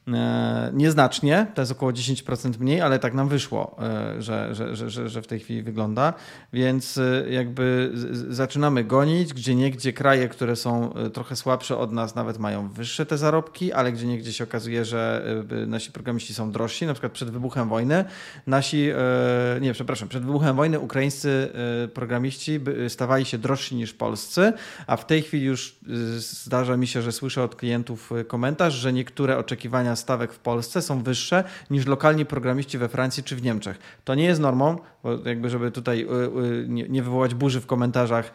E, 0.08 0.72
nieznacznie, 0.74 1.48
to 1.54 1.62
jest 1.62 1.72
około 1.72 1.92
10% 1.92 2.60
mniej, 2.60 2.82
ale 2.82 3.00
tak 3.00 3.14
nam 3.14 3.30
wyszło, 3.30 3.78
e, 3.80 4.22
że, 4.22 4.56
że, 4.56 4.90
że, 4.90 5.10
że 5.10 5.22
w 5.22 5.28
tej 5.28 5.40
chwili 5.40 5.64
wygląda. 5.64 6.14
Więc 6.54 6.98
e, 6.98 7.26
jakby 7.30 7.92
zaczynamy 8.30 8.84
gonić, 8.84 9.34
gdzie 9.34 9.56
niegdzie 9.56 9.94
kraje, 9.94 10.30
które 10.30 10.56
są 10.56 10.94
trochę 11.14 11.36
słabsze 11.36 11.78
od 11.78 11.92
nas, 11.92 12.16
nawet 12.16 12.40
mają 12.40 12.70
wyższe 12.70 13.06
te 13.06 13.18
zarobki, 13.18 13.74
ale 13.74 13.92
gdzie 13.92 14.08
niegdzie 14.08 14.34
się 14.34 14.44
okazuje, 14.44 14.86
że 14.86 15.26
nasi 15.68 15.92
programiści 15.92 16.34
są 16.34 16.52
drożsi. 16.52 16.86
Na 16.86 16.94
przykład 16.94 17.12
przed 17.12 17.30
wybuchem 17.30 17.70
wojny 17.70 18.06
nasi, 18.48 18.90
nie, 19.62 19.74
przepraszam, 19.74 20.10
przed 20.10 20.26
wybuchem 20.26 20.56
wojny 20.56 20.80
ukraińscy 20.80 21.50
programiści 21.94 22.60
stawali 22.88 23.26
się 23.26 23.38
drożsi 23.38 23.76
niż 23.76 23.94
polscy, 23.94 24.54
a 24.88 24.98
w 24.98 25.06
tej 25.06 25.22
chwili 25.22 25.46
już 25.46 25.76
zdarza 26.18 26.78
mi 26.78 26.88
się, 26.88 27.02
że 27.02 27.12
słyszę 27.12 27.44
od 27.44 27.56
klientów 27.56 28.12
komentarz, 28.28 28.74
że 28.74 28.94
niektóre 28.94 29.38
oczekiwania 29.38 29.91
stawek 29.96 30.34
w 30.34 30.40
Polsce 30.40 30.82
są 30.82 31.04
wyższe 31.04 31.44
niż 31.70 31.86
lokalni 31.86 32.26
programiści 32.26 32.78
we 32.78 32.90
Francji 32.90 33.24
czy 33.24 33.36
w 33.36 33.44
Niemczech. 33.44 33.80
To 34.04 34.16
nie 34.16 34.24
jest 34.24 34.42
normą, 34.42 34.78
bo 35.04 35.18
jakby 35.26 35.50
żeby 35.50 35.72
tutaj 35.72 36.02
y, 36.02 36.84
y, 36.84 36.90
nie 36.90 37.04
wywołać 37.04 37.34
burzy 37.34 37.62
w 37.62 37.66
komentarzach, 37.66 38.32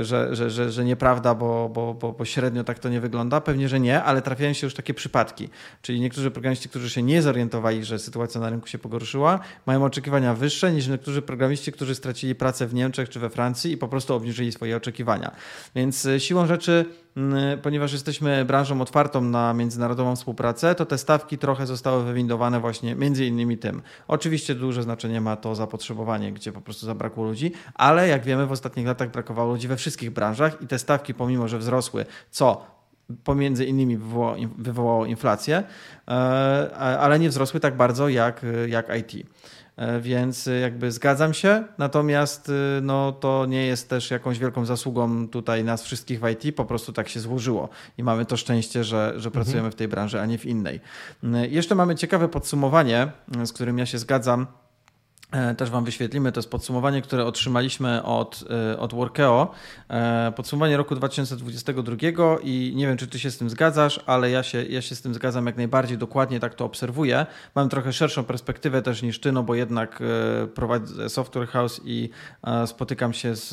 y, 0.00 0.04
że, 0.04 0.36
że, 0.36 0.50
że, 0.50 0.72
że 0.72 0.84
nieprawda, 0.84 1.34
bo, 1.34 1.68
bo, 1.68 1.94
bo, 1.94 2.12
bo 2.12 2.24
średnio 2.24 2.64
tak 2.64 2.78
to 2.78 2.88
nie 2.88 3.00
wygląda. 3.00 3.40
Pewnie, 3.40 3.68
że 3.68 3.80
nie, 3.80 4.02
ale 4.02 4.22
trafiają 4.22 4.52
się 4.52 4.66
już 4.66 4.74
takie 4.74 4.94
przypadki. 4.94 5.48
Czyli 5.82 6.00
niektórzy 6.00 6.30
programiści, 6.30 6.68
którzy 6.68 6.90
się 6.90 7.02
nie 7.02 7.22
zorientowali, 7.22 7.84
że 7.84 7.98
sytuacja 7.98 8.40
na 8.40 8.50
rynku 8.50 8.66
się 8.66 8.78
pogorszyła, 8.78 9.40
mają 9.66 9.84
oczekiwania 9.84 10.34
wyższe 10.34 10.72
niż 10.72 10.88
niektórzy 10.88 11.22
programiści, 11.22 11.72
którzy 11.72 11.94
stracili 11.94 12.34
pracę 12.34 12.66
w 12.66 12.74
Niemczech 12.74 13.08
czy 13.08 13.20
we 13.20 13.30
Francji 13.30 13.72
i 13.72 13.76
po 13.76 13.88
prostu 13.88 14.14
obniżyli 14.14 14.52
swoje 14.52 14.76
oczekiwania. 14.76 15.30
Więc 15.74 16.08
siłą 16.18 16.46
rzeczy 16.46 16.86
ponieważ 17.62 17.92
jesteśmy 17.92 18.44
branżą 18.44 18.80
otwartą 18.80 19.20
na 19.20 19.54
międzynarodową 19.54 20.16
współpracę, 20.16 20.74
to 20.74 20.86
te 20.86 20.98
stawki 20.98 21.38
trochę 21.38 21.66
zostały 21.66 22.04
wywindowane 22.04 22.60
właśnie 22.60 22.94
między 22.94 23.26
innymi 23.26 23.58
tym. 23.58 23.82
Oczywiście 24.08 24.54
duże 24.54 24.82
znaczenie 24.82 25.20
ma 25.20 25.36
to 25.36 25.54
zapotrzebowanie, 25.54 26.32
gdzie 26.32 26.52
po 26.52 26.60
prostu 26.60 26.86
zabrakło 26.86 27.24
ludzi, 27.24 27.52
ale 27.74 28.08
jak 28.08 28.24
wiemy 28.24 28.46
w 28.46 28.52
ostatnich 28.52 28.86
latach 28.86 29.10
brakowało 29.10 29.52
ludzi 29.52 29.68
we 29.68 29.76
wszystkich 29.76 30.10
branżach 30.10 30.62
i 30.62 30.66
te 30.66 30.78
stawki 30.78 31.14
pomimo, 31.14 31.48
że 31.48 31.58
wzrosły, 31.58 32.06
co 32.30 32.80
pomiędzy 33.24 33.64
innymi 33.64 33.96
wywołało, 33.96 34.36
wywołało 34.58 35.06
inflację, 35.06 35.62
e, 36.08 36.12
ale 36.76 37.18
nie 37.18 37.28
wzrosły 37.28 37.60
tak 37.60 37.76
bardzo 37.76 38.08
jak, 38.08 38.46
jak 38.66 38.86
IT. 38.98 39.26
E, 39.80 40.00
więc 40.00 40.48
e, 40.48 40.58
jakby 40.60 40.92
zgadzam 40.92 41.34
się, 41.34 41.64
natomiast 41.78 42.48
e, 42.48 42.80
no, 42.80 43.12
to 43.12 43.46
nie 43.46 43.66
jest 43.66 43.88
też 43.88 44.10
jakąś 44.10 44.38
wielką 44.38 44.64
zasługą 44.64 45.28
tutaj 45.28 45.64
nas 45.64 45.82
wszystkich 45.82 46.20
w 46.20 46.28
IT, 46.28 46.56
po 46.56 46.64
prostu 46.64 46.92
tak 46.92 47.08
się 47.08 47.20
złożyło 47.20 47.68
i 47.98 48.02
mamy 48.02 48.26
to 48.26 48.36
szczęście, 48.36 48.84
że, 48.84 49.12
że 49.16 49.28
mhm. 49.28 49.32
pracujemy 49.32 49.70
w 49.70 49.74
tej 49.74 49.88
branży, 49.88 50.20
a 50.20 50.26
nie 50.26 50.38
w 50.38 50.46
innej. 50.46 50.80
Jeszcze 51.50 51.74
mamy 51.74 51.94
ciekawe 51.94 52.28
podsumowanie, 52.28 53.12
z 53.44 53.52
którym 53.52 53.78
ja 53.78 53.86
się 53.86 53.98
zgadzam 53.98 54.46
też 55.56 55.70
Wam 55.70 55.84
wyświetlimy. 55.84 56.32
To 56.32 56.40
jest 56.40 56.50
podsumowanie, 56.50 57.02
które 57.02 57.24
otrzymaliśmy 57.24 58.02
od, 58.02 58.44
e, 58.72 58.78
od 58.78 58.94
Workeo. 58.94 59.50
E, 59.88 60.32
podsumowanie 60.36 60.76
roku 60.76 60.94
2022 60.94 61.96
i 62.42 62.72
nie 62.76 62.86
wiem, 62.86 62.96
czy 62.96 63.06
Ty 63.06 63.18
się 63.18 63.30
z 63.30 63.38
tym 63.38 63.50
zgadzasz, 63.50 64.00
ale 64.06 64.30
ja 64.30 64.42
się, 64.42 64.62
ja 64.62 64.82
się 64.82 64.94
z 64.94 65.02
tym 65.02 65.14
zgadzam 65.14 65.46
jak 65.46 65.56
najbardziej 65.56 65.98
dokładnie, 65.98 66.40
tak 66.40 66.54
to 66.54 66.64
obserwuję. 66.64 67.26
Mam 67.54 67.68
trochę 67.68 67.92
szerszą 67.92 68.24
perspektywę 68.24 68.82
też 68.82 69.02
niż 69.02 69.20
Ty, 69.20 69.32
no 69.32 69.42
bo 69.42 69.54
jednak 69.54 70.02
prowadzę 70.54 71.08
software 71.08 71.48
house 71.48 71.80
i 71.84 72.10
spotykam 72.66 73.12
się 73.12 73.36
z, 73.36 73.48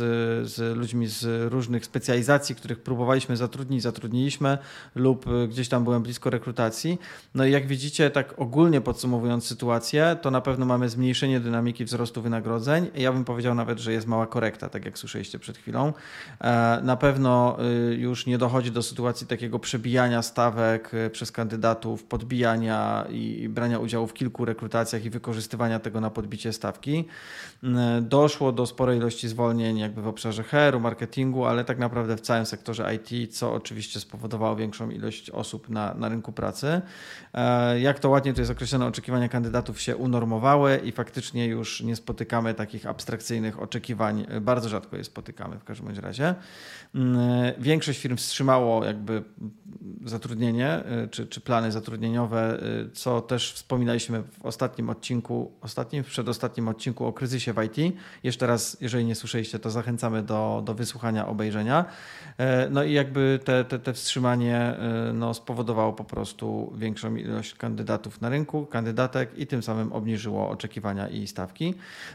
z 0.49 0.77
ludźmi 0.77 1.07
z 1.07 1.51
różnych 1.51 1.85
specjalizacji, 1.85 2.55
których 2.55 2.83
próbowaliśmy 2.83 3.37
zatrudnić, 3.37 3.81
zatrudniliśmy 3.83 4.57
lub 4.95 5.25
gdzieś 5.47 5.69
tam 5.69 5.83
byłem 5.83 6.03
blisko 6.03 6.29
rekrutacji. 6.29 6.99
No 7.35 7.45
i 7.45 7.51
jak 7.51 7.67
widzicie, 7.67 8.09
tak 8.09 8.33
ogólnie 8.37 8.81
podsumowując 8.81 9.47
sytuację, 9.47 10.17
to 10.21 10.31
na 10.31 10.41
pewno 10.41 10.65
mamy 10.65 10.89
zmniejszenie 10.89 11.39
dynamiki 11.39 11.66
dynamiki 11.67 11.85
wzrostu 11.85 12.21
wynagrodzeń. 12.21 12.87
Ja 12.95 13.13
bym 13.13 13.25
powiedział 13.25 13.55
nawet, 13.55 13.79
że 13.79 13.93
jest 13.93 14.07
mała 14.07 14.27
korekta, 14.27 14.69
tak 14.69 14.85
jak 14.85 14.97
słyszeliście 14.97 15.39
przed 15.39 15.57
chwilą. 15.57 15.93
E, 16.41 16.79
na 16.83 16.95
pewno 16.95 17.57
y, 17.91 17.95
już 17.95 18.25
nie 18.25 18.37
dochodzi 18.37 18.71
do 18.71 18.83
sytuacji 18.83 19.27
takiego 19.27 19.59
przebijania 19.59 20.21
stawek 20.21 20.93
y, 20.93 21.09
przez 21.09 21.31
kandydatów, 21.31 22.03
podbijania 22.03 23.05
i 23.09 23.49
brania 23.49 23.79
udziału 23.79 24.07
w 24.07 24.13
kilku 24.13 24.45
rekrutacjach 24.45 25.05
i 25.05 25.09
wykorzystywania 25.09 25.79
tego 25.79 26.01
na 26.01 26.09
podbicie 26.09 26.53
stawki. 26.53 27.05
E, 27.63 28.01
doszło 28.01 28.51
do 28.51 28.65
sporej 28.65 28.97
ilości 28.97 29.27
zwolnień 29.27 29.77
jakby 29.77 30.01
w 30.01 30.07
obszarze 30.07 30.43
HR-u, 30.43 30.79
marketingu, 30.79 31.45
ale 31.45 31.63
tak 31.63 31.77
naprawdę 31.77 32.17
w 32.17 32.21
całym 32.21 32.45
sektorze 32.45 32.95
IT, 32.95 33.35
co 33.35 33.53
oczywiście 33.53 33.99
spowodowało 33.99 34.55
większą 34.55 34.89
ilość 34.89 35.29
osób 35.29 35.69
na, 35.69 35.93
na 35.93 36.09
rynku 36.09 36.31
pracy. 36.31 36.81
E, 37.33 37.79
jak 37.79 37.99
to 37.99 38.09
ładnie 38.09 38.33
tu 38.33 38.41
jest 38.41 38.51
określone, 38.51 38.85
oczekiwania 38.85 39.29
kandydatów 39.29 39.81
się 39.81 39.97
unormowały 39.97 40.77
i 40.83 40.91
faktycznie 40.91 41.45
już 41.45 41.56
już 41.57 41.81
nie 41.81 41.95
spotykamy 41.95 42.53
takich 42.53 42.85
abstrakcyjnych 42.85 43.61
oczekiwań, 43.61 44.25
bardzo 44.41 44.69
rzadko 44.69 44.97
je 44.97 45.03
spotykamy 45.03 45.59
w 45.59 45.63
każdym 45.63 45.99
razie. 45.99 46.35
Mm, 46.95 47.17
większość 47.57 47.99
firm 47.99 48.17
wstrzymało 48.17 48.85
jakby 48.85 49.23
zatrudnienie 50.05 50.83
y, 51.05 51.07
czy, 51.07 51.27
czy 51.27 51.41
plany 51.41 51.71
zatrudnieniowe, 51.71 52.63
y, 52.87 52.89
co 52.91 53.21
też 53.21 53.53
wspominaliśmy 53.53 54.23
w 54.23 54.45
ostatnim 54.45 54.89
odcinku, 54.89 55.51
ostatnim, 55.61 56.03
w 56.03 56.07
przedostatnim 56.07 56.67
odcinku 56.67 57.05
o 57.05 57.13
kryzysie 57.13 57.53
w 57.53 57.63
IT. 57.63 57.95
Jeszcze 58.23 58.47
raz, 58.47 58.77
jeżeli 58.81 59.05
nie 59.05 59.15
słyszeliście, 59.15 59.59
to 59.59 59.69
zachęcamy 59.69 60.23
do, 60.23 60.61
do 60.65 60.73
wysłuchania, 60.73 61.27
obejrzenia. 61.27 61.85
E, 62.37 62.69
no 62.69 62.83
i 62.83 62.93
jakby 62.93 63.39
te, 63.43 63.65
te, 63.65 63.79
te 63.79 63.93
wstrzymanie 63.93 64.75
y, 65.09 65.13
no, 65.13 65.33
spowodowało 65.33 65.93
po 65.93 66.03
prostu 66.03 66.73
większą 66.77 67.15
ilość 67.15 67.55
kandydatów 67.55 68.21
na 68.21 68.29
rynku, 68.29 68.65
kandydatek 68.65 69.37
i 69.37 69.47
tym 69.47 69.63
samym 69.63 69.93
obniżyło 69.93 70.49
oczekiwania 70.49 71.07
i 71.07 71.27
stawki. 71.27 71.46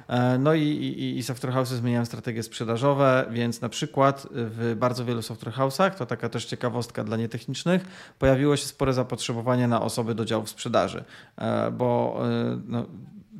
E, 0.08 0.38
no 0.38 0.54
i, 0.54 0.62
i, 0.62 1.18
i 1.18 1.22
software 1.22 1.52
house'y 1.54 1.74
zmieniają 1.76 2.04
strategie 2.04 2.42
sprzedażowe, 2.42 3.26
więc 3.30 3.60
na 3.60 3.68
przykład 3.68 4.26
w 4.30 4.74
bardzo 4.78 5.04
wielu 5.04 5.22
software 5.22 5.54
house'ach, 5.54 5.90
to 5.90 6.06
taka 6.06 6.28
też 6.28 6.44
ciekawostka 6.44 7.04
dla 7.04 7.16
nietechnicznych, 7.16 7.84
pojawiło 8.18 8.56
się 8.56 8.66
spore 8.66 8.92
zapotrzebowanie 8.92 9.68
na 9.68 9.82
osoby 9.82 10.14
do 10.14 10.24
działów 10.24 10.50
sprzedaży, 10.50 11.04
e, 11.36 11.70
bo 11.70 12.20
no, 12.66 12.86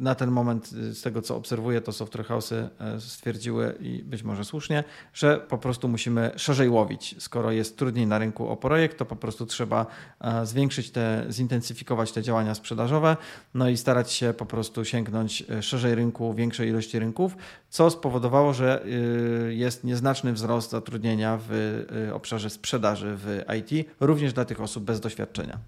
na 0.03 0.15
ten 0.15 0.31
moment, 0.31 0.71
y, 0.73 0.95
z 0.95 1.03
tego 1.03 1.23
co 1.23 1.37
obserwuję, 1.37 1.81
to 1.81 1.93
software 1.93 2.27
house'y 2.27 2.69
e, 2.81 3.01
stwierdziły 3.01 3.75
i 3.81 4.03
być 4.05 4.23
może 4.23 4.45
słusznie, 4.45 4.85
że 5.15 5.39
po 5.49 5.59
prostu 5.59 5.89
musimy 5.89 6.31
szerzej 6.37 6.69
łowić. 6.69 7.15
Skoro 7.19 7.51
jest 7.51 7.79
trudniej 7.79 8.07
na 8.07 8.19
rynku 8.19 8.49
o 8.49 8.57
projekt, 8.57 8.99
to 8.99 9.05
po 9.05 9.17
prostu 9.17 9.47
trzeba 9.47 9.87
e, 10.21 10.47
zwiększyć 10.47 10.91
te, 10.91 11.27
zintensyfikować 11.31 12.13
te 12.13 12.23
działania 12.23 12.55
sprzedażowe, 12.55 13.17
no 13.55 13.69
i 13.69 13.77
starać 13.77 14.13
się 14.13 14.35
po 14.39 14.47
prostu 14.47 14.85
sięgnąć 14.85 15.45
e, 15.51 15.63
szerzej 15.63 15.95
rynku, 15.95 16.35
większej 16.35 16.69
ilości 16.69 16.99
rynków, 16.99 17.37
co 17.71 17.91
spowodowało, 17.91 18.55
że 18.55 18.87
y, 18.87 19.55
jest 19.55 19.85
nieznaczny 19.85 20.33
wzrost 20.33 20.71
zatrudnienia 20.71 21.39
w 21.49 21.83
obszarze 22.15 22.51
sprzedaży 22.51 23.17
w 23.17 23.43
IT, 23.59 23.89
również 24.01 24.33
dla 24.33 24.45
tych 24.45 24.61
osób 24.61 24.85
bez 24.85 25.01
doświadczenia. 25.01 25.59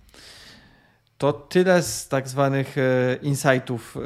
To 1.24 1.32
tyle 1.32 1.82
z 1.82 2.08
tak 2.08 2.28
zwanych 2.28 2.78
e, 2.78 3.18
insightów 3.22 3.96
e, 3.96 4.00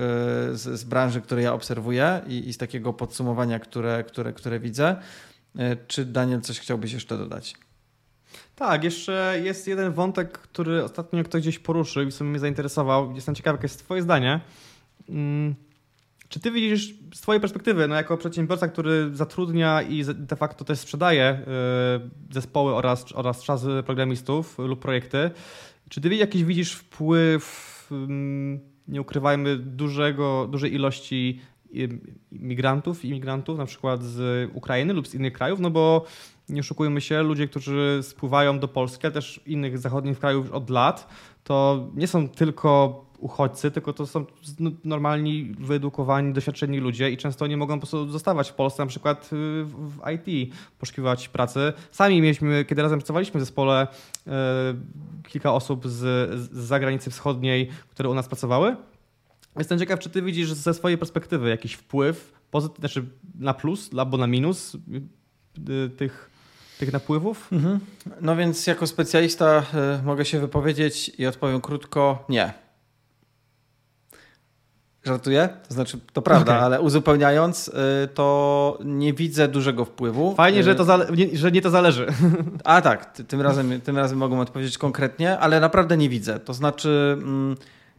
z, 0.56 0.80
z 0.80 0.84
branży, 0.84 1.20
które 1.20 1.42
ja 1.42 1.52
obserwuję 1.52 2.20
i, 2.26 2.48
i, 2.48 2.52
z 2.52 2.58
takiego 2.58 2.92
podsumowania, 2.92 3.58
które, 3.58 4.04
które, 4.04 4.32
które 4.32 4.60
widzę. 4.60 4.96
E, 5.58 5.76
czy 5.76 6.04
Daniel 6.04 6.40
coś 6.40 6.60
chciałbyś 6.60 6.92
jeszcze 6.92 7.18
dodać? 7.18 7.54
Tak, 8.56 8.84
jeszcze 8.84 9.40
jest 9.44 9.68
jeden 9.68 9.92
wątek, 9.92 10.38
który 10.38 10.84
ostatnio 10.84 11.24
ktoś 11.24 11.42
gdzieś 11.42 11.58
poruszył 11.58 12.02
i 12.02 12.12
sobie 12.12 12.30
mnie 12.30 12.38
zainteresował. 12.38 13.14
Jestem 13.14 13.34
ciekaw, 13.34 13.54
jakie 13.54 13.64
jest 13.64 13.84
Twoje 13.84 14.02
zdanie. 14.02 14.40
Hmm. 15.06 15.54
Czy 16.28 16.40
ty 16.40 16.50
widzisz 16.50 16.94
z 17.14 17.20
Twojej 17.20 17.40
perspektywy, 17.40 17.88
no 17.88 17.94
jako 17.94 18.16
przedsiębiorca, 18.16 18.68
który 18.68 19.10
zatrudnia 19.12 19.82
i 19.82 20.04
de 20.04 20.36
facto 20.36 20.64
też 20.64 20.78
sprzedaje 20.78 21.46
zespoły 22.30 22.74
oraz, 22.74 23.04
oraz 23.14 23.42
czasy 23.42 23.82
programistów 23.86 24.58
lub 24.58 24.80
projekty, 24.80 25.30
czy 25.88 26.00
ty 26.00 26.14
jakiś 26.14 26.44
widzisz 26.44 26.72
wpływ, 26.72 27.88
mm, 27.90 28.60
nie 28.88 29.00
ukrywajmy, 29.00 29.56
dużego, 29.56 30.48
dużej 30.50 30.74
ilości 30.74 31.40
migrantów, 32.32 33.04
imigrantów, 33.04 33.58
na 33.58 33.66
przykład 33.66 34.02
z 34.02 34.50
Ukrainy 34.54 34.92
lub 34.92 35.08
z 35.08 35.14
innych 35.14 35.32
krajów, 35.32 35.60
no 35.60 35.70
bo 35.70 36.04
nie 36.48 36.60
oszukujmy 36.60 37.00
się, 37.00 37.22
ludzie, 37.22 37.48
którzy 37.48 37.98
spływają 38.02 38.58
do 38.58 38.68
Polski, 38.68 39.12
też 39.12 39.40
innych 39.46 39.78
zachodnich 39.78 40.18
krajów 40.18 40.52
od 40.52 40.70
lat, 40.70 41.08
to 41.44 41.88
nie 41.94 42.06
są 42.06 42.28
tylko 42.28 43.04
uchodźcy, 43.18 43.70
tylko 43.70 43.92
to 43.92 44.06
są 44.06 44.24
normalni, 44.84 45.54
wyedukowani, 45.58 46.32
doświadczeni 46.32 46.78
ludzie 46.78 47.10
i 47.10 47.16
często 47.16 47.46
nie 47.46 47.56
mogą 47.56 47.74
po 47.74 47.80
prostu 47.80 48.08
zostawać 48.10 48.50
w 48.50 48.54
Polsce, 48.54 48.82
na 48.82 48.86
przykład 48.86 49.24
y, 49.24 49.64
w 49.64 49.98
IT, 50.14 50.54
poszukiwać 50.78 51.28
pracy. 51.28 51.72
Sami 51.90 52.20
mieliśmy, 52.20 52.64
kiedy 52.64 52.82
razem 52.82 52.98
pracowaliśmy 52.98 53.40
w 53.40 53.42
zespole, 53.42 53.86
y, 54.26 54.30
kilka 55.28 55.52
osób 55.52 55.88
z, 55.88 56.30
z 56.40 56.56
zagranicy 56.56 57.10
wschodniej, 57.10 57.68
które 57.90 58.08
u 58.08 58.14
nas 58.14 58.28
pracowały. 58.28 58.76
Jestem 59.58 59.78
ciekaw, 59.78 60.00
czy 60.00 60.10
ty 60.10 60.22
widzisz 60.22 60.52
ze 60.52 60.74
swojej 60.74 60.98
perspektywy 60.98 61.48
jakiś 61.48 61.74
wpływ, 61.74 62.32
pozytywny, 62.50 62.80
znaczy 62.80 63.04
na 63.38 63.54
plus 63.54 63.90
albo 63.98 64.16
na 64.16 64.26
minus 64.26 64.74
y, 64.74 65.90
tych 65.90 66.30
tych 66.78 66.92
napływów? 66.92 67.52
Mhm. 67.52 67.80
No 68.20 68.36
więc 68.36 68.66
jako 68.66 68.86
specjalista 68.86 69.62
mogę 70.04 70.24
się 70.24 70.40
wypowiedzieć 70.40 71.12
i 71.18 71.26
odpowiem 71.26 71.60
krótko 71.60 72.24
nie. 72.28 72.67
Żartuję? 75.08 75.48
To 75.68 75.74
znaczy, 75.74 75.98
to 76.12 76.22
prawda, 76.22 76.52
okay. 76.52 76.64
ale 76.64 76.80
uzupełniając, 76.80 77.68
y, 77.68 77.72
to 78.14 78.78
nie 78.84 79.12
widzę 79.12 79.48
dużego 79.48 79.84
wpływu. 79.84 80.34
Fajnie, 80.34 80.62
że, 80.62 80.74
to 80.74 80.98
nie, 81.16 81.36
że 81.36 81.52
nie 81.52 81.62
to 81.62 81.70
zależy. 81.70 82.06
A 82.64 82.82
tak, 82.82 83.12
tym 83.28 83.40
razem, 83.40 83.80
tym 83.80 83.96
razem 83.96 84.18
mogą 84.18 84.40
odpowiedzieć 84.40 84.78
konkretnie, 84.78 85.38
ale 85.38 85.60
naprawdę 85.60 85.96
nie 85.96 86.08
widzę. 86.08 86.40
To 86.40 86.54
znaczy, 86.54 87.16
mm, 87.22 87.56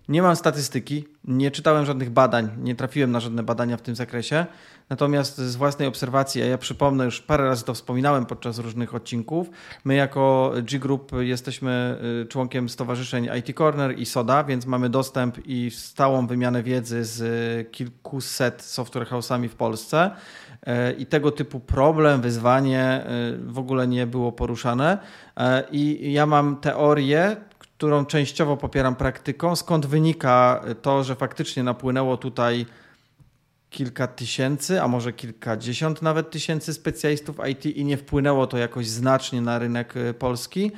nie 0.09 0.21
mam 0.21 0.35
statystyki, 0.35 1.05
nie 1.23 1.51
czytałem 1.51 1.85
żadnych 1.85 2.09
badań, 2.09 2.49
nie 2.57 2.75
trafiłem 2.75 3.11
na 3.11 3.19
żadne 3.19 3.43
badania 3.43 3.77
w 3.77 3.81
tym 3.81 3.95
zakresie. 3.95 4.45
Natomiast 4.89 5.37
z 5.37 5.55
własnej 5.55 5.87
obserwacji, 5.87 6.41
a 6.41 6.45
ja 6.45 6.57
przypomnę, 6.57 7.05
już 7.05 7.21
parę 7.21 7.45
razy 7.45 7.65
to 7.65 7.73
wspominałem 7.73 8.25
podczas 8.25 8.59
różnych 8.59 8.95
odcinków, 8.95 9.49
my 9.85 9.95
jako 9.95 10.53
G-Group 10.63 11.11
jesteśmy 11.19 11.97
y, 12.23 12.25
członkiem 12.25 12.69
stowarzyszeń 12.69 13.29
IT 13.39 13.57
Corner 13.57 13.99
i 13.99 14.05
SODA, 14.05 14.43
więc 14.43 14.65
mamy 14.65 14.89
dostęp 14.89 15.37
i 15.45 15.71
stałą 15.71 16.27
wymianę 16.27 16.63
wiedzy 16.63 17.05
z 17.05 17.71
kilkuset 17.71 18.61
software 18.61 19.07
house'ami 19.07 19.47
w 19.47 19.55
Polsce. 19.55 20.11
Y, 20.67 20.93
I 20.97 21.05
tego 21.05 21.31
typu 21.31 21.59
problem, 21.59 22.21
wyzwanie 22.21 23.05
y, 23.33 23.37
w 23.51 23.59
ogóle 23.59 23.87
nie 23.87 24.07
było 24.07 24.31
poruszane. 24.31 24.97
I 25.71 26.13
ja 26.13 26.25
mam 26.25 26.57
teorię, 26.57 27.35
którą 27.79 28.05
częściowo 28.05 28.57
popieram 28.57 28.95
praktyką, 28.95 29.55
skąd 29.55 29.85
wynika 29.85 30.63
to, 30.81 31.03
że 31.03 31.15
faktycznie 31.15 31.63
napłynęło 31.63 32.17
tutaj 32.17 32.65
kilka 33.69 34.07
tysięcy, 34.07 34.81
a 34.81 34.87
może 34.87 35.13
kilkadziesiąt 35.13 36.01
nawet 36.01 36.31
tysięcy 36.31 36.73
specjalistów 36.73 37.35
IT 37.49 37.65
i 37.65 37.85
nie 37.85 37.97
wpłynęło 37.97 38.47
to 38.47 38.57
jakoś 38.57 38.87
znacznie 38.87 39.41
na 39.41 39.59
rynek 39.59 39.97
y, 39.97 40.13
polski. 40.13 40.71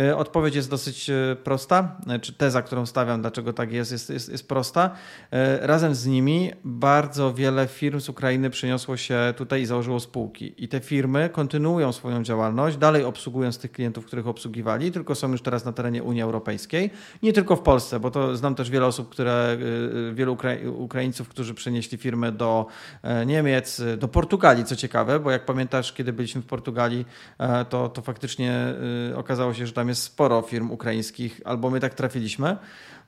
Y, 0.00 0.16
odpowiedź 0.16 0.54
jest 0.54 0.70
dosyć 0.70 1.10
y, 1.10 1.36
prosta, 1.44 1.96
czy 2.22 2.32
teza, 2.32 2.62
którą 2.62 2.86
stawiam, 2.86 3.20
dlaczego 3.20 3.52
tak 3.52 3.72
jest, 3.72 3.92
jest, 3.92 4.10
jest, 4.10 4.28
jest 4.28 4.48
prosta. 4.48 4.90
Razem 5.60 5.94
z 5.94 6.06
nimi 6.06 6.50
bardzo 6.64 7.34
wiele 7.34 7.66
firm 7.66 8.00
z 8.00 8.08
Ukrainy 8.08 8.50
przyniosło 8.50 8.96
się 8.96 9.34
tutaj 9.36 9.62
i 9.62 9.66
założyło 9.66 10.00
spółki. 10.00 10.54
I 10.64 10.68
te 10.68 10.80
firmy 10.80 11.30
kontynuują 11.32 11.92
swoją 11.92 12.22
działalność, 12.22 12.76
dalej 12.76 13.04
obsługując 13.04 13.58
tych 13.58 13.72
klientów, 13.72 14.06
których 14.06 14.28
obsługiwali, 14.28 14.92
tylko 14.92 15.14
są 15.14 15.32
już 15.32 15.42
teraz 15.42 15.64
na 15.64 15.72
terenie 15.72 16.02
Unii 16.02 16.22
Europejskiej. 16.22 16.90
Nie 17.22 17.32
tylko 17.32 17.56
w 17.56 17.60
Polsce, 17.60 18.00
bo 18.00 18.10
to 18.10 18.36
znam 18.36 18.54
też 18.54 18.70
wiele 18.70 18.86
osób, 18.86 19.08
które, 19.08 19.58
wielu 20.12 20.36
Ukraińców, 20.76 21.28
którzy 21.28 21.54
przenieśli 21.54 21.98
firmę 21.98 22.32
do 22.32 22.66
e, 23.02 23.26
Niemiec, 23.26 23.82
do 23.98 24.08
Portugalii, 24.08 24.64
co 24.64 24.76
ciekawe, 24.76 25.20
bo 25.20 25.30
jak 25.30 25.44
pamiętasz, 25.44 25.92
kiedy 25.92 26.12
byliśmy 26.12 26.42
w 26.42 26.46
Portugalii, 26.46 27.06
e, 27.38 27.64
to, 27.64 27.88
to 27.88 28.02
faktycznie 28.02 28.52
e, 29.10 29.16
okazało 29.16 29.54
się, 29.54 29.66
że 29.66 29.72
tam 29.72 29.87
tam 29.88 29.90
jest 29.90 30.02
sporo 30.02 30.42
firm 30.42 30.70
ukraińskich, 30.70 31.40
albo 31.44 31.70
my 31.70 31.80
tak 31.80 31.94
trafiliśmy. 31.94 32.56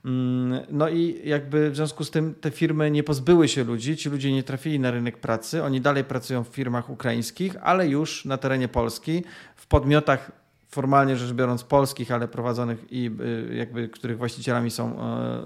Mm, 0.05 0.61
no 0.71 0.89
i 0.89 1.21
jakby 1.25 1.71
w 1.71 1.77
związku 1.77 2.05
z 2.05 2.11
tym 2.11 2.35
te 2.35 2.51
firmy 2.51 2.91
nie 2.91 3.03
pozbyły 3.03 3.49
się 3.49 3.65
ludzi, 3.65 3.97
ci 3.97 4.09
ludzie 4.09 4.33
nie 4.33 4.43
trafili 4.43 4.81
na 4.81 4.91
rynek 4.91 5.19
pracy, 5.19 5.63
oni 5.63 5.81
dalej 5.81 6.05
pracują 6.05 6.45
w 6.45 6.49
firmach 6.49 6.91
ukraińskich, 6.91 7.57
ale 7.63 7.89
już 7.89 8.25
na 8.25 8.37
terenie 8.37 8.69
Polski, 8.69 9.23
w 9.57 9.67
podmiotach 9.67 10.33
formalnie 10.71 11.17
rzecz 11.17 11.33
biorąc 11.33 11.65
polskich, 11.65 12.13
ale 12.13 12.29
prowadzonych 12.29 12.85
i 12.91 13.11
y, 13.51 13.55
jakby 13.55 13.89
których 13.89 14.19
właścicielami 14.19 14.71
są, 14.71 14.97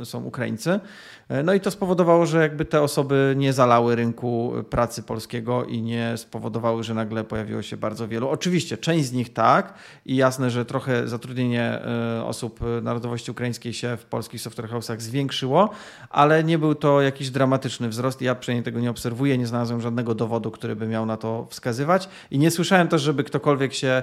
e, 0.01 0.05
są 0.05 0.25
Ukraińcy. 0.25 0.81
E, 1.29 1.43
no 1.43 1.55
i 1.55 1.61
to 1.61 1.71
spowodowało, 1.71 2.27
że 2.27 2.43
jakby 2.43 2.65
te 2.65 2.83
osoby 2.83 3.35
nie 3.37 3.53
zalały 3.53 3.97
rynku 3.97 4.53
pracy 4.71 5.03
polskiego 5.03 5.65
i 5.65 5.83
nie 5.83 6.17
spowodowały, 6.17 6.83
że 6.83 6.95
nagle 6.95 7.25
pojawiło 7.25 7.63
się 7.63 7.77
bardzo 7.77 8.09
wielu. 8.09 8.29
Oczywiście 8.29 8.79
część 8.79 9.05
z 9.05 9.13
nich 9.13 9.33
tak 9.33 9.75
i 10.07 10.17
jasne, 10.17 10.51
że 10.51 10.65
trochę 10.65 11.09
zatrudnienie 11.09 11.63
e, 11.63 12.25
osób 12.25 12.61
narodowości 12.83 13.31
ukraińskiej 13.31 13.73
się 13.73 13.97
w 13.97 14.05
polskich 14.05 14.41
software 14.41 14.69
house'ach 14.69 15.01
zwiększyło, 15.01 15.71
ale 16.11 16.45
nie 16.45 16.59
był 16.59 16.75
to 16.75 17.03
jakiś 17.03 17.31
dramatyczny 17.31 17.89
wzrost. 17.89 18.23
Ja 18.23 18.35
przynajmniej 18.35 18.65
tego 18.65 18.81
nie 18.81 18.91
obserwuję, 18.91 19.39
nie 19.39 19.47
znalazłem 19.47 19.81
żadnego 19.81 20.15
dowodu, 20.15 20.51
który 20.51 20.77
by 20.77 20.87
miał 20.87 21.07
na 21.07 21.17
to 21.17 21.47
wskazywać 21.51 22.09
i 22.31 22.39
nie 22.39 22.51
słyszałem 22.51 22.89
też, 22.89 23.03
żeby 23.03 23.25
ktokolwiek 23.25 23.75
się, 23.75 24.03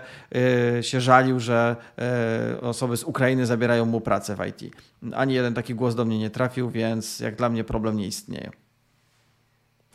się 0.82 1.02
że 1.40 1.76
e, 1.98 2.62
osoby 2.62 2.98
z 2.98 3.04
Ukrainy 3.04 3.46
zabierają 3.46 3.86
mu 3.86 4.02
pracę 4.02 4.36
w 4.36 4.40
IT. 4.48 4.76
Ani 5.14 5.34
jeden 5.34 5.54
taki 5.54 5.76
głos 5.76 5.96
do 5.96 6.06
mnie 6.06 6.20
nie 6.20 6.30
trafił, 6.30 6.70
więc 6.70 7.20
jak 7.20 7.36
dla 7.36 7.50
mnie 7.50 7.64
problem 7.64 7.98
nie 7.98 8.08
istnieje. 8.08 8.52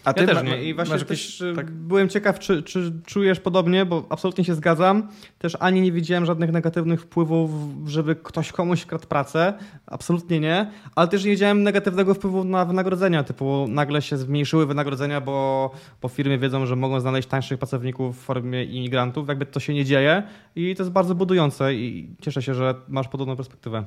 A 0.06 0.12
ty 0.12 0.20
ja 0.20 0.26
też 0.26 0.42
nie. 0.42 0.64
I 0.64 0.74
właśnie 0.74 0.98
też 0.98 1.44
tak? 1.56 1.70
byłem 1.70 2.08
ciekaw, 2.08 2.38
czy, 2.38 2.62
czy 2.62 2.92
czujesz 3.06 3.40
podobnie, 3.40 3.86
bo 3.86 4.06
absolutnie 4.10 4.44
się 4.44 4.54
zgadzam. 4.54 5.08
Też 5.38 5.56
ani 5.60 5.80
nie 5.80 5.92
widziałem 5.92 6.26
żadnych 6.26 6.52
negatywnych 6.52 7.00
wpływów, 7.00 7.50
żeby 7.86 8.16
ktoś 8.16 8.52
komuś 8.52 8.84
kradł 8.84 9.06
pracę. 9.06 9.54
Absolutnie 9.86 10.40
nie. 10.40 10.70
Ale 10.94 11.08
też 11.08 11.24
nie 11.24 11.30
widziałem 11.30 11.62
negatywnego 11.62 12.14
wpływu 12.14 12.44
na 12.44 12.64
wynagrodzenia. 12.64 13.24
Typu 13.24 13.66
nagle 13.68 14.02
się 14.02 14.16
zmniejszyły 14.16 14.66
wynagrodzenia, 14.66 15.20
bo, 15.20 15.70
bo 16.02 16.08
firmy 16.08 16.38
wiedzą, 16.38 16.66
że 16.66 16.76
mogą 16.76 17.00
znaleźć 17.00 17.28
tańszych 17.28 17.58
pracowników 17.58 18.16
w 18.16 18.20
formie 18.20 18.64
imigrantów. 18.64 19.28
Jakby 19.28 19.46
to 19.46 19.60
się 19.60 19.74
nie 19.74 19.84
dzieje 19.84 20.22
i 20.56 20.74
to 20.76 20.82
jest 20.82 20.92
bardzo 20.92 21.14
budujące 21.14 21.74
i 21.74 22.08
cieszę 22.22 22.42
się, 22.42 22.54
że 22.54 22.74
masz 22.88 23.08
podobną 23.08 23.36
perspektywę. 23.36 23.84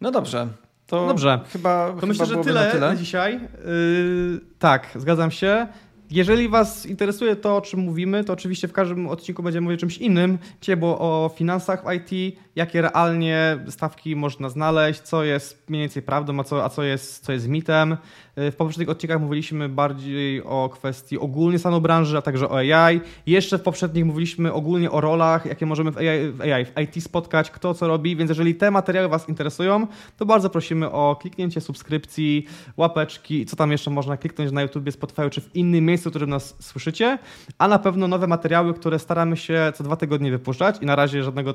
No 0.00 0.10
dobrze. 0.10 0.48
To 0.90 1.06
Dobrze. 1.06 1.40
Chyba, 1.52 1.86
to 1.86 1.94
chyba 1.94 2.06
myślę, 2.06 2.26
że 2.26 2.36
tyle, 2.36 2.64
na, 2.64 2.70
tyle. 2.70 2.88
na 2.88 2.96
dzisiaj. 2.96 3.34
Yy, 3.34 4.40
tak, 4.58 4.88
zgadzam 4.94 5.30
się. 5.30 5.66
Jeżeli 6.10 6.48
Was 6.48 6.86
interesuje 6.86 7.36
to, 7.36 7.56
o 7.56 7.60
czym 7.60 7.80
mówimy, 7.80 8.24
to 8.24 8.32
oczywiście 8.32 8.68
w 8.68 8.72
każdym 8.72 9.08
odcinku 9.08 9.42
będziemy 9.42 9.64
mówić 9.64 9.78
o 9.78 9.80
czymś 9.80 9.98
innym. 9.98 10.38
Dzisiaj 10.60 10.76
było 10.76 10.98
o 10.98 11.30
finansach 11.36 11.84
w 11.84 11.92
IT, 11.92 12.36
jakie 12.56 12.82
realnie 12.82 13.58
stawki 13.68 14.16
można 14.16 14.48
znaleźć, 14.48 15.00
co 15.00 15.24
jest 15.24 15.70
mniej 15.70 15.82
więcej 15.82 16.02
prawdą, 16.02 16.40
a 16.40 16.44
co, 16.44 16.64
a 16.64 16.68
co, 16.68 16.82
jest, 16.82 17.24
co 17.24 17.32
jest 17.32 17.48
mitem. 17.48 17.96
W 18.40 18.54
poprzednich 18.56 18.88
odcinkach 18.88 19.20
mówiliśmy 19.20 19.68
bardziej 19.68 20.44
o 20.44 20.68
kwestii 20.72 21.18
ogólnie 21.18 21.58
stanu 21.58 21.80
branży, 21.80 22.18
a 22.18 22.22
także 22.22 22.48
o 22.48 22.56
AI. 22.58 23.00
Jeszcze 23.26 23.58
w 23.58 23.62
poprzednich 23.62 24.04
mówiliśmy 24.04 24.52
ogólnie 24.52 24.90
o 24.90 25.00
rolach, 25.00 25.46
jakie 25.46 25.66
możemy 25.66 25.90
w 25.90 25.98
AI, 25.98 26.32
w 26.32 26.40
AI, 26.40 26.64
w 26.64 26.72
IT 26.80 27.04
spotkać, 27.04 27.50
kto 27.50 27.74
co 27.74 27.88
robi, 27.88 28.16
więc 28.16 28.28
jeżeli 28.28 28.54
te 28.54 28.70
materiały 28.70 29.08
Was 29.08 29.28
interesują, 29.28 29.86
to 30.16 30.26
bardzo 30.26 30.50
prosimy 30.50 30.90
o 30.90 31.16
kliknięcie 31.20 31.60
subskrypcji, 31.60 32.46
łapeczki, 32.76 33.46
co 33.46 33.56
tam 33.56 33.72
jeszcze 33.72 33.90
można 33.90 34.16
kliknąć 34.16 34.52
na 34.52 34.62
YouTube, 34.62 34.90
Spotify 34.90 35.30
czy 35.30 35.40
w 35.40 35.56
innym 35.56 35.84
miejscu, 35.84 36.08
w 36.08 36.12
którym 36.12 36.30
nas 36.30 36.56
słyszycie, 36.60 37.18
a 37.58 37.68
na 37.68 37.78
pewno 37.78 38.08
nowe 38.08 38.26
materiały, 38.26 38.74
które 38.74 38.98
staramy 38.98 39.36
się 39.36 39.72
co 39.74 39.84
dwa 39.84 39.96
tygodnie 39.96 40.30
wypuszczać 40.30 40.76
i 40.82 40.86
na 40.86 40.96
razie 40.96 41.22
żadnego, 41.22 41.54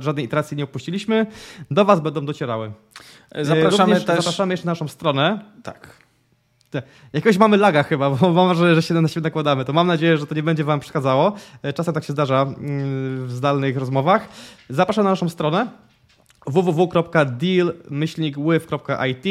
żadnej 0.00 0.24
iteracji 0.24 0.56
nie 0.56 0.64
opuściliśmy, 0.64 1.26
do 1.70 1.84
Was 1.84 2.00
będą 2.00 2.26
docierały. 2.26 2.72
Zapraszamy 3.42 3.92
Również 3.92 4.04
też... 4.04 4.16
Zapraszamy 4.16 4.52
jeszcze 4.52 4.66
na 4.66 4.72
naszą 4.72 4.88
stronę. 4.88 5.44
Tak. 5.62 6.09
Jakoś 7.12 7.38
mamy 7.38 7.56
laga 7.56 7.82
chyba, 7.82 8.10
bo 8.10 8.32
mam 8.32 8.48
wrażenie, 8.48 8.74
że 8.74 8.82
się 8.82 8.94
na 8.94 9.08
siebie 9.08 9.24
nakładamy. 9.24 9.64
To 9.64 9.72
mam 9.72 9.86
nadzieję, 9.86 10.18
że 10.18 10.26
to 10.26 10.34
nie 10.34 10.42
będzie 10.42 10.64
Wam 10.64 10.80
przeszkadzało. 10.80 11.32
Czasem 11.74 11.94
tak 11.94 12.04
się 12.04 12.12
zdarza 12.12 12.42
mm, 12.42 13.26
w 13.26 13.32
zdalnych 13.32 13.76
rozmowach. 13.76 14.28
Zapraszam 14.70 15.04
na 15.04 15.10
naszą 15.10 15.28
stronę 15.28 15.66
www.deal-with.it 16.46 19.24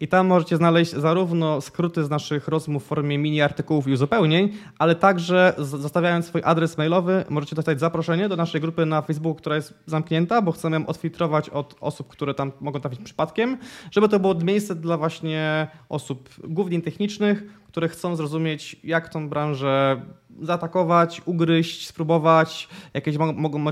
i 0.00 0.08
tam 0.08 0.26
możecie 0.26 0.56
znaleźć 0.56 0.92
zarówno 0.92 1.60
skróty 1.60 2.04
z 2.04 2.10
naszych 2.10 2.48
rozmów 2.48 2.84
w 2.84 2.86
formie 2.86 3.18
mini 3.18 3.40
artykułów 3.40 3.88
i 3.88 3.92
uzupełnień, 3.92 4.52
ale 4.78 4.94
także 4.94 5.54
zostawiając 5.58 6.26
swój 6.26 6.42
adres 6.44 6.78
mailowy 6.78 7.24
możecie 7.28 7.56
dostać 7.56 7.80
zaproszenie 7.80 8.28
do 8.28 8.36
naszej 8.36 8.60
grupy 8.60 8.86
na 8.86 9.02
Facebooku, 9.02 9.34
która 9.34 9.56
jest 9.56 9.74
zamknięta, 9.86 10.42
bo 10.42 10.52
chcemy 10.52 10.76
ją 10.76 10.86
odfiltrować 10.86 11.50
od 11.50 11.76
osób, 11.80 12.08
które 12.08 12.34
tam 12.34 12.52
mogą 12.60 12.80
trafić 12.80 13.00
przypadkiem, 13.00 13.58
żeby 13.90 14.08
to 14.08 14.20
było 14.20 14.34
miejsce 14.34 14.74
dla 14.74 14.96
właśnie 14.96 15.68
osób 15.88 16.28
głównie 16.44 16.82
technicznych, 16.82 17.44
które 17.66 17.88
chcą 17.88 18.16
zrozumieć, 18.16 18.76
jak 18.84 19.08
tą 19.08 19.28
branżę 19.28 20.02
zaatakować, 20.42 21.22
ugryźć, 21.24 21.86
spróbować, 21.86 22.68
jakieś 22.94 23.16
mogą, 23.16 23.64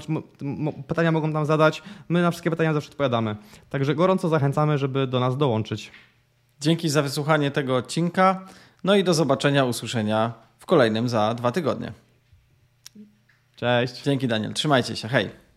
pytania 0.87 1.13
mogą 1.13 1.33
tam 1.33 1.47
zadać. 1.47 1.83
My 2.09 2.23
na 2.23 2.31
wszystkie 2.31 2.51
pytania 2.51 2.75
zawsze 2.75 2.91
odpowiadamy. 2.91 3.37
Także 3.71 3.95
gorąco 3.95 4.29
zachęcamy, 4.29 4.79
żeby 4.79 5.07
do 5.07 5.21
nas 5.21 5.37
dołączyć. 5.37 5.93
Dzięki 6.61 6.89
za 6.89 7.03
wysłuchanie 7.03 7.51
tego 7.51 7.77
odcinka. 7.77 8.47
No 8.85 8.95
i 8.95 9.05
do 9.05 9.15
zobaczenia, 9.15 9.65
usłyszenia 9.65 10.33
w 10.59 10.67
kolejnym 10.67 11.09
za 11.09 11.35
dwa 11.35 11.53
tygodnie. 11.53 11.93
Cześć. 13.57 14.03
Dzięki 14.03 14.29
Daniel. 14.29 14.53
Trzymajcie 14.53 14.97
się. 14.97 15.09
Hej. 15.09 15.50